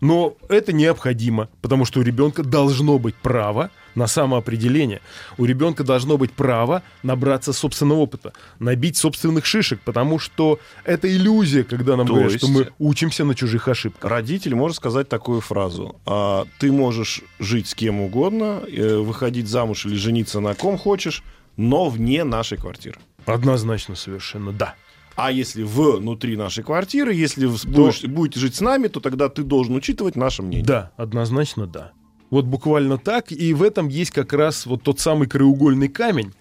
Но 0.02 0.36
это 0.48 0.72
необходимо, 0.72 1.48
потому 1.60 1.84
что 1.84 2.00
у 2.00 2.02
ребенка 2.02 2.42
должно 2.42 2.98
быть 2.98 3.14
право 3.14 3.70
на 3.94 4.08
самоопределение. 4.08 5.00
У 5.38 5.44
ребенка 5.44 5.84
должно 5.84 6.18
быть 6.18 6.32
право 6.32 6.82
набраться 7.04 7.52
собственного 7.52 8.00
опыта, 8.00 8.32
набить 8.58 8.96
собственных 8.96 9.46
шишек, 9.46 9.78
потому 9.84 10.18
что 10.18 10.58
это 10.84 11.08
иллюзия, 11.08 11.62
когда 11.62 11.96
нам 11.96 12.08
То 12.08 12.14
говорят, 12.14 12.32
есть- 12.32 12.44
что 12.44 12.52
мы 12.52 12.70
учимся 12.80 13.24
на 13.24 13.36
чужих 13.36 13.68
ошибках. 13.68 14.10
Родитель 14.10 14.56
может 14.56 14.78
сказать 14.78 15.08
такую 15.08 15.40
фразу. 15.40 15.94
А, 16.04 16.46
ты 16.58 16.72
можешь 16.72 17.22
жить 17.38 17.68
с 17.68 17.74
кем 17.76 18.00
угодно, 18.00 18.60
э, 18.66 18.96
выходить 18.96 19.46
замуж 19.46 19.86
или 19.86 19.94
жениться 19.94 20.40
на 20.40 20.54
ком 20.54 20.78
хочешь, 20.78 21.22
но 21.56 21.88
вне 21.88 22.24
нашей 22.24 22.58
квартиры. 22.58 22.98
Однозначно 23.24 23.94
совершенно, 23.94 24.50
да. 24.50 24.74
А 25.16 25.30
если 25.30 25.62
внутри 25.62 26.36
нашей 26.36 26.64
квартиры, 26.64 27.12
если 27.12 27.46
вы 27.46 27.56
будешь- 27.66 28.04
будете 28.04 28.40
жить 28.40 28.54
с 28.54 28.60
нами, 28.60 28.88
то 28.88 29.00
тогда 29.00 29.28
ты 29.28 29.42
должен 29.42 29.74
учитывать 29.74 30.16
наше 30.16 30.42
мнение. 30.42 30.64
Да, 30.66 30.92
однозначно 30.96 31.66
да. 31.66 31.92
Вот 32.30 32.46
буквально 32.46 32.96
так, 32.96 33.30
и 33.30 33.52
в 33.52 33.62
этом 33.62 33.88
есть 33.88 34.10
как 34.10 34.32
раз 34.32 34.64
вот 34.64 34.82
тот 34.82 35.00
самый 35.00 35.28
краеугольный 35.28 35.88
камень, 35.88 36.32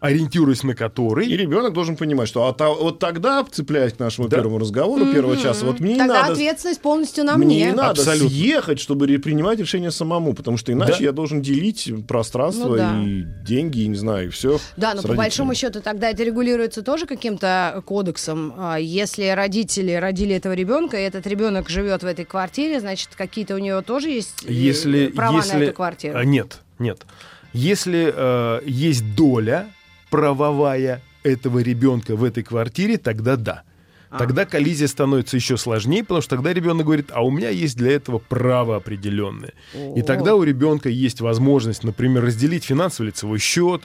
ориентируясь 0.00 0.62
на 0.62 0.74
который... 0.74 1.26
И 1.26 1.36
ребенок 1.36 1.72
должен 1.74 1.94
понимать, 1.96 2.26
что 2.28 2.46
а 2.46 2.52
та- 2.54 2.70
вот 2.70 2.98
тогда, 2.98 3.44
цепляясь 3.50 3.92
к 3.92 3.98
нашему 3.98 4.28
Да. 4.28 4.36
первому 4.38 4.58
разговору, 4.58 5.04
первого 5.12 5.36
часа, 5.36 5.66
вот 5.66 5.78
мне 5.80 5.92
не 5.92 5.98
Тогда 5.98 6.22
надо... 6.22 6.32
ответственность 6.32 6.80
полностью 6.80 7.24
на 7.24 7.36
мне 7.36 7.46
мне. 7.46 7.64
не 7.66 7.72
надо 7.72 7.90
Абсолютно. 8.00 8.28
съехать, 8.30 8.80
чтобы 8.80 9.06
принимать 9.18 9.58
решение 9.58 9.90
самому, 9.90 10.32
потому 10.32 10.56
что 10.56 10.72
иначе 10.72 10.98
Да. 10.98 11.04
я 11.04 11.12
должен 11.12 11.42
делить 11.42 11.90
пространство 12.08 12.68
Ну 12.68 12.76
да. 12.76 13.02
и 13.04 13.24
деньги, 13.46 13.80
и 13.80 13.88
не 13.88 13.96
знаю, 13.96 14.28
и 14.28 14.30
все. 14.30 14.58
Да, 14.76 14.94
но 14.94 15.02
по 15.02 15.12
большому 15.12 15.54
счету 15.54 15.80
тогда 15.82 16.08
это 16.10 16.22
регулируется 16.22 16.82
тоже 16.82 17.04
каким-то 17.06 17.82
кодексом. 17.84 18.54
А, 18.56 18.76
Если 18.80 19.26
родители 19.28 19.92
родили 19.92 20.34
этого 20.34 20.54
ребенка, 20.54 20.96
и 20.96 21.02
этот 21.02 21.26
ребенок 21.26 21.68
живет 21.68 22.02
в 22.02 22.06
этой 22.06 22.24
квартире, 22.24 22.80
значит, 22.80 23.10
какие-то 23.16 23.54
у 23.54 23.58
него 23.58 23.82
тоже 23.82 24.08
есть 24.08 24.44
э, 24.46 24.52
если, 24.52 25.08
права 25.08 25.36
если, 25.36 25.56
на 25.56 25.62
эту 25.64 25.72
квартиру. 25.74 26.18
а, 26.18 26.24
Нет, 26.24 26.58
нет. 26.78 27.02
Если 27.52 28.12
э, 28.16 28.60
есть 28.64 29.14
доля 29.14 29.66
правовая 30.10 31.02
этого 31.22 31.60
ребенка 31.60 32.16
в 32.16 32.24
этой 32.24 32.42
квартире, 32.42 32.98
тогда 32.98 33.36
да. 33.36 33.62
А. 34.10 34.18
Тогда 34.18 34.44
коллизия 34.44 34.88
становится 34.88 35.36
еще 35.36 35.56
сложнее, 35.56 36.02
потому 36.02 36.20
что 36.20 36.34
тогда 36.34 36.52
ребенок 36.52 36.84
говорит, 36.86 37.10
а 37.12 37.24
у 37.24 37.30
меня 37.30 37.50
есть 37.50 37.76
для 37.76 37.92
этого 37.92 38.18
право 38.18 38.74
определенное. 38.76 39.52
И 39.74 40.00
О. 40.00 40.04
тогда 40.04 40.34
у 40.34 40.42
ребенка 40.42 40.88
есть 40.88 41.20
возможность, 41.20 41.84
например, 41.84 42.24
разделить 42.24 42.64
финансово-лицевой 42.64 43.38
счет, 43.38 43.82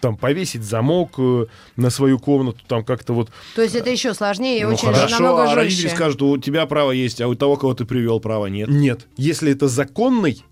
там 0.00 0.16
повесить 0.16 0.64
замок 0.64 1.12
э, 1.18 1.46
на 1.76 1.88
свою 1.90 2.18
комнату, 2.18 2.58
там 2.66 2.84
как-то 2.84 3.14
вот 3.14 3.30
То 3.54 3.62
есть 3.62 3.74
это 3.76 3.88
еще 3.90 4.12
сложнее 4.12 4.60
и 4.60 4.64
Ну 4.64 4.74
очень 4.74 4.88
хорошо, 4.92 5.14
намного 5.20 5.50
а 5.50 5.54
родители 5.54 5.82
жестче. 5.82 5.96
скажут, 5.96 6.20
у 6.22 6.36
тебя 6.36 6.66
право 6.66 6.90
есть, 6.90 7.20
а 7.22 7.28
у 7.28 7.34
того, 7.34 7.56
кого 7.56 7.74
ты 7.74 7.84
привел, 7.86 8.20
права 8.20 8.46
нет. 8.46 8.68
Нет, 8.68 9.06
если 9.16 9.52
это 9.52 9.68
законный 9.68 10.44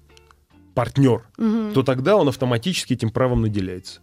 партнер, 0.75 1.23
Мгм. 1.37 1.73
то 1.75 1.83
тогда 1.83 2.17
он 2.17 2.29
автоматически 2.29 2.95
этим 2.95 3.11
правом 3.11 3.43
наделяется. 3.43 4.01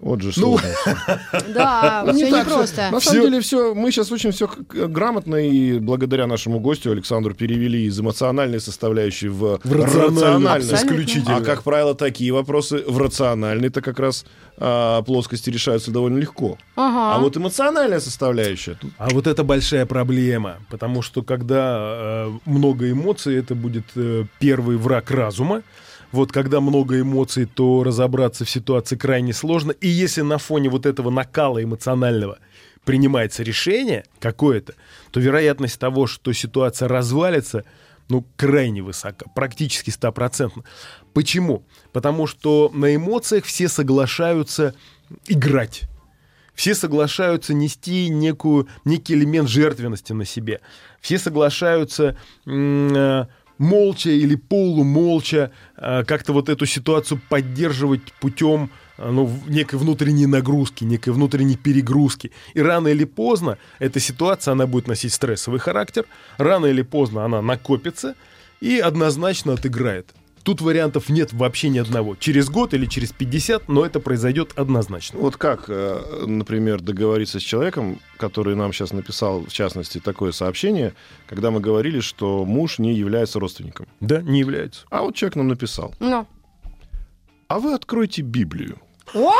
Вот 0.00 0.20
же 0.20 0.32
Ну, 0.36 0.58
сложно. 0.58 0.68
Да, 1.54 2.02
Ну, 2.06 2.12
не 2.12 2.24
все 2.24 2.30
так 2.30 2.46
всё. 2.46 2.54
непросто. 2.54 2.90
На 2.90 3.00
самом 3.00 3.22
деле 3.22 3.40
все, 3.40 3.74
мы 3.74 3.90
сейчас 3.90 4.12
очень 4.12 4.30
все 4.30 4.48
грамотно 4.68 5.36
и 5.36 5.78
благодаря 5.78 6.26
нашему 6.26 6.60
гостю 6.60 6.90
Александру 6.92 7.34
перевели 7.34 7.86
из 7.86 7.98
эмоциональной 7.98 8.60
составляющей 8.60 9.28
в, 9.28 9.58
В 9.64 9.72
рациональную, 9.72 10.74
исключительно. 10.74 11.36
А 11.36 11.40
как 11.40 11.62
правило, 11.62 11.94
такие 11.94 12.32
вопросы 12.32 12.84
в 12.86 12.98
рациональной-то 12.98 13.80
как 13.80 13.98
раз 13.98 14.26
а, 14.58 15.02
плоскости 15.02 15.50
решаются 15.50 15.90
довольно 15.90 16.18
легко. 16.18 16.58
Ага. 16.76 17.16
А 17.16 17.18
вот 17.18 17.36
эмоциональная 17.36 18.00
составляющая 18.00 18.74
тут 18.74 18.92
А 18.98 19.08
вот 19.10 19.26
это 19.26 19.44
большая 19.44 19.86
проблема, 19.86 20.56
потому 20.70 21.02
что 21.02 21.22
когда 21.22 21.78
э, 22.28 22.32
много 22.44 22.90
эмоций, 22.90 23.36
это 23.38 23.54
будет 23.54 23.84
э, 23.96 24.24
первый 24.38 24.76
враг 24.76 25.10
разума. 25.10 25.62
Вот 26.16 26.32
когда 26.32 26.62
много 26.62 26.98
эмоций, 26.98 27.44
то 27.44 27.84
разобраться 27.84 28.46
в 28.46 28.50
ситуации 28.50 28.96
крайне 28.96 29.34
сложно. 29.34 29.72
И 29.72 29.86
если 29.86 30.22
на 30.22 30.38
фоне 30.38 30.70
вот 30.70 30.86
этого 30.86 31.10
накала 31.10 31.62
эмоционального 31.62 32.38
принимается 32.84 33.42
решение 33.42 34.02
какое-то, 34.18 34.76
то 35.10 35.20
вероятность 35.20 35.78
того, 35.78 36.06
что 36.06 36.32
ситуация 36.32 36.88
развалится, 36.88 37.64
ну, 38.08 38.24
крайне 38.36 38.80
высока, 38.80 39.26
практически 39.34 39.90
стопроцентно. 39.90 40.64
Почему? 41.12 41.66
Потому 41.92 42.26
что 42.26 42.70
на 42.72 42.96
эмоциях 42.96 43.44
все 43.44 43.68
соглашаются 43.68 44.74
играть. 45.26 45.82
Все 46.54 46.74
соглашаются 46.74 47.52
нести 47.52 48.08
некую, 48.08 48.68
некий 48.86 49.12
элемент 49.12 49.50
жертвенности 49.50 50.14
на 50.14 50.24
себе. 50.24 50.62
Все 51.02 51.18
соглашаются 51.18 52.16
м, 52.46 52.90
э, 52.94 53.26
молча 53.58 54.10
или 54.10 54.34
полумолча 54.34 55.50
э, 55.76 56.04
как-то 56.04 56.32
вот 56.32 56.48
эту 56.48 56.66
ситуацию 56.66 57.20
поддерживать 57.28 58.12
путем 58.20 58.70
э, 58.98 59.10
ну, 59.10 59.30
некой 59.46 59.78
внутренней 59.78 60.26
нагрузки, 60.26 60.84
некой 60.84 61.12
внутренней 61.12 61.56
перегрузки. 61.56 62.32
И 62.54 62.60
рано 62.60 62.88
или 62.88 63.04
поздно 63.04 63.58
эта 63.78 64.00
ситуация, 64.00 64.52
она 64.52 64.66
будет 64.66 64.88
носить 64.88 65.12
стрессовый 65.12 65.60
характер, 65.60 66.04
рано 66.38 66.66
или 66.66 66.82
поздно 66.82 67.24
она 67.24 67.42
накопится 67.42 68.14
и 68.60 68.78
однозначно 68.78 69.54
отыграет. 69.54 70.14
Тут 70.46 70.60
вариантов 70.60 71.08
нет 71.08 71.32
вообще 71.32 71.70
ни 71.70 71.78
одного. 71.78 72.14
Через 72.14 72.48
год 72.50 72.72
или 72.72 72.86
через 72.86 73.10
50, 73.10 73.68
но 73.68 73.84
это 73.84 73.98
произойдет 73.98 74.52
однозначно. 74.54 75.18
Вот 75.18 75.36
как, 75.36 75.64
э, 75.66 76.24
например, 76.24 76.80
договориться 76.80 77.40
с 77.40 77.42
человеком, 77.42 77.98
который 78.16 78.54
нам 78.54 78.72
сейчас 78.72 78.92
написал, 78.92 79.40
в 79.40 79.52
частности, 79.52 79.98
такое 79.98 80.30
сообщение, 80.30 80.94
когда 81.26 81.50
мы 81.50 81.58
говорили, 81.58 81.98
что 81.98 82.44
муж 82.44 82.78
не 82.78 82.94
является 82.94 83.40
родственником. 83.40 83.88
Да, 83.98 84.22
не 84.22 84.38
является. 84.38 84.86
А 84.88 85.02
вот 85.02 85.16
человек 85.16 85.34
нам 85.34 85.48
написал. 85.48 85.92
Ну. 85.98 86.28
А 87.48 87.58
вы 87.58 87.74
откройте 87.74 88.22
Библию. 88.22 88.78
Ой, 89.14 89.32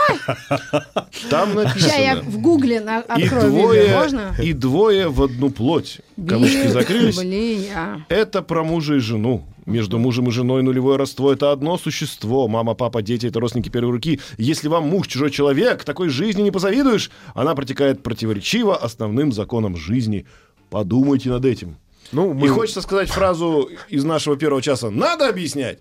Там 1.30 1.50
сейчас 1.74 1.98
я 1.98 2.14
написано. 2.14 2.30
в 2.30 2.40
гугле 2.40 2.80
на- 2.80 3.00
И 3.00 3.24
открою 3.24 3.50
двое, 3.50 3.80
Библию, 3.82 3.98
можно? 3.98 4.34
и 4.42 4.52
двое 4.52 5.08
в 5.08 5.22
одну 5.22 5.50
плоть. 5.50 6.00
Кавычки 6.16 6.68
закрылись. 6.68 7.18
Блин, 7.18 7.64
а. 7.74 7.98
Это 8.08 8.42
про 8.42 8.62
мужа 8.64 8.94
и 8.96 8.98
жену. 8.98 9.44
Между 9.66 9.98
мужем 9.98 10.28
и 10.28 10.30
женой 10.30 10.62
нулевое 10.62 10.96
родство– 10.96 11.32
это 11.32 11.50
одно 11.50 11.76
существо. 11.76 12.46
Мама, 12.46 12.74
папа, 12.74 13.02
дети– 13.02 13.26
это 13.28 13.40
родственники 13.40 13.68
первой 13.68 13.90
руки. 13.90 14.20
Если 14.38 14.68
вам 14.68 14.84
муж 14.88 15.08
чужой 15.08 15.30
человек, 15.32 15.82
такой 15.82 16.08
жизни 16.08 16.42
не 16.42 16.52
позавидуешь. 16.52 17.10
Она 17.34 17.54
протекает 17.56 18.02
противоречиво 18.04 18.76
основным 18.76 19.32
законам 19.32 19.76
жизни. 19.76 20.24
Подумайте 20.70 21.30
над 21.30 21.44
этим. 21.44 21.76
Ну, 22.12 22.30
И 22.30 22.34
мы- 22.34 22.48
хочется 22.48 22.80
сказать 22.82 23.08
фразу 23.10 23.70
из 23.88 24.04
нашего 24.04 24.36
первого 24.36 24.62
часа. 24.62 24.90
Надо 24.90 25.28
объяснять, 25.28 25.78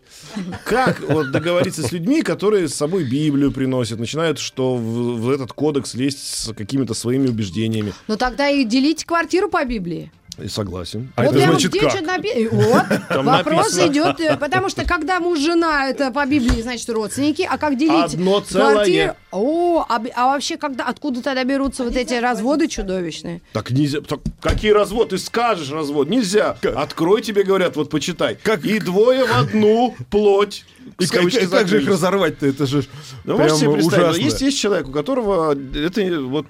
как 0.66 1.02
вот 1.10 1.32
договориться 1.32 1.84
с 1.84 1.92
людьми, 1.92 2.22
которые 2.22 2.68
с 2.68 2.74
собой 2.74 3.04
Библию 3.04 3.52
приносят, 3.52 4.00
начинают, 4.00 4.40
что 4.40 4.76
в, 4.76 5.20
в 5.22 5.30
этот 5.30 5.54
кодекс 5.54 5.94
лезть 5.94 6.20
с 6.20 6.54
какими-то 6.54 6.94
своими 6.94 7.28
убеждениями. 7.28 7.94
Ну 8.08 8.18
тогда 8.18 8.50
и 8.50 8.64
делите 8.64 9.06
квартиру 9.06 9.50
по 9.50 9.64
Библии. 9.66 10.12
И 10.38 10.48
согласен. 10.50 11.12
А 11.16 11.24
вот 11.24 11.36
это 11.36 11.46
значит 11.46 11.72
как? 11.74 11.90
что-то 11.92 12.06
напи- 12.06 12.50
Вот, 12.52 12.84
Там 13.08 13.26
вопрос 13.26 13.74
написано. 13.76 13.92
идет, 13.92 14.20
э, 14.20 14.38
потому 14.38 14.68
что 14.70 14.84
когда 14.86 15.20
муж, 15.22 15.40
жена, 15.40 15.88
это 15.90 16.12
по 16.12 16.26
Библии, 16.26 16.62
значит, 16.62 16.90
родственники, 16.90 17.48
а 17.50 17.58
как 17.58 17.78
делить 17.78 18.14
Одно 18.14 18.42
целое. 18.42 18.74
квартиру? 18.74 19.14
О, 19.32 19.86
а, 19.88 20.02
а 20.16 20.26
вообще, 20.34 20.58
когда, 20.58 20.86
откуда 20.86 21.22
тогда 21.22 21.44
берутся 21.46 21.84
вот 21.86 21.96
эти 21.96 22.14
разводы 22.16 22.68
чудовищные? 22.68 23.42
Так 23.54 23.72
нельзя. 23.72 24.02
так 24.02 24.20
какие 24.42 24.72
развод? 24.72 25.10
Ты 25.10 25.18
скажешь 25.20 25.72
развод. 25.72 26.10
Нельзя. 26.10 26.58
Открой 26.76 27.22
тебе, 27.22 27.44
говорят, 27.44 27.76
вот 27.78 27.90
почитай. 27.90 28.38
Как- 28.42 28.66
И 28.66 28.80
двое 28.80 29.26
в 29.26 29.38
одну 29.38 29.96
плоть. 30.10 30.66
И 31.00 31.08
как, 31.08 31.24
как- 31.32 31.50
как 31.50 31.68
же 31.68 31.82
их 31.82 31.88
разорвать-то? 31.90 32.46
Это 32.46 32.66
же 32.66 32.86
Ну, 33.24 33.38
можете 33.38 33.62
себе 33.62 33.72
представить, 33.74 34.02
но 34.02 34.10
ужасно. 34.12 34.22
есть, 34.24 34.42
есть 34.42 34.60
человек, 34.60 34.88
у 34.88 34.92
которого 34.92 35.54
это 35.76 36.22
вот 36.22 36.46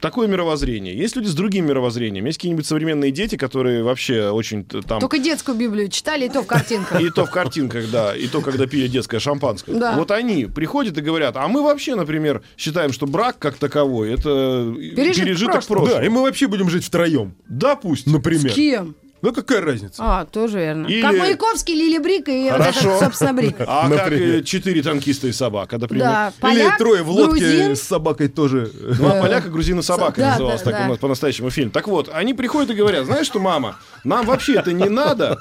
такое 0.00 0.28
мировоззрение. 0.28 0.96
Есть 0.96 1.16
люди 1.16 1.26
с 1.28 1.34
другим 1.34 1.66
мировоззрением. 1.66 2.24
Есть 2.26 2.38
какие-нибудь 2.38 2.66
современные 2.66 3.10
дети, 3.10 3.36
которые 3.36 3.82
вообще 3.82 4.30
очень 4.30 4.64
т- 4.64 4.82
там... 4.82 5.00
Только 5.00 5.18
детскую 5.18 5.56
Библию 5.56 5.88
читали, 5.88 6.26
и 6.26 6.28
то 6.28 6.42
в 6.42 6.46
картинках. 6.46 7.00
И 7.00 7.10
то 7.10 7.24
в 7.26 7.30
картинках, 7.30 7.90
да, 7.90 8.14
и 8.14 8.26
то, 8.28 8.40
когда 8.40 8.66
пили 8.66 8.86
детское 8.88 9.18
шампанское. 9.20 9.74
Да. 9.74 9.96
Вот 9.96 10.10
они 10.10 10.46
приходят 10.46 10.96
и 10.98 11.00
говорят, 11.00 11.36
а 11.36 11.48
мы 11.48 11.62
вообще, 11.62 11.94
например, 11.94 12.42
считаем, 12.56 12.92
что 12.92 13.06
брак 13.06 13.38
как 13.38 13.56
таковой, 13.56 14.12
это 14.12 14.72
Пережиток 14.96 15.24
пережиток 15.24 15.66
прошлого. 15.66 15.88
Да, 16.00 16.04
и 16.04 16.08
мы 16.08 16.22
вообще 16.22 16.46
будем 16.46 16.68
жить 16.70 16.84
втроем, 16.84 17.34
Допустим. 17.48 18.12
например. 18.12 18.52
С 18.52 18.54
кем? 18.54 18.94
Ну 19.22 19.32
какая 19.34 19.60
разница? 19.60 20.02
А, 20.02 20.24
тоже 20.24 20.58
верно. 20.58 20.86
Или- 20.86 21.02
Как 21.02 21.12
Маяковский, 21.16 21.74
Лили 21.74 21.98
Брик 21.98 22.28
и 22.28 22.44
вот 22.50 22.58
Хорошо. 22.58 22.88
этот, 22.88 23.00
собственно, 23.00 23.34
Брик. 23.34 23.56
А 23.60 23.88
как 23.88 23.90
Например. 24.06 24.36
э, 24.36 24.42
четыре 24.42 24.82
танкиста 24.82 25.26
и 25.28 25.32
собака, 25.32 25.76
например? 25.78 26.04
Да, 26.06 26.28
Или 26.28 26.40
поляк, 26.40 26.78
трое 26.78 27.02
в 27.02 27.10
лодке 27.10 27.40
грузин. 27.40 27.76
с 27.76 27.82
собакой 27.82 28.28
тоже. 28.28 28.70
Ну, 28.98 29.08
а 29.08 29.20
поляка, 29.20 29.48
грузина, 29.50 29.82
собака 29.82 30.20
Да, 30.20 30.30
называлась 30.32 30.62
да, 30.62 30.70
так 30.70 30.80
да. 30.80 30.86
у 30.86 30.88
нас 30.90 30.98
по-настоящему 30.98 31.50
фильм. 31.50 31.70
Так 31.70 31.86
вот, 31.88 32.08
они 32.12 32.32
приходят 32.32 32.70
и 32.70 32.74
говорят, 32.74 33.04
знаешь 33.04 33.26
что, 33.26 33.40
мама, 33.40 33.76
нам 34.04 34.24
вообще 34.24 34.54
это 34.54 34.72
не 34.72 34.88
надо. 34.88 35.36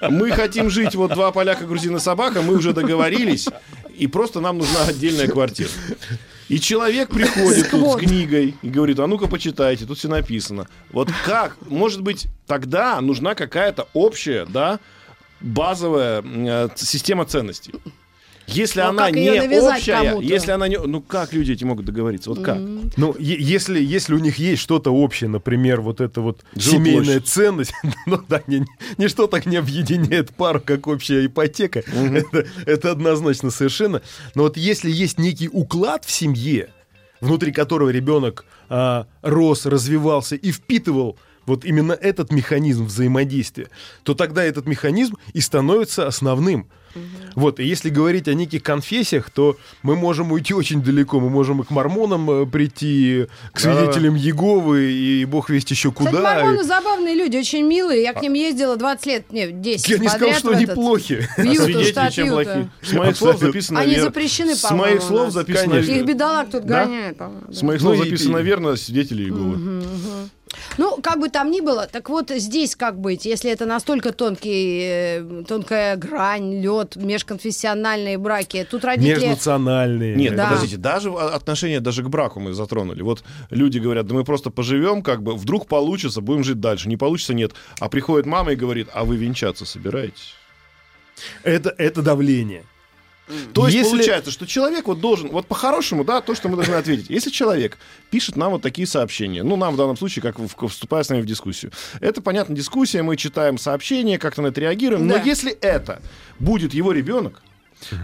Мы 0.00 0.30
хотим 0.32 0.68
жить 0.68 0.94
вот 0.96 1.14
два 1.14 1.30
поляка, 1.30 1.64
грузина, 1.66 2.00
собака, 2.00 2.42
мы 2.42 2.54
уже 2.56 2.72
договорились, 2.72 3.48
и 3.96 4.06
просто 4.08 4.40
нам 4.40 4.58
нужна 4.58 4.82
отдельная 4.88 5.28
квартира. 5.28 5.70
И 6.48 6.60
человек 6.60 7.10
приходит 7.10 7.70
тут 7.70 7.92
с 7.92 8.04
книгой 8.04 8.54
и 8.60 8.68
говорит, 8.68 8.98
а 8.98 9.06
ну-ка 9.06 9.26
почитайте, 9.28 9.86
тут 9.86 9.98
все 9.98 10.08
написано. 10.08 10.66
Вот 10.90 11.08
как? 11.24 11.56
Может 11.68 12.02
быть, 12.02 12.26
тогда 12.46 13.00
нужна 13.00 13.34
какая-то 13.34 13.88
общая, 13.94 14.44
да, 14.46 14.78
базовая 15.40 16.22
э, 16.24 16.68
система 16.76 17.24
ценностей. 17.24 17.72
Если 18.46 18.80
Но 18.80 18.88
она 18.90 19.06
как 19.06 19.14
не 19.14 19.30
общая, 19.30 20.02
кому-то? 20.10 20.26
если 20.26 20.50
она 20.50 20.68
не... 20.68 20.78
Ну, 20.78 21.00
как 21.00 21.32
люди 21.32 21.52
эти 21.52 21.64
могут 21.64 21.86
договориться? 21.86 22.30
Вот 22.30 22.42
как? 22.42 22.58
Ну, 22.58 23.14
е- 23.18 23.36
если, 23.40 23.82
если 23.82 24.14
у 24.14 24.18
них 24.18 24.38
есть 24.38 24.60
что-то 24.62 24.90
общее, 24.90 25.28
например, 25.30 25.80
вот 25.80 26.00
эта 26.00 26.20
вот 26.20 26.42
Жилплощадь. 26.54 26.72
семейная 26.72 27.20
ценность, 27.20 27.72
ну 28.06 28.20
да, 28.28 28.42
ни- 28.46 28.66
ничто 28.98 29.26
так 29.26 29.46
не 29.46 29.56
объединяет 29.56 30.34
пару, 30.34 30.60
как 30.60 30.86
общая 30.86 31.24
ипотека. 31.26 31.80
Это, 31.80 32.46
это 32.66 32.90
однозначно 32.90 33.50
совершенно. 33.50 34.02
Но 34.34 34.42
вот 34.44 34.56
если 34.56 34.90
есть 34.90 35.18
некий 35.18 35.48
уклад 35.48 36.04
в 36.04 36.10
семье, 36.10 36.68
внутри 37.20 37.52
которого 37.52 37.88
ребенок 37.88 38.44
а, 38.68 39.06
рос, 39.22 39.64
развивался 39.66 40.36
и 40.36 40.52
впитывал 40.52 41.18
вот 41.46 41.64
именно 41.64 41.92
этот 41.92 42.32
механизм 42.32 42.84
взаимодействия, 42.86 43.68
то 44.02 44.14
тогда 44.14 44.42
этот 44.44 44.66
механизм 44.66 45.16
и 45.32 45.40
становится 45.40 46.06
основным. 46.06 46.66
Вот, 47.34 47.58
и 47.58 47.64
если 47.64 47.90
говорить 47.90 48.28
о 48.28 48.34
неких 48.34 48.62
конфессиях, 48.62 49.28
то 49.28 49.56
мы 49.82 49.96
можем 49.96 50.30
уйти 50.30 50.54
очень 50.54 50.80
далеко. 50.80 51.18
Мы 51.18 51.28
можем 51.28 51.60
и 51.60 51.64
к 51.64 51.70
мормонам 51.70 52.30
э, 52.30 52.46
прийти, 52.46 53.26
к 53.52 53.58
свидетелям 53.58 54.14
Иеговы, 54.16 54.92
и 54.92 55.24
бог 55.24 55.50
весть 55.50 55.72
еще 55.72 55.90
Кстати, 55.90 56.10
куда. 56.14 56.22
мормоны 56.36 56.62
забавные 56.62 57.16
люди, 57.16 57.36
очень 57.36 57.64
милые. 57.66 58.00
Я 58.04 58.12
к 58.12 58.22
ним 58.22 58.34
ездила 58.34 58.76
20 58.76 59.06
лет, 59.06 59.32
не, 59.32 59.50
10 59.50 59.88
Я 59.88 59.98
не 59.98 60.08
сказал, 60.08 60.34
что 60.34 60.50
они 60.50 60.62
этот- 60.66 60.76
плохи. 60.76 61.28
Юту, 61.38 61.64
свидетели 61.64 62.10
чем 62.12 62.26
Юта. 62.28 62.44
плохие. 62.44 62.70
С 62.82 62.92
моих 62.92 63.16
слов 63.16 63.40
записано 63.40 63.80
Они 63.80 63.98
запрещены, 63.98 64.54
С 64.54 64.70
моих 64.70 65.02
слов 65.02 65.32
записано 65.32 65.72
Конечно. 65.72 65.92
Их 65.94 66.04
бедолаг 66.06 66.50
тут 66.52 66.64
Да? 66.64 66.84
гоняют, 66.84 67.18
по-моему. 67.18 67.52
С 67.52 67.58
да. 67.58 67.66
моих 67.66 67.80
слов 67.80 67.96
Ну 67.96 68.02
и- 68.04 68.06
записано 68.06 68.36
верно, 68.38 68.76
свидетели 68.76 69.24
Иеговы. 69.24 69.82
Ну, 70.78 70.98
как 71.02 71.18
бы 71.20 71.28
там 71.28 71.50
ни 71.50 71.60
было, 71.60 71.86
так 71.86 72.08
вот 72.08 72.30
здесь 72.30 72.76
как 72.76 72.98
быть, 72.98 73.24
если 73.24 73.50
это 73.50 73.66
настолько 73.66 74.12
тонкий, 74.12 74.80
э, 74.82 75.44
тонкая 75.46 75.96
грань, 75.96 76.60
лед, 76.60 76.96
межконфессиональные 76.96 78.18
браки, 78.18 78.66
тут 78.70 78.84
родители... 78.84 79.20
Межнациональные. 79.26 80.16
Нет, 80.16 80.36
Да. 80.36 80.46
подождите, 80.48 80.76
даже 80.76 81.10
в- 81.10 81.18
отношения 81.18 81.80
даже 81.80 82.02
к 82.02 82.08
браку 82.08 82.40
мы 82.40 82.52
затронули. 82.52 83.02
Вот 83.02 83.24
люди 83.50 83.78
говорят, 83.78 84.06
да 84.06 84.14
мы 84.14 84.24
просто 84.24 84.50
поживем, 84.50 85.02
как 85.02 85.22
бы, 85.22 85.34
вдруг 85.34 85.66
получится, 85.66 86.20
будем 86.20 86.44
жить 86.44 86.60
дальше. 86.60 86.88
Не 86.88 86.96
получится, 86.96 87.34
нет. 87.34 87.52
А 87.80 87.88
приходит 87.88 88.26
мама 88.26 88.52
и 88.52 88.56
говорит, 88.56 88.88
а 88.92 89.04
вы 89.04 89.16
венчаться 89.16 89.64
собираетесь? 89.64 90.34
Это, 91.42 91.74
это 91.78 92.02
давление. 92.02 92.64
То 93.54 93.66
есть 93.66 93.76
Если- 93.78 93.90
получается, 93.90 94.30
что 94.30 94.46
человек 94.46 94.86
вот 94.86 95.00
должен, 95.00 95.30
вот 95.30 95.46
по-хорошему, 95.46 96.04
да, 96.04 96.20
то, 96.20 96.34
что 96.34 96.48
мы 96.48 96.56
должны 96.56 96.74
ответить. 96.74 97.08
Если 97.08 97.30
человек 97.30 97.78
пишет 98.10 98.36
нам 98.36 98.52
вот 98.52 98.62
такие 98.62 98.86
сообщения, 98.86 99.42
ну, 99.42 99.56
нам 99.56 99.74
в 99.74 99.76
данном 99.78 99.96
случае, 99.96 100.22
как 100.22 100.36
вступая 100.68 101.02
с 101.02 101.08
нами 101.08 101.22
в 101.22 101.26
дискуссию, 101.26 101.72
это, 102.00 102.20
понятно, 102.20 102.54
дискуссия, 102.54 103.02
мы 103.02 103.16
читаем 103.16 103.56
сообщения, 103.56 104.18
как-то 104.18 104.42
на 104.42 104.48
это 104.48 104.60
реагируем, 104.60 105.08
Да. 105.08 105.16
но 105.18 105.24
если 105.24 105.52
это 105.52 106.02
будет 106.38 106.74
его 106.74 106.92
ребенок, 106.92 107.42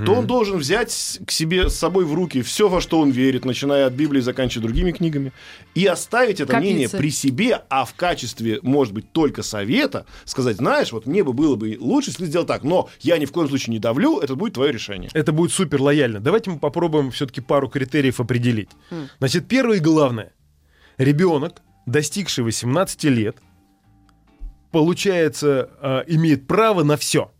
то 0.04 0.14
он 0.14 0.26
должен 0.26 0.58
взять 0.58 1.20
к 1.26 1.30
себе 1.30 1.68
с 1.68 1.76
собой 1.76 2.04
в 2.04 2.14
руки 2.14 2.42
все, 2.42 2.68
во 2.68 2.80
что 2.80 3.00
он 3.00 3.10
верит, 3.10 3.44
начиная 3.44 3.86
от 3.86 3.92
Библии, 3.92 4.20
заканчивая 4.20 4.66
другими 4.66 4.92
книгами, 4.92 5.32
и 5.74 5.86
оставить 5.86 6.40
это 6.40 6.52
Копиться. 6.52 6.60
мнение 6.60 6.88
при 6.88 7.10
себе, 7.10 7.62
а 7.68 7.84
в 7.84 7.94
качестве, 7.94 8.58
может 8.62 8.94
быть, 8.94 9.10
только 9.12 9.42
совета 9.42 10.06
сказать, 10.24 10.56
знаешь, 10.56 10.92
вот 10.92 11.06
мне 11.06 11.24
бы 11.24 11.32
было 11.32 11.56
бы 11.56 11.76
лучше, 11.80 12.10
если 12.10 12.24
ты 12.24 12.28
сделал 12.30 12.46
так, 12.46 12.62
но 12.62 12.88
я 13.00 13.18
ни 13.18 13.24
в 13.24 13.32
коем 13.32 13.48
случае 13.48 13.72
не 13.72 13.78
давлю, 13.78 14.18
это 14.18 14.34
будет 14.34 14.54
твое 14.54 14.72
решение. 14.72 15.10
Это 15.12 15.32
будет 15.32 15.52
супер 15.52 15.80
лояльно. 15.80 16.20
Давайте 16.20 16.50
мы 16.50 16.58
попробуем 16.58 17.10
все-таки 17.10 17.40
пару 17.40 17.68
критериев 17.68 18.20
определить. 18.20 18.70
Значит, 19.18 19.48
первое 19.48 19.78
и 19.78 19.80
главное. 19.80 20.32
Ребенок, 20.98 21.62
достигший 21.86 22.44
18 22.44 23.04
лет, 23.04 23.36
получается, 24.70 25.70
э, 25.80 26.04
имеет 26.08 26.46
право 26.46 26.82
на 26.82 26.96
все. 26.96 27.32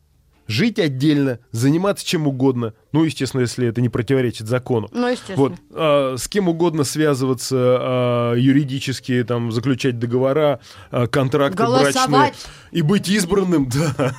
Жить 0.51 0.81
отдельно, 0.81 1.39
заниматься 1.53 2.05
чем 2.05 2.27
угодно. 2.27 2.75
Ну, 2.91 3.05
естественно, 3.05 3.43
если 3.43 3.69
это 3.69 3.81
не 3.81 3.89
противоречит 3.89 4.49
закону. 4.49 4.89
Ну, 4.91 5.07
естественно. 5.07 5.37
Вот, 5.39 5.53
а, 5.71 6.17
с 6.19 6.27
кем 6.27 6.49
угодно 6.49 6.83
связываться 6.83 7.57
а, 7.57 8.35
юридически, 8.35 9.23
там, 9.23 9.53
заключать 9.53 10.01
договора, 10.01 10.59
а, 10.91 11.07
контракты 11.07 11.59
брачные 11.59 11.93
Голосовать. 11.93 12.47
и 12.73 12.83
быть 12.83 13.09
избранным, 13.09 13.69
да. 13.73 14.13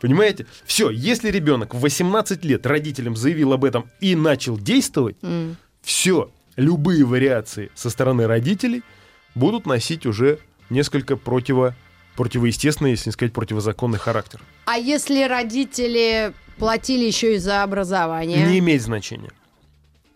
Понимаете? 0.00 0.46
Все, 0.64 0.90
если 0.90 1.30
ребенок 1.30 1.76
в 1.76 1.80
18 1.80 2.44
лет 2.44 2.66
родителям 2.66 3.14
заявил 3.14 3.52
об 3.52 3.64
этом 3.64 3.84
и 4.00 4.16
начал 4.16 4.58
действовать, 4.58 5.14
М. 5.22 5.56
все, 5.80 6.32
любые 6.56 7.04
вариации 7.04 7.70
со 7.76 7.88
стороны 7.88 8.26
родителей 8.26 8.82
будут 9.36 9.66
носить 9.66 10.06
уже 10.06 10.40
несколько 10.70 11.16
противо 11.16 11.76
противоестественный, 12.16 12.90
если 12.92 13.08
не 13.08 13.12
сказать 13.12 13.32
противозаконный 13.32 13.98
характер. 13.98 14.40
А 14.66 14.76
если 14.78 15.24
родители 15.24 16.32
платили 16.58 17.04
еще 17.04 17.34
и 17.34 17.38
за 17.38 17.62
образование? 17.62 18.46
Не 18.46 18.58
имеет 18.58 18.82
значения. 18.82 19.30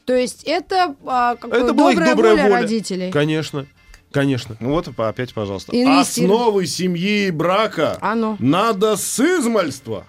То 0.04 0.14
есть 0.14 0.44
это, 0.44 0.94
а, 1.04 1.34
как 1.36 1.50
бы 1.50 1.56
Это 1.56 1.72
была 1.72 1.90
их 1.92 1.96
добрая, 1.98 2.14
добрая 2.14 2.32
воля, 2.36 2.42
воля. 2.44 2.62
родителей. 2.62 3.10
Конечно, 3.10 3.66
конечно. 4.12 4.56
Ну 4.60 4.70
вот 4.70 4.88
опять, 4.96 5.34
пожалуйста. 5.34 5.72
Инвестировать. 5.72 6.08
Основы 6.40 6.66
семьи 6.66 7.26
и 7.26 7.30
брака 7.32 7.98
А 8.00 8.14
ну. 8.14 8.36
надо 8.38 8.96
с 8.96 9.18
измальства. 9.18 10.06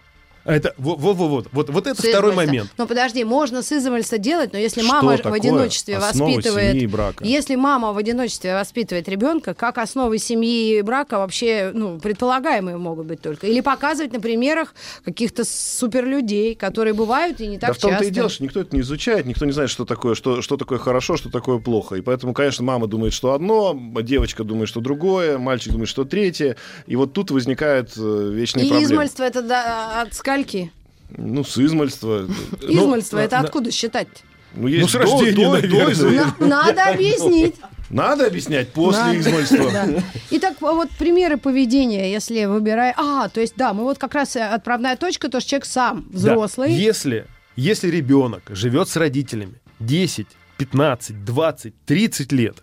Это 0.47 0.73
вот, 0.77 0.99
вот, 0.99 1.17
вот, 1.17 1.47
вот, 1.51 1.69
вот, 1.69 1.88
это 1.88 2.01
второй 2.01 2.33
момент. 2.33 2.71
Ну 2.77 2.88
подожди, 2.88 3.23
можно 3.23 3.62
с 3.62 3.71
измальства 3.71 4.17
делать, 4.17 4.53
но 4.53 4.60
если 4.60 4.81
Что 4.81 4.89
мама 4.89 5.17
в 5.17 5.33
одиночестве 5.33 5.99
воспитывает... 5.99 6.71
семьи 6.71 6.83
и 6.83 6.88
брака? 6.88 7.23
Если 7.23 7.55
мама 7.55 7.91
в 7.91 7.97
одиночестве 7.97 8.53
воспитывает 8.53 9.10
ребенка, 9.10 9.53
как 9.53 9.77
основы 9.77 10.17
семьи 10.19 10.77
и 10.77 10.81
брака 10.81 11.17
вообще 11.17 11.71
ну, 11.73 11.99
предполагаемые 11.99 12.77
могут 12.77 13.07
быть 13.07 13.21
только? 13.21 13.47
Или 13.47 13.60
показывать 13.60 14.13
на 14.13 14.21
примерах 14.21 14.73
каких-то 15.03 15.43
суперлюдей, 15.43 16.55
которые 16.55 16.93
бывают 16.93 17.41
и 17.41 17.47
не 17.47 17.60
так 17.60 17.71
да 17.71 17.73
в 17.73 17.77
том-то 17.77 17.97
часто. 17.97 18.07
и 18.07 18.12
дело, 18.12 18.29
что 18.29 18.43
никто 18.43 18.62
это 18.62 18.73
не 18.73 18.81
изучает, 18.81 19.25
никто 19.25 19.45
не 19.45 19.51
знает, 19.51 19.69
что 19.69 19.83
такое, 19.83 20.15
что, 20.15 20.41
что 20.41 20.55
такое 20.55 20.79
хорошо, 20.79 21.17
что 21.17 21.29
такое 21.29 21.60
плохо. 21.60 21.95
И 21.95 22.01
поэтому, 22.01 22.33
конечно, 22.33 22.63
мама 22.63 22.88
думает, 22.88 23.13
что 23.13 23.33
одно, 23.33 23.77
девочка 24.01 24.45
думает, 24.45 24.69
что 24.69 24.79
другое, 24.79 25.38
мальчик 25.38 25.73
думает, 25.73 25.89
что 25.89 26.05
третье. 26.05 26.55
И 26.86 26.95
вот 26.95 27.12
тут 27.12 27.31
возникают 27.31 27.91
э, 27.97 28.31
вечные 28.33 28.65
И 28.65 28.69
проблемы. 28.69 28.93
измальство 28.93 29.23
это 29.23 29.41
да, 29.41 30.01
от 30.01 30.13
скольки? 30.38 30.71
Ну, 31.17 31.43
с 31.43 31.58
измальства. 31.58 32.28
Измальство 32.62 33.17
это 33.17 33.39
откуда 33.39 33.71
считать? 33.71 34.08
Ну, 34.56 34.67
есть 34.67 34.82
Ну, 34.82 34.88
с 34.88 34.91
до- 34.93 35.00
рождения, 35.00 35.45
до- 35.45 35.54
наверное. 35.54 36.34
Надо 36.39 36.86
объяснить. 36.86 37.56
Надо 37.89 38.28
объяснять 38.28 38.73
после 38.73 39.02
Надо. 39.04 39.19
измальства. 39.19 39.71
Да. 39.71 39.88
Итак, 40.32 40.58
вот 40.60 40.89
примеры 41.00 41.38
поведения, 41.38 42.12
если 42.12 42.43
выбирая... 42.45 42.93
А, 42.97 43.30
то 43.30 43.39
есть, 43.39 43.54
да, 43.56 43.73
мы 43.73 43.84
вот 43.84 43.97
как 43.97 44.13
раз 44.13 44.36
э, 44.36 44.41
отправная 44.41 44.97
точка, 44.97 45.30
то, 45.30 45.39
что 45.39 45.50
человек 45.52 45.65
сам 45.65 46.06
Да. 46.10 46.17
взрослый. 46.17 46.73
Если, 46.73 47.26
если 47.56 47.89
ребенок 47.89 48.43
живет 48.50 48.89
с 48.89 48.97
родителями 48.97 49.54
10, 49.80 50.28
15, 50.58 51.23
20, 51.23 51.73
30 51.86 52.32
лет, 52.34 52.58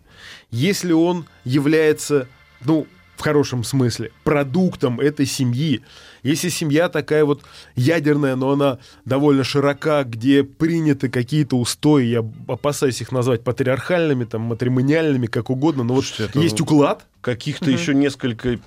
если 0.50 0.92
он 0.92 1.24
является, 1.44 2.28
ну, 2.62 2.86
в 3.16 3.22
хорошем 3.22 3.64
смысле, 3.64 4.10
продуктом 4.24 5.00
этой 5.00 5.24
семьи, 5.24 5.80
если 6.24 6.48
семья 6.48 6.88
такая 6.88 7.24
вот 7.24 7.42
ядерная, 7.76 8.34
но 8.34 8.50
она 8.50 8.78
довольно 9.04 9.44
широка, 9.44 10.02
где 10.04 10.42
приняты 10.42 11.08
какие-то 11.08 11.56
устои, 11.56 12.04
я 12.06 12.24
опасаюсь 12.48 13.00
их 13.00 13.12
назвать 13.12 13.44
патриархальными, 13.44 14.24
там, 14.24 14.40
матримониальными, 14.42 15.26
как 15.26 15.50
угодно, 15.50 15.84
но 15.84 15.94
вот 15.94 16.04
Слушайте, 16.06 16.30
это 16.30 16.40
есть 16.40 16.60
уклад, 16.60 17.06
Каких-то 17.20 17.70
еще 17.70 17.94
несколько 17.94 18.58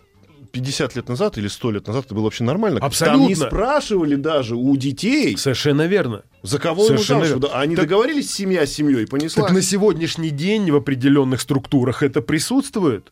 50 0.52 0.96
лет 0.96 1.10
назад 1.10 1.38
или 1.38 1.48
100 1.48 1.72
лет 1.72 1.88
назад 1.88 2.06
это 2.06 2.16
было 2.16 2.24
вообще 2.24 2.44
нормально. 2.44 2.80
Там 2.80 2.88
Абсолютно. 2.88 3.28
не 3.28 3.36
спрашивали 3.36 4.16
даже 4.16 4.56
у 4.56 4.76
детей, 4.78 5.38
совершенно 5.38 5.86
верно. 5.88 6.24
за 6.44 6.58
кого 6.60 6.86
ему 6.86 6.96
Совершенно 6.98 7.26
замуж. 7.26 7.42
верно. 7.44 7.48
Да, 7.54 7.60
Они 7.60 7.76
Так- 7.76 7.86
договорились 7.86 8.32
семья 8.34 8.66
с 8.66 8.72
семьей, 8.72 9.06
понесла. 9.08 9.44
Так 9.44 9.52
на 9.52 9.62
сегодняшний 9.62 10.30
день 10.30 10.72
в 10.72 10.76
определенных 10.76 11.42
структурах 11.42 12.02
это 12.04 12.22
присутствует. 12.22 13.12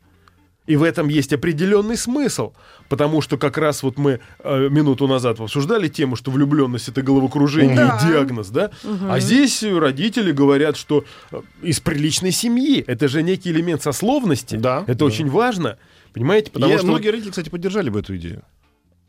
И 0.68 0.76
в 0.78 0.84
этом 0.84 1.10
есть 1.10 1.32
определенный 1.32 1.96
смысл. 1.98 2.54
Потому 2.90 3.22
что 3.22 3.38
как 3.38 3.58
раз 3.58 3.84
вот 3.84 3.98
мы 3.98 4.20
э, 4.40 4.70
минуту 4.70 5.08
назад 5.08 5.40
обсуждали 5.40 5.88
тему, 5.88 6.16
что 6.16 6.32
влюбленность 6.32 6.90
это 6.90 7.02
головокружение 7.04 7.76
Да. 7.76 8.00
и 8.02 8.08
диагноз, 8.08 8.50
да? 8.50 8.72
А 9.10 9.20
здесь 9.20 9.62
родители 9.64 10.32
говорят, 10.32 10.76
что 10.76 11.06
э, 11.32 11.42
из 11.62 11.80
приличной 11.80 12.32
семьи. 12.32 12.84
Это 12.88 13.08
же 13.08 13.22
некий 13.24 13.52
элемент 13.52 13.84
сословности. 13.84 14.56
Да, 14.56 14.84
Это 14.88 15.00
да. 15.00 15.06
очень 15.06 15.30
важно. 15.30 15.78
Понимаете? 16.14 16.50
Потому 16.52 16.72
Я- 16.72 16.78
что, 16.80 16.88
Многие 16.88 17.10
родители, 17.10 17.30
кстати, 17.32 17.50
поддержали 17.50 17.90
бы 17.90 18.00
эту 18.00 18.16
идею. 18.18 18.42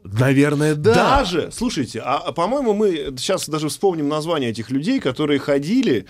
наверное, 0.05 0.75
да. 0.75 0.95
Даже, 0.95 1.51
слушайте, 1.53 2.01
а, 2.01 2.19
а, 2.19 2.33
по-моему, 2.33 2.75
мы 2.75 3.15
сейчас 3.19 3.49
даже 3.49 3.69
вспомним 3.69 4.09
название 4.09 4.51
этих 4.51 4.71
людей, 4.71 5.01
которые 5.01 5.39
ходили 5.39 6.07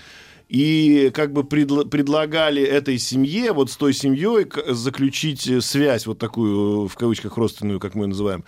и 0.49 1.11
как 1.13 1.33
бы 1.33 1.41
предла- 1.41 1.85
предлагали 1.87 2.61
этой 2.63 2.97
семье, 2.99 3.51
вот 3.51 3.69
с 3.69 3.75
той 3.77 3.93
семьей, 3.93 4.47
заключить 4.67 5.47
э, 5.47 5.59
связь, 5.61 6.05
вот 6.07 6.19
такую, 6.19 6.85
э, 6.85 6.87
в 6.87 6.95
кавычках, 6.95 7.35
родственную, 7.37 7.79
как 7.79 7.95
мы 7.95 8.05
ее 8.05 8.09
называем. 8.09 8.43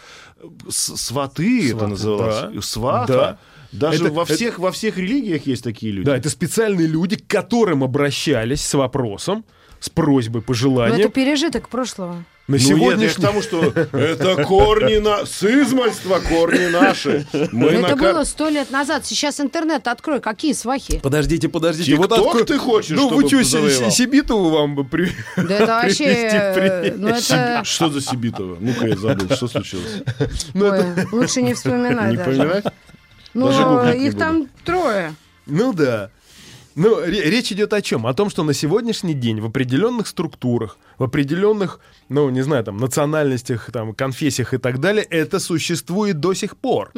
С- 0.70 0.96
сваты, 0.98 1.68
это 1.70 1.78
Сваты, 1.78 1.88
называлось. 1.90 2.54
да. 2.56 2.62
Свата. 2.62 3.14
Да. 3.14 3.40
Даже 3.72 4.06
Это- 4.06 4.14
во, 4.14 4.24
это- 4.24 4.34
всех, 4.34 4.60
во 4.60 4.72
всех 4.72 4.98
религиях 4.98 5.46
есть 5.46 5.64
такие 5.64 5.92
люди. 5.92 6.06
Да, 6.06 6.18
это 6.18 6.30
специальные 6.30 6.88
люди, 6.88 7.18
к 7.18 7.28
которым 7.28 7.84
обращались 7.84 8.62
с 8.66 8.74
вопросом, 8.74 9.44
с 9.80 9.90
просьбой, 9.90 10.40
Но 10.40 10.42
пожеланием. 10.42 10.98
Ну, 10.98 11.04
это 11.06 11.10
пережиток 11.14 11.70
прошлого. 11.70 12.24
На 12.48 12.58
Ну, 12.58 12.58
нет, 12.58 12.68
я 12.68 12.76
к 12.76 12.78
сегодняшний 12.80 13.24
тому, 13.24 13.42
что 13.44 13.64
это 13.94 14.44
корни 14.44 14.98
на... 14.98 15.24
С 15.28 15.44
измальства 15.44 16.20
корни 16.20 16.66
наши. 16.72 17.28
Мы 17.32 17.72
Но 17.74 17.80
на 17.82 17.86
это 17.86 17.96
кар- 17.96 18.14
было 18.16 18.24
сто 18.24 18.50
лет 18.50 18.72
назад. 18.72 19.06
Сейчас 19.06 19.40
интернет 19.40 19.88
открой. 19.88 20.20
Какие 20.20 20.54
свахи? 20.54 21.00
Подождите, 21.00 21.48
подождите. 21.48 21.92
Тикток 21.92 22.12
откуда- 22.12 22.46
ты 22.46 22.58
хочешь, 22.58 22.98
Ну, 22.98 23.10
вы 23.10 23.28
чтобы 23.28 23.44
что, 23.44 23.52
завоевал? 23.52 23.92
Сибитову 23.92 24.50
вам 24.50 24.74
бы 24.76 24.84
при... 24.84 25.12
Да 25.38 25.56
это 25.58 25.66
вообще... 25.84 26.06
э? 26.06 26.94
Ну 26.98 27.10
это... 27.10 27.62
Что 27.64 27.90
за 27.92 28.02
Сибитова? 28.02 28.58
Ну-ка, 28.60 28.88
я 28.88 28.98
забыл, 28.98 29.30
что 29.36 29.48
случилось? 29.48 30.02
Ой, 30.56 30.86
лучше 31.12 31.44
не 31.44 31.54
вспоминать 31.54 32.12
Не 32.12 32.18
даже. 32.18 32.32
поминать? 32.40 32.66
Ну, 33.36 33.92
их 33.94 34.18
там 34.18 34.48
трое. 34.66 35.14
Ну 35.46 35.72
да. 35.74 36.10
Ну, 36.80 36.98
ре- 37.02 37.30
речь 37.30 37.52
идет 37.52 37.74
о 37.74 37.82
чем? 37.82 38.08
О 38.08 38.14
том, 38.14 38.30
что 38.30 38.44
на 38.44 38.54
сегодняшний 38.54 39.14
день 39.14 39.42
в 39.42 39.46
определенных 39.46 40.08
структурах, 40.08 40.78
в 40.98 41.04
определенных, 41.04 41.82
ну, 42.08 42.30
не 42.30 42.42
знаю, 42.42 42.64
там, 42.64 42.78
национальностях, 42.78 43.70
там, 43.72 43.94
конфессиях 43.94 44.54
и 44.54 44.58
так 44.58 44.80
далее, 44.80 45.04
это 45.10 45.40
существует 45.40 46.20
до 46.22 46.34
сих 46.34 46.56
пор. 46.56 46.92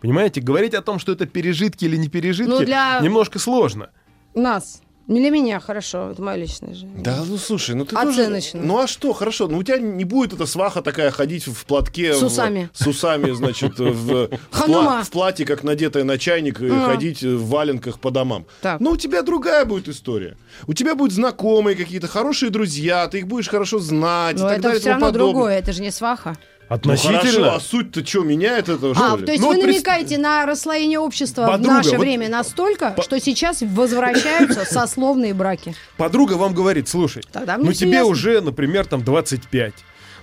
Понимаете? 0.00 0.42
Говорить 0.42 0.74
о 0.74 0.82
том, 0.82 0.98
что 0.98 1.12
это 1.12 1.24
пережитки 1.26 1.86
или 1.86 1.96
не 1.96 2.08
пережитки, 2.08 2.50
Ну, 2.50 2.60
для- 2.60 3.00
немножко 3.00 3.38
сложно. 3.38 3.88
Нас. 4.34 4.82
Для 5.06 5.30
меня, 5.30 5.60
хорошо. 5.60 6.10
Это 6.10 6.20
мое 6.20 6.34
личное 6.36 6.74
же. 6.74 6.86
Да, 6.86 7.22
ну 7.24 7.36
слушай, 7.38 7.76
ну 7.76 7.84
ты 7.84 7.94
тоже- 7.94 8.22
Оценочно. 8.22 8.60
Ну 8.60 8.78
а 8.80 8.86
что, 8.88 9.12
хорошо, 9.12 9.46
ну 9.46 9.58
у 9.58 9.62
тебя 9.62 9.78
не 9.78 10.04
будет 10.04 10.32
эта 10.32 10.46
сваха 10.46 10.82
такая 10.82 11.12
ходить 11.12 11.46
в 11.46 11.64
платке... 11.64 12.12
С 12.12 12.22
в- 12.22 12.26
усами. 12.26 12.70
С 12.72 12.86
усами, 12.88 13.30
значит, 13.30 13.78
в, 13.78 13.92
в, 13.92 15.04
в 15.04 15.10
платье, 15.10 15.46
как 15.46 15.62
надетая 15.62 16.02
на 16.02 16.18
чайник, 16.18 16.60
и 16.60 16.68
ходить 16.68 17.22
в 17.22 17.48
валенках 17.48 18.00
по 18.00 18.10
домам. 18.10 18.46
Так. 18.62 18.80
Ну 18.80 18.90
у 18.90 18.96
тебя 18.96 19.22
другая 19.22 19.64
будет 19.64 19.88
история. 19.88 20.36
У 20.66 20.72
тебя 20.74 20.96
будут 20.96 21.12
знакомые 21.14 21.76
какие-то, 21.76 22.08
хорошие 22.08 22.50
друзья, 22.50 23.06
ты 23.06 23.18
их 23.18 23.28
будешь 23.28 23.48
хорошо 23.48 23.78
знать 23.78 24.38
и 24.38 24.42
Но 24.42 24.48
так 24.48 24.58
это 24.58 24.62
далее. 24.62 24.78
и 24.78 24.80
все 24.80 24.90
равно 24.90 25.10
другое. 25.12 25.58
Это 25.58 25.72
же 25.72 25.82
не 25.82 25.92
сваха. 25.92 26.36
Ну 26.68 26.74
Относительно. 26.74 27.18
хорошо, 27.20 27.54
а 27.54 27.60
суть-то 27.60 28.04
что, 28.04 28.22
меняет 28.24 28.68
это, 28.68 28.92
что 28.92 29.12
А, 29.14 29.16
ли? 29.16 29.24
то 29.24 29.30
есть 29.30 29.42
Ну, 29.44 29.50
вы 29.52 29.56
намекаете 29.62 30.18
на 30.18 30.44
расслоение 30.46 30.98
общества 30.98 31.44
в 31.44 31.46
Подруга, 31.46 31.74
наше 31.76 31.90
вот- 31.90 32.00
время 32.00 32.28
настолько, 32.28 32.96
что 33.02 33.20
сейчас 33.20 33.62
возвращаются 33.62 34.64
сословные 34.70 35.32
браки. 35.32 35.76
Подруга 35.96 36.32
вам 36.32 36.54
говорит, 36.54 36.88
слушай, 36.88 37.22
Тогда 37.30 37.56
ну 37.56 37.72
тебе 37.72 37.92
ясно. 37.92 38.06
уже, 38.10 38.40
например, 38.40 38.84
там 38.86 39.04
25. 39.04 39.74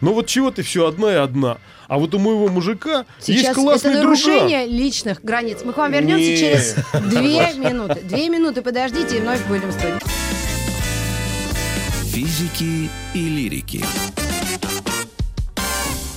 Ну 0.02 0.12
вот 0.14 0.28
чего 0.28 0.52
ты 0.52 0.64
все 0.64 0.86
одна 0.86 1.14
и 1.14 1.16
одна? 1.16 1.60
А 1.88 1.98
вот 1.98 2.14
у 2.14 2.20
моего 2.20 2.50
мужика 2.50 3.06
есть 3.26 3.40
Сейчас 3.40 3.56
классный 3.56 3.92
это 3.92 4.02
дружок. 4.02 4.28
нарушение 4.28 4.68
личных 4.68 5.24
границ. 5.24 5.60
Мы 5.64 5.72
к 5.72 5.78
вам 5.78 5.94
вернемся 5.94 6.30
Не. 6.30 6.38
через 6.38 6.76
две 7.10 7.54
минуты. 7.56 8.02
Две 8.04 8.28
минуты 8.28 8.62
подождите, 8.62 9.18
и 9.18 9.22
вновь 9.22 9.42
будем 9.46 9.70
в 9.70 9.72
студии. 9.72 10.00
Физики 12.12 12.90
и 13.14 13.30
лирики. 13.30 13.86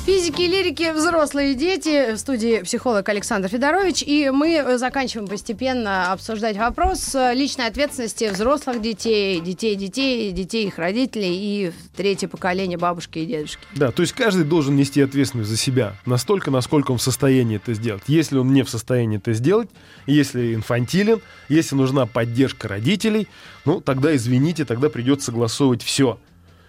Физики 0.07 0.42
лирики, 0.42 0.92
взрослые 0.92 1.57
дети. 1.57 2.14
В 2.14 2.19
студии 2.19 2.62
психолог 2.62 3.09
Александр 3.09 3.49
Федорович. 3.49 4.05
И 4.07 4.31
мы 4.31 4.79
заканчиваем 4.79 5.27
постепенно 5.27 6.12
обсуждать 6.12 6.57
вопрос 6.57 7.12
э, 7.16 7.35
личной 7.35 7.66
ответственности 7.66 8.31
взрослых 8.31 8.81
детей, 8.81 9.40
детей 9.40 9.75
детей, 9.75 10.31
детей 10.31 10.69
их 10.69 10.79
родителей 10.79 11.35
и 11.35 11.73
третье 11.97 12.29
поколение 12.29 12.79
бабушки 12.79 13.19
и 13.19 13.27
дедушки. 13.27 13.59
Да, 13.75 13.90
то 13.90 14.03
есть 14.03 14.12
каждый 14.12 14.45
должен 14.45 14.77
нести 14.77 15.01
ответственность 15.01 15.51
за 15.51 15.57
себя 15.57 15.97
настолько, 16.07 16.53
насколько 16.53 16.92
он 16.92 16.99
в 16.99 17.03
состоянии 17.03 17.57
это 17.57 17.75
сделать. 17.75 18.05
Если 18.07 18.38
он 18.38 18.53
не 18.53 18.62
в 18.62 18.71
состоянии 18.71 19.19
это 19.19 19.33
сделать, 19.33 19.71
если 20.07 20.55
инфантилен, 20.55 21.21
если 21.49 21.75
нужна 21.75 22.07
поддержка 22.07 22.69
родителей, 22.69 23.27
ну 23.64 23.81
тогда 23.81 24.14
извините, 24.14 24.66
тогда 24.66 24.88
придется 24.88 25.27
согласовывать 25.27 25.83
все. 25.83 26.21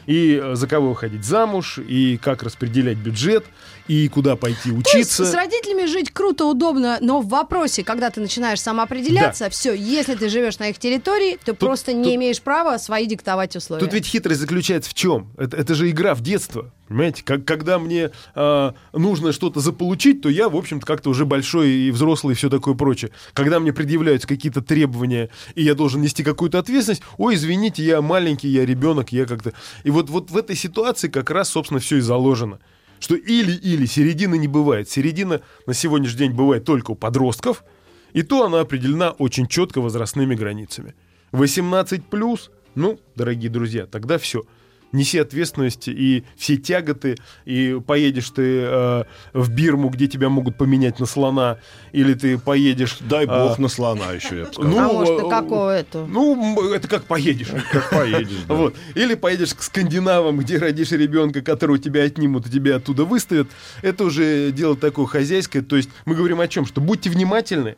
И 0.08 0.40
э, 0.42 0.56
за 0.56 0.68
кого 0.68 0.90
выходить 0.90 1.24
замуж, 1.24 1.78
и 1.78 2.18
как 2.18 2.42
распределять 2.42 2.98
бюджет, 2.98 3.46
и 3.88 4.08
куда 4.08 4.36
пойти 4.36 4.72
То 4.72 4.76
есть 4.78 4.88
учиться. 4.88 5.26
с 5.26 5.34
родителями 5.34 5.86
жить 5.86 6.12
круто, 6.12 6.46
удобно, 6.46 6.98
но 7.02 7.22
в 7.22 7.28
вопросе, 7.28 7.84
когда 7.84 8.10
ты 8.10 8.20
начинаешь 8.22 8.62
самоопределяться, 8.62 9.50
все, 9.50 9.74
если 9.74 10.16
ты 10.16 10.30
живешь 10.30 10.60
на 10.60 10.70
их 10.70 10.80
территории, 10.80 11.38
ты 11.44 11.54
просто 11.54 11.94
не 11.94 12.06
тут- 12.06 12.14
имеешь 12.16 12.42
права 12.42 12.80
свои 12.80 13.06
диктовать 13.06 13.56
условия. 13.56 13.84
Тут 13.84 13.94
ведь 13.94 14.06
хитрость 14.08 14.40
заключается 14.40 14.90
в 14.90 14.94
чем? 14.94 15.32
Это, 15.38 15.58
это 15.58 15.76
же 15.76 15.90
игра 15.90 16.16
в 16.16 16.22
детство. 16.22 16.72
Понимаете, 16.88 17.24
как, 17.24 17.44
когда 17.44 17.80
мне 17.80 18.12
а, 18.34 18.74
нужно 18.94 19.34
что-то 19.34 19.60
заполучить, 19.60 20.22
то 20.22 20.30
я, 20.30 20.48
в 20.48 20.56
общем-то, 20.56 20.86
как-то 20.86 21.10
уже 21.10 21.26
большой 21.26 21.70
и 21.70 21.92
взрослый 21.92 22.34
и 22.34 22.36
все 22.36 22.50
такое 22.50 22.76
прочее. 22.76 23.12
Когда 23.34 23.60
мне 23.60 23.74
предъявляются 23.74 24.28
какие-то 24.28 24.62
требования, 24.62 25.30
и 25.56 25.64
я 25.64 25.76
должен 25.76 26.02
нести 26.02 26.24
какую-то 26.24 26.60
ответственность, 26.60 27.04
ой, 27.18 27.36
извините, 27.36 27.84
я 27.84 28.02
маленький, 28.02 28.48
я 28.48 28.66
ребенок, 28.66 29.12
я 29.12 29.26
как-то... 29.26 29.54
И 29.84 29.92
вот, 29.92 30.10
вот 30.10 30.32
в 30.32 30.38
этой 30.38 30.56
ситуации 30.56 31.10
как 31.10 31.30
раз, 31.30 31.50
собственно, 31.50 31.82
все 31.82 31.98
и 31.98 32.02
заложено. 32.02 32.60
Что 33.00 33.16
или-или, 33.16 33.86
середины 33.86 34.38
не 34.38 34.48
бывает. 34.48 34.90
Середина 34.90 35.42
на 35.66 35.74
сегодняшний 35.74 36.20
день 36.20 36.32
бывает 36.32 36.64
только 36.64 36.92
у 36.92 36.96
подростков, 36.96 37.66
и 38.14 38.24
то 38.24 38.46
она 38.46 38.62
определена 38.62 39.12
очень 39.12 39.48
четко 39.48 39.82
возрастными 39.82 40.36
границами. 40.36 40.96
18 41.34 42.06
плюс, 42.06 42.50
ну, 42.76 42.98
дорогие 43.16 43.52
друзья, 43.52 43.86
тогда 43.86 44.18
все– 44.18 44.44
неси 44.92 45.20
ответственность 45.20 45.88
и 45.88 46.24
все 46.36 46.58
тяготы, 46.58 47.18
и 47.46 47.80
поедешь 47.86 48.30
ты 48.30 48.62
э, 48.62 49.04
в 49.34 49.50
Бирму, 49.52 49.90
где 49.90 50.08
тебя 50.08 50.30
могут 50.30 50.58
поменять 50.58 51.00
на 51.00 51.06
слона, 51.06 51.58
или 51.92 52.14
ты 52.14 52.38
поедешь... 52.38 52.98
Дай 53.02 53.26
э, 53.26 53.28
бог 53.28 53.60
на 53.60 53.68
слона 53.68 54.14
еще, 54.14 54.40
я 54.40 54.46
бы 54.46 54.54
сказал. 54.54 54.80
а 54.80 54.94
может, 54.94 55.20
э, 55.20 55.24
на 55.24 55.30
какого 55.30 55.70
это? 55.78 56.06
Ну, 56.06 56.72
это 56.74 56.88
как 56.88 57.04
поедешь. 57.04 57.50
Как 57.72 57.90
поедешь, 57.90 58.44
да. 58.48 58.54
Вот. 58.54 58.76
Или 58.96 59.16
поедешь 59.16 59.54
к 59.54 59.62
скандинавам, 59.62 60.38
где 60.38 60.58
родишь 60.58 60.92
ребенка, 60.92 61.42
которого 61.42 61.78
тебя 61.78 62.04
отнимут, 62.04 62.48
и 62.48 62.50
тебя 62.50 62.78
оттуда 62.78 63.06
выставят. 63.06 63.48
Это 63.82 64.06
уже 64.06 64.52
дело 64.52 64.76
такое 64.76 65.06
хозяйское. 65.06 65.62
То 65.62 65.76
есть 65.76 65.90
мы 66.06 66.16
говорим 66.16 66.40
о 66.40 66.48
чем? 66.48 66.66
Что 66.66 66.82
будьте 66.82 67.10
внимательны, 67.10 67.76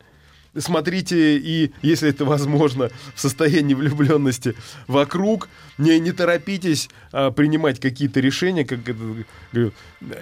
смотрите 0.58 1.38
и, 1.38 1.72
если 1.82 2.10
это 2.10 2.26
возможно, 2.26 2.90
в 3.16 3.20
состоянии 3.20 3.74
влюбленности 3.74 4.56
вокруг, 4.88 5.50
не, 5.78 6.00
не 6.00 6.12
торопитесь 6.12 6.90
а, 7.12 7.32
принимать 7.32 7.80
какие-то 7.80 8.20
решения, 8.20 8.66
как 8.66 8.88
это, 8.88 9.26
говорю, 9.52 9.74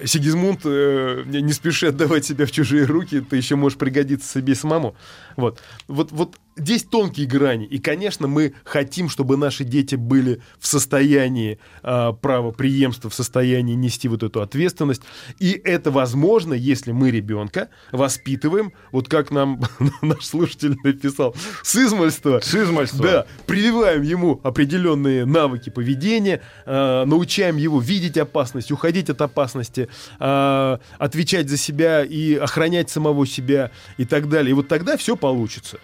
Сигизмунд, 0.04 0.60
э, 0.64 1.24
не 1.26 1.52
спеши 1.52 1.88
отдавать 1.88 2.24
себя 2.24 2.46
в 2.46 2.50
чужие 2.50 2.84
руки, 2.84 3.20
ты 3.20 3.36
еще 3.36 3.56
можешь 3.56 3.78
пригодиться 3.78 4.40
себе 4.40 4.54
самому. 4.54 4.96
Вот. 5.36 5.60
Вот, 5.86 6.12
вот 6.12 6.36
здесь 6.58 6.84
тонкие 6.84 7.26
грани. 7.26 7.64
И, 7.66 7.78
конечно, 7.78 8.26
мы 8.26 8.54
хотим, 8.64 9.08
чтобы 9.08 9.36
наши 9.36 9.64
дети 9.64 9.94
были 9.94 10.40
в 10.58 10.66
состоянии 10.66 11.58
а, 11.82 12.12
правоприемства, 12.12 13.10
в 13.10 13.14
состоянии 13.14 13.74
нести 13.74 14.08
вот 14.08 14.22
эту 14.22 14.42
ответственность. 14.42 15.02
И 15.38 15.52
это 15.52 15.90
возможно, 15.90 16.54
если 16.54 16.92
мы 16.92 17.10
ребенка 17.10 17.68
воспитываем, 17.92 18.72
вот 18.92 19.08
как 19.08 19.30
нам 19.30 19.60
наш 20.02 20.24
слушатель 20.24 20.76
написал, 20.82 21.34
с 21.62 21.76
измальства. 21.76 22.40
С 22.42 22.54
измальства. 22.54 23.02
Да, 23.02 23.26
прививаем 23.46 24.02
ему 24.02 24.40
определенные 24.42 25.24
навыки 25.24 25.70
поведения, 25.70 26.42
а, 26.66 27.04
научаем 27.04 27.56
его 27.56 27.80
видеть 27.80 28.18
опасность, 28.18 28.70
уходить 28.72 29.10
от 29.10 29.20
опасности, 29.22 29.88
а, 30.18 30.80
отвечать 30.98 31.48
за 31.48 31.56
себя 31.56 32.04
и 32.04 32.34
охранять 32.34 32.90
самого 32.90 33.26
себя 33.26 33.70
и 33.96 34.04
так 34.04 34.28
далее. 34.28 34.50
И 34.50 34.54
вот 34.54 34.68
тогда 34.68 34.96
все 34.96 35.16
получится. 35.16 35.78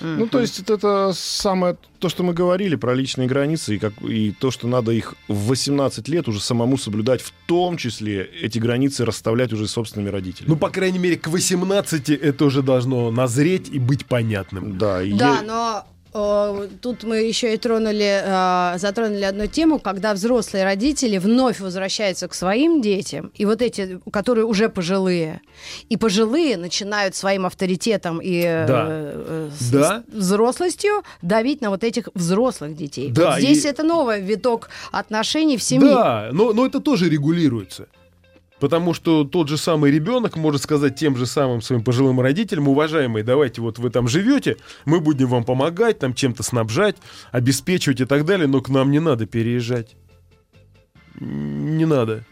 Ну, 0.00 0.26
то 0.26 0.40
есть 0.40 0.60
это, 0.60 0.74
это 0.74 1.12
самое 1.14 1.76
то, 1.98 2.08
что 2.08 2.22
мы 2.22 2.32
говорили 2.32 2.76
про 2.76 2.94
личные 2.94 3.26
границы, 3.26 3.74
и, 3.74 3.78
как, 3.78 3.92
и 4.02 4.32
то, 4.32 4.50
что 4.50 4.68
надо 4.68 4.92
их 4.92 5.14
в 5.26 5.48
18 5.48 6.08
лет 6.08 6.28
уже 6.28 6.40
самому 6.40 6.78
соблюдать, 6.78 7.20
в 7.22 7.32
том 7.46 7.76
числе 7.76 8.22
эти 8.40 8.58
границы 8.58 9.04
расставлять 9.04 9.52
уже 9.52 9.66
собственными 9.66 10.10
родителями. 10.10 10.50
Ну, 10.50 10.56
по 10.56 10.70
крайней 10.70 10.98
мере, 10.98 11.16
к 11.16 11.28
18 11.28 12.10
это 12.10 12.44
уже 12.44 12.62
должно 12.62 13.10
назреть 13.10 13.68
и 13.68 13.78
быть 13.78 14.06
понятным. 14.06 14.78
да, 14.78 15.02
и 15.02 15.12
Да, 15.12 15.38
е- 15.40 15.42
но 15.42 15.84
тут 16.12 17.04
мы 17.04 17.16
еще 17.18 17.54
и 17.54 17.56
тронули, 17.56 18.22
э, 18.24 18.78
затронули 18.78 19.22
одну 19.22 19.46
тему, 19.46 19.78
когда 19.78 20.14
взрослые 20.14 20.64
родители 20.64 21.18
вновь 21.18 21.60
возвращаются 21.60 22.28
к 22.28 22.34
своим 22.34 22.80
детям, 22.80 23.30
и 23.34 23.44
вот 23.44 23.62
эти, 23.62 24.00
которые 24.10 24.44
уже 24.46 24.68
пожилые, 24.68 25.40
и 25.88 25.96
пожилые 25.96 26.56
начинают 26.56 27.14
своим 27.14 27.44
авторитетом 27.46 28.20
и 28.22 28.42
э, 28.44 28.66
Да. 28.66 28.86
э, 28.88 29.50
с- 29.58 29.70
Да. 29.70 30.02
с 30.12 30.14
взрослостью 30.14 31.02
давить 31.22 31.60
на 31.60 31.70
вот 31.70 31.84
этих 31.84 32.08
взрослых 32.14 32.74
детей. 32.76 33.10
Да, 33.10 33.32
Вот 33.32 33.40
здесь 33.40 33.64
и- 33.64 33.68
это 33.68 33.82
новый 33.82 34.20
виток 34.20 34.70
отношений 34.92 35.56
в 35.56 35.62
семье. 35.62 35.94
Да, 35.94 36.28
но, 36.32 36.52
но 36.52 36.66
это 36.66 36.80
тоже 36.80 37.08
регулируется. 37.08 37.86
Потому 38.60 38.92
что 38.94 39.24
тот 39.24 39.48
же 39.48 39.56
самый 39.56 39.90
ребенок 39.90 40.36
может 40.36 40.62
сказать 40.62 40.96
тем 40.96 41.16
же 41.16 41.26
самым 41.26 41.62
своим 41.62 41.84
пожилым 41.84 42.20
родителям, 42.20 42.68
уважаемые, 42.68 43.24
давайте 43.24 43.60
вот 43.60 43.78
вы 43.78 43.90
там 43.90 44.08
живете, 44.08 44.56
мы 44.84 45.00
будем 45.00 45.28
вам 45.28 45.44
помогать, 45.44 45.98
там 45.98 46.14
чем-то 46.14 46.42
снабжать, 46.42 46.96
обеспечивать 47.30 48.00
и 48.00 48.04
так 48.04 48.24
далее, 48.24 48.46
но 48.46 48.60
к 48.60 48.68
нам 48.68 48.90
не 48.90 49.00
надо 49.00 49.26
переезжать. 49.26 49.96
Не 51.20 51.84
надо. 51.84 52.24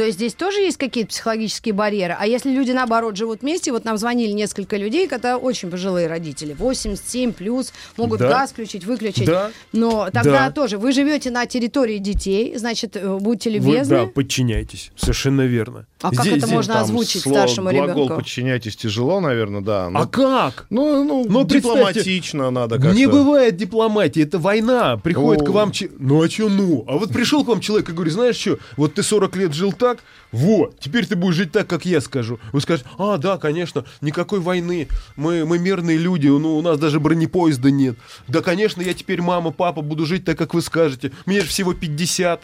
То 0.00 0.06
есть 0.06 0.16
здесь 0.16 0.32
тоже 0.32 0.60
есть 0.60 0.78
какие-то 0.78 1.10
психологические 1.10 1.74
барьеры. 1.74 2.16
А 2.18 2.26
если 2.26 2.50
люди, 2.50 2.70
наоборот, 2.70 3.18
живут 3.18 3.42
вместе, 3.42 3.70
вот 3.70 3.84
нам 3.84 3.98
звонили 3.98 4.32
несколько 4.32 4.78
людей, 4.78 5.06
это 5.06 5.36
очень 5.36 5.70
пожилые 5.70 6.06
родители, 6.06 6.54
87 6.58 7.34
плюс, 7.34 7.70
могут 7.98 8.18
Да. 8.20 8.28
газ 8.30 8.52
включить, 8.52 8.86
выключить. 8.86 9.26
Да. 9.26 9.50
Но 9.74 10.06
тогда 10.10 10.46
Да. 10.46 10.50
тоже 10.52 10.78
вы 10.78 10.92
живете 10.92 11.30
на 11.30 11.44
территории 11.44 11.98
детей, 11.98 12.56
значит, 12.56 12.96
э, 12.96 13.18
будьте 13.18 13.50
Вы, 13.50 13.56
любезны. 13.56 13.94
да, 13.94 14.06
подчиняйтесь. 14.06 14.90
Совершенно 14.96 15.42
верно. 15.42 15.84
А 16.00 16.08
как 16.12 16.20
Здесь- 16.22 16.32
это 16.38 16.46
здесь- 16.46 16.54
можно 16.54 16.72
там 16.72 16.82
озвучить 16.84 17.22
слово- 17.22 17.36
старшему 17.36 17.68
глагол 17.70 18.04
ребенку? 18.04 18.14
подчиняйтесь 18.22 18.76
тяжело, 18.76 19.20
наверное, 19.20 19.60
да. 19.60 19.90
но- 19.90 20.00
А 20.00 20.06
как? 20.06 20.64
Ну, 20.70 21.04
ну, 21.04 21.26
Ну, 21.28 21.44
дипломатично 21.44 22.50
надо 22.50 22.76
как-то. 22.76 22.94
Не 22.96 23.04
бывает 23.04 23.58
дипломатии, 23.58 24.22
это 24.22 24.38
война. 24.38 24.96
Приходит 24.96 25.42
О. 25.42 25.44
к 25.44 25.48
вам... 25.50 25.72
Ну, 25.98 26.22
а 26.22 26.30
что 26.30 26.48
ну? 26.48 26.84
А 26.88 26.96
вот 26.96 27.12
пришел 27.12 27.44
к 27.44 27.48
вам 27.48 27.60
человек 27.60 27.90
и 27.90 27.92
говорит, 27.92 28.14
знаешь 28.14 28.36
что, 28.36 28.58
вот 28.78 28.94
ты 28.94 29.02
40 29.02 29.36
лет 29.36 29.52
жил 29.52 29.74
так, 29.74 29.89
вот, 30.32 30.78
теперь 30.78 31.06
ты 31.06 31.16
будешь 31.16 31.36
жить 31.36 31.52
так, 31.52 31.66
как 31.66 31.84
я 31.84 32.00
скажу. 32.00 32.38
Вы 32.52 32.60
скажете, 32.60 32.88
а, 32.98 33.18
да, 33.18 33.38
конечно, 33.38 33.84
никакой 34.00 34.40
войны, 34.40 34.88
мы, 35.16 35.44
мы 35.44 35.58
мирные 35.58 35.96
люди, 35.98 36.28
ну, 36.28 36.56
у 36.56 36.62
нас 36.62 36.78
даже 36.78 37.00
бронепоезда 37.00 37.70
нет. 37.70 37.96
Да, 38.28 38.42
конечно, 38.42 38.82
я 38.82 38.94
теперь 38.94 39.22
мама, 39.22 39.50
папа, 39.50 39.82
буду 39.82 40.06
жить 40.06 40.24
так, 40.24 40.38
как 40.38 40.54
вы 40.54 40.62
скажете. 40.62 41.12
Мне 41.26 41.40
же 41.40 41.46
всего 41.46 41.74
50. 41.74 42.40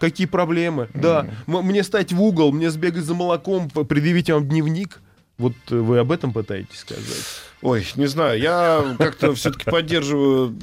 Какие 0.00 0.26
проблемы? 0.26 0.88
Да, 0.92 1.26
мне 1.46 1.82
стать 1.82 2.12
в 2.12 2.20
угол, 2.20 2.52
мне 2.52 2.70
сбегать 2.70 3.04
за 3.04 3.14
молоком, 3.14 3.70
предъявить 3.70 4.28
вам 4.28 4.48
дневник. 4.48 5.00
Вот 5.36 5.54
вы 5.68 5.98
об 5.98 6.12
этом 6.12 6.32
пытаетесь 6.32 6.78
сказать? 6.78 7.04
Ой, 7.60 7.84
не 7.96 8.06
знаю, 8.06 8.38
я 8.38 8.94
как-то 8.98 9.34
все-таки 9.34 9.70
поддерживаю 9.70 10.54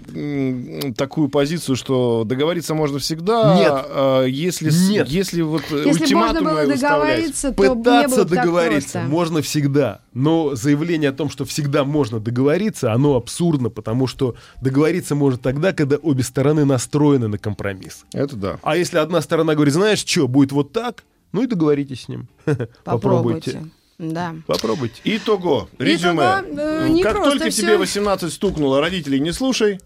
такую 0.95 1.29
позицию, 1.29 1.75
что 1.75 2.23
договориться 2.25 2.75
можно 2.75 2.99
всегда. 2.99 3.55
Нет. 3.57 3.71
а 3.73 4.23
если, 4.25 4.69
Нет. 4.91 5.07
если 5.07 5.41
вот 5.41 5.63
Если 5.63 5.79
бы 5.79 5.85
можно 5.85 6.01
ультиматумы 6.03 6.51
было 6.51 6.67
договориться, 6.67 7.51
то 7.51 7.63
не 7.63 7.69
было 7.69 7.75
Пытаться 7.83 8.23
бы 8.23 8.29
так 8.35 8.45
договориться 8.45 8.91
просто. 8.99 9.09
можно 9.09 9.41
всегда, 9.41 10.01
но 10.13 10.55
заявление 10.55 11.09
о 11.09 11.13
том, 11.13 11.31
что 11.31 11.43
всегда 11.43 11.83
можно 11.83 12.19
договориться, 12.19 12.93
оно 12.93 13.15
абсурдно, 13.15 13.69
потому 13.69 14.05
что 14.05 14.35
договориться 14.61 15.15
можно 15.15 15.39
тогда, 15.39 15.73
когда 15.73 15.97
обе 15.97 16.23
стороны 16.23 16.65
настроены 16.65 17.27
на 17.27 17.39
компромисс. 17.39 18.05
Это 18.13 18.35
да. 18.35 18.59
А 18.61 18.77
если 18.77 18.99
одна 18.99 19.21
сторона 19.21 19.55
говорит, 19.55 19.73
знаешь 19.73 20.05
что, 20.05 20.27
будет 20.27 20.51
вот 20.51 20.71
так, 20.71 21.03
ну 21.31 21.41
и 21.43 21.47
договоритесь 21.47 22.03
с 22.03 22.07
ним. 22.09 22.27
Попробуйте. 22.83 23.63
Да. 24.01 24.35
Попробуйте. 24.47 24.99
Итого, 25.03 25.69
резюме. 25.77 26.41
Итого, 26.41 26.59
э, 26.59 26.89
не 26.89 27.03
как 27.03 27.23
только 27.23 27.49
всё. 27.51 27.61
тебе 27.61 27.77
18 27.77 28.33
стукнуло, 28.33 28.81
родителей 28.81 29.19
не 29.19 29.31
слушай. 29.31 29.79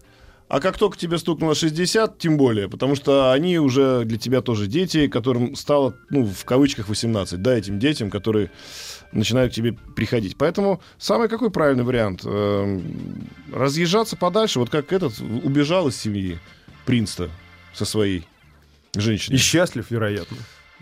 А 0.48 0.60
как 0.60 0.78
только 0.78 0.96
тебе 0.96 1.18
стукнуло 1.18 1.54
60, 1.54 2.18
тем 2.18 2.36
более, 2.36 2.68
потому 2.68 2.94
что 2.94 3.32
они 3.32 3.58
уже 3.58 4.04
для 4.04 4.16
тебя 4.16 4.40
тоже 4.40 4.68
дети, 4.68 5.08
которым 5.08 5.56
стало, 5.56 5.96
ну, 6.08 6.24
в 6.24 6.44
кавычках 6.44 6.88
18, 6.88 7.42
да, 7.42 7.58
этим 7.58 7.78
детям, 7.80 8.10
которые 8.10 8.50
начинают 9.12 9.52
к 9.52 9.56
тебе 9.56 9.72
приходить. 9.96 10.36
Поэтому 10.38 10.80
самый 10.98 11.28
какой 11.28 11.50
правильный 11.50 11.84
вариант? 11.84 12.22
Эм, 12.24 13.28
разъезжаться 13.52 14.16
подальше, 14.16 14.60
вот 14.60 14.70
как 14.70 14.92
этот 14.92 15.18
убежал 15.20 15.88
из 15.88 15.96
семьи 15.96 16.38
принц-то 16.86 17.28
со 17.74 17.84
своей 17.84 18.24
женщиной. 18.94 19.34
И 19.34 19.38
счастлив, 19.38 19.90
вероятно. 19.90 20.36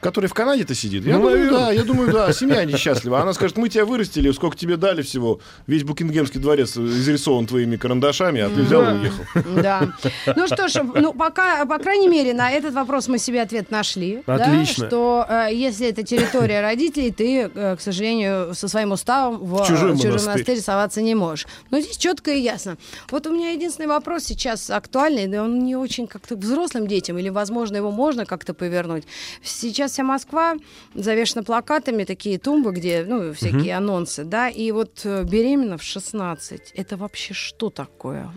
Который 0.05 0.26
в 0.26 0.34
Канаде-то 0.34 0.74
сидит. 0.74 1.02
Я 1.07 1.14
Ну, 1.14 1.20
думаю, 1.20 1.36
наверное. 1.38 1.61
да, 1.61 1.72
я 1.72 1.82
думаю, 1.84 2.12
да, 2.12 2.30
семья 2.34 2.62
несчастлива. 2.66 3.22
Она 3.22 3.32
скажет, 3.32 3.57
мы 3.57 3.70
тебя 3.70 3.86
вырастили, 3.86 4.30
сколько 4.32 4.55
тебе 4.55 4.76
дали 4.76 5.00
всего. 5.00 5.40
Весь 5.66 5.82
Букингемский 5.82 6.38
дворец 6.40 6.76
изрисован 6.76 7.46
твоими 7.46 7.76
карандашами, 7.76 8.42
а 8.42 8.50
ты 8.50 8.61
взял 8.62 8.82
и 8.82 8.98
уехал. 8.98 9.24
Да. 9.62 9.94
Ну 10.36 10.46
что 10.46 10.68
ж, 10.68 10.82
ну 10.94 11.14
пока, 11.14 11.64
по 11.64 11.78
крайней 11.78 12.09
мере, 12.09 12.34
на 12.34 12.50
этот 12.50 12.74
вопрос 12.74 13.09
мы 13.09 13.18
себе 13.18 13.40
ответ 13.40 13.70
нашли. 13.70 14.22
да, 14.26 14.34
Отлично. 14.34 14.88
что 14.88 15.26
э, 15.26 15.48
если 15.55 15.88
это 15.88 16.02
территория 16.02 16.61
родителей, 16.61 17.11
ты, 17.11 17.50
э, 17.55 17.76
к 17.76 17.80
сожалению, 17.80 18.55
со 18.55 18.68
своим 18.68 18.92
уставом 18.92 19.38
в, 19.38 19.62
В 19.62 19.66
чужой 19.66 19.92
э, 19.92 19.94
монастырь. 19.94 20.12
монастырь 20.26 20.61
соваться 20.61 21.00
не 21.00 21.14
можешь. 21.14 21.46
Но 21.70 21.80
здесь 21.80 21.96
четко 21.96 22.30
и 22.30 22.40
ясно. 22.40 22.76
Вот 23.11 23.26
у 23.26 23.32
меня 23.32 23.52
единственный 23.52 23.86
вопрос 23.86 24.24
сейчас 24.24 24.68
актуальный, 24.68 25.26
но 25.28 25.44
он 25.44 25.61
не 25.61 25.76
очень 25.76 26.07
как-то 26.07 26.36
взрослым 26.36 26.86
детям, 26.86 27.16
или, 27.16 27.30
возможно, 27.30 27.76
его 27.78 27.90
можно 27.90 28.26
как-то 28.26 28.52
повернуть. 28.52 29.05
Сейчас 29.42 29.93
вся 29.95 30.03
Москва 30.03 30.57
завешена 30.95 31.45
плакатами, 31.45 32.03
такие 32.05 32.38
тумбы, 32.38 32.72
где, 32.72 33.05
ну, 33.07 33.32
всякие 33.32 33.76
анонсы, 33.76 34.24
да, 34.24 34.49
и 34.49 34.72
вот 34.72 35.03
э, 35.05 35.22
беременна 35.22 35.78
в 35.78 35.82
16. 35.82 36.72
Это 36.74 36.97
вообще 36.97 37.32
что 37.32 37.70
такое? 37.70 38.28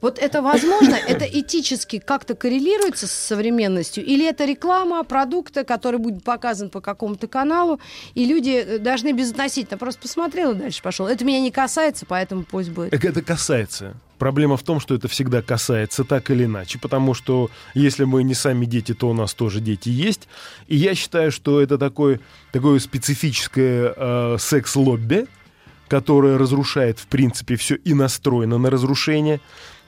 Вот 0.00 0.18
это 0.18 0.42
возможно, 0.42 0.94
это 1.08 1.24
этически 1.24 1.98
как-то 1.98 2.34
коррелируется 2.34 3.06
с 3.06 3.12
современностью, 3.12 4.04
или 4.04 4.28
это 4.28 4.44
реклама 4.44 5.02
продукта, 5.04 5.64
который 5.64 5.98
будет 5.98 6.22
показан 6.22 6.68
по 6.68 6.82
какому-то 6.82 7.28
каналу, 7.28 7.80
и 8.14 8.26
люди 8.26 8.50
э, 8.50 8.78
должны 8.78 9.12
безотносительно 9.12 9.78
просто 9.78 10.02
посмотрел 10.02 10.52
и 10.52 10.54
дальше 10.54 10.82
пошел. 10.82 11.06
Это 11.06 11.24
меня 11.24 11.40
не 11.40 11.50
касается, 11.50 12.04
поэтому 12.06 12.44
пусть 12.44 12.68
будет. 12.68 12.92
Это 12.92 13.22
касается. 13.22 13.94
Проблема 14.18 14.56
в 14.56 14.62
том, 14.62 14.80
что 14.80 14.94
это 14.94 15.08
всегда 15.08 15.42
касается 15.42 16.04
так 16.04 16.30
или 16.30 16.44
иначе, 16.44 16.78
потому 16.78 17.14
что 17.14 17.50
если 17.74 18.04
мы 18.04 18.22
не 18.22 18.34
сами 18.34 18.64
дети, 18.64 18.94
то 18.94 19.08
у 19.08 19.12
нас 19.12 19.34
тоже 19.34 19.60
дети 19.60 19.88
есть. 19.88 20.28
И 20.68 20.76
я 20.76 20.94
считаю, 20.94 21.32
что 21.32 21.60
это 21.60 21.78
такое, 21.78 22.20
такое 22.52 22.78
специфическое 22.78 23.92
э, 23.96 24.36
секс-лобби, 24.38 25.26
которое 25.88 26.38
разрушает, 26.38 26.98
в 26.98 27.06
принципе, 27.06 27.56
все 27.56 27.74
и 27.74 27.92
настроено 27.94 28.58
на 28.58 28.70
разрушение. 28.70 29.40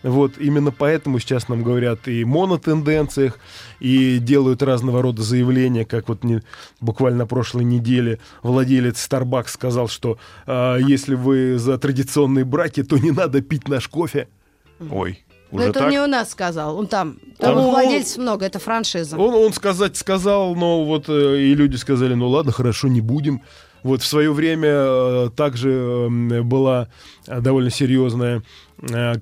Вот 0.07 0.39
именно 0.39 0.71
поэтому 0.71 1.19
сейчас 1.19 1.49
нам 1.49 1.65
говорят 1.65 2.07
и 2.07 2.25
монотенденциях, 2.25 3.41
и 3.81 4.19
делают 4.19 4.63
разного 4.63 5.03
рода 5.03 5.23
заявления, 5.23 5.85
как 5.85 6.09
вот 6.09 6.23
не, 6.23 6.43
буквально 6.81 7.19
на 7.19 7.27
прошлой 7.27 7.65
неделе 7.65 8.21
владелец 8.45 9.05
Starbucks 9.05 9.49
сказал, 9.49 9.89
что 9.89 10.19
э, 10.47 10.79
если 10.87 11.17
вы 11.17 11.59
за 11.59 11.77
традиционные 11.77 12.45
браки, 12.45 12.85
то 12.85 12.97
не 12.99 13.11
надо 13.11 13.43
пить 13.43 13.67
наш 13.67 13.89
кофе. 13.89 14.29
Ой. 14.91 15.25
Но 15.51 15.59
Уже 15.59 15.71
это 15.71 15.81
так? 15.81 15.91
не 15.91 15.99
у 15.99 16.07
нас 16.07 16.31
сказал, 16.31 16.79
он 16.79 16.87
там. 16.87 17.19
Там 17.39 17.57
Он- 17.57 17.65
у 17.65 17.71
владельцев 17.71 18.19
много, 18.19 18.45
это 18.45 18.59
франшиза. 18.59 19.17
Он, 19.17 19.35
он 19.35 19.53
сказать 19.53 19.97
сказал, 19.97 20.55
но 20.55 20.85
вот 20.85 21.09
э, 21.09 21.41
и 21.41 21.55
люди 21.55 21.77
сказали, 21.77 22.15
ну 22.15 22.29
ладно, 22.29 22.53
хорошо, 22.53 22.89
не 22.89 23.01
будем. 23.01 23.43
Вот 23.87 24.03
в 24.03 24.07
свое 24.07 24.33
время 24.33 24.69
э, 24.73 25.31
также 25.37 25.71
э, 25.71 26.43
была 26.43 26.89
э, 27.27 27.41
довольно 27.41 27.71
серьезная 27.71 28.43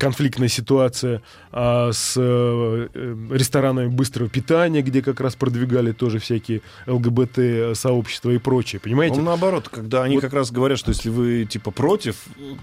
конфликтная 0.01 0.49
ситуация 0.49 1.23
а, 1.53 1.93
с 1.93 2.15
э, 2.17 2.89
ресторанами 3.31 3.87
быстрого 3.87 4.29
питания, 4.29 4.83
где 4.83 5.01
как 5.01 5.21
раз 5.21 5.37
продвигали 5.37 5.93
тоже 5.93 6.19
всякие 6.19 6.61
ЛГБТ-сообщества 6.89 8.31
и 8.31 8.39
прочее, 8.39 8.81
понимаете? 8.81 9.19
Ну, 9.19 9.23
наоборот, 9.23 9.69
когда 9.69 10.03
они 10.03 10.17
Вот- 10.17 10.23
как 10.23 10.33
раз 10.33 10.51
говорят, 10.51 10.79
что 10.79 10.91
если 10.91 11.09
вы 11.09 11.45
типа 11.45 11.71
против, 11.71 12.17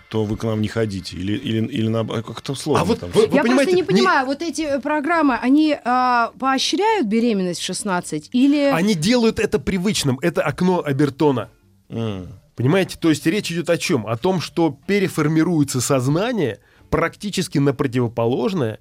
то 0.09 0.25
вы 0.25 0.35
к 0.35 0.43
нам 0.43 0.61
не 0.61 0.67
ходите. 0.67 1.15
Или, 1.15 1.33
или, 1.37 1.65
или 1.65 1.87
наоборот, 1.87 2.25
как-то 2.25 2.55
сложно 2.55 2.81
А 2.81 2.85
вот 2.85 2.99
там. 2.99 3.09
вы- 3.11 3.21
Я 3.21 3.27
просто 3.27 3.41
понимаете, 3.43 3.71
не 3.71 3.77
не- 3.81 3.83
понимаю, 3.87 4.25
вот 4.25 4.41
эти 4.41 4.79
программы, 4.81 5.35
они 5.35 5.77
а, 5.85 6.31
поощряют 6.39 7.07
беременность 7.07 7.61
в 7.61 7.63
16 7.63 8.29
или... 8.33 8.69
Они 8.73 8.95
делают 8.95 9.39
это 9.39 9.59
привычным, 9.59 10.19
это 10.21 10.41
окно 10.41 10.83
Абертона. 10.85 11.49
М. 11.91 12.27
Понимаете, 12.55 12.97
то 12.99 13.09
есть 13.09 13.25
речь 13.25 13.51
идет 13.51 13.69
о 13.69 13.77
чем? 13.77 14.05
О 14.07 14.17
том, 14.17 14.41
что 14.41 14.77
переформируется 14.87 15.81
сознание 15.81 16.59
практически 16.89 17.57
на 17.57 17.73
противоположное 17.73 18.79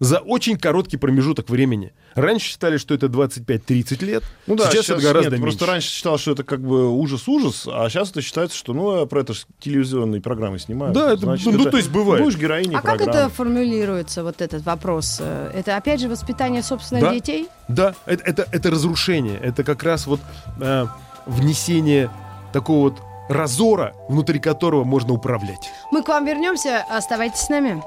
за 0.00 0.18
очень 0.18 0.58
короткий 0.58 0.98
промежуток 0.98 1.48
времени. 1.48 1.92
Раньше 2.14 2.48
считали, 2.48 2.76
что 2.76 2.92
это 2.94 3.06
25-30 3.06 4.04
лет, 4.04 4.22
Ну 4.46 4.54
да, 4.56 4.70
сейчас, 4.70 4.90
это 4.90 5.00
гораздо 5.00 5.30
нет, 5.30 5.40
меньше. 5.40 5.42
Просто 5.42 5.66
раньше 5.66 5.88
считал, 5.88 6.18
что 6.18 6.32
это 6.32 6.44
как 6.44 6.60
бы 6.60 6.90
ужас-ужас, 6.90 7.66
а 7.70 7.88
сейчас 7.88 8.10
это 8.10 8.20
считается, 8.20 8.56
что 8.58 8.74
ну 8.74 9.06
про 9.06 9.20
это 9.22 9.32
ж 9.32 9.46
телевизионные 9.58 10.20
программы 10.20 10.58
снимают. 10.58 10.94
Да, 10.94 11.12
это- 11.12 11.22
Значит, 11.22 11.46
ну, 11.54 11.64
то 11.70 11.76
есть 11.78 11.90
бывает. 11.90 12.22
Будешь 12.22 12.36
героиней 12.38 12.76
А 12.76 12.82
как 12.82 12.96
программы. 12.98 13.12
это 13.20 13.28
формулируется, 13.30 14.22
вот 14.22 14.42
этот 14.42 14.64
вопрос? 14.66 15.18
Э, 15.20 15.50
Это 15.54 15.76
опять 15.78 16.00
же 16.00 16.08
воспитание 16.10 16.62
собственных 16.62 17.04
Да. 17.04 17.14
детей? 17.14 17.48
Да, 17.68 17.94
это, 18.04 18.22
это, 18.24 18.46
это 18.52 18.70
разрушение, 18.70 19.38
это 19.38 19.64
как 19.64 19.82
раз 19.82 20.06
вот 20.06 20.20
э, 20.60 20.86
внесение 21.26 22.10
такого 22.56 22.88
вот 22.88 23.02
разора, 23.28 23.94
внутри 24.08 24.38
которого 24.38 24.84
можно 24.84 25.12
управлять. 25.12 25.70
Мы 25.92 26.02
к 26.02 26.08
вам 26.08 26.24
вернемся, 26.24 26.82
оставайтесь 26.88 27.40
с 27.40 27.48
нами. 27.50 27.82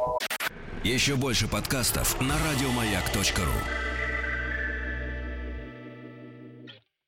Еще 0.84 1.16
больше 1.16 1.48
подкастов 1.48 2.22
на 2.22 2.36
радиомаяк.ру. 2.36 3.89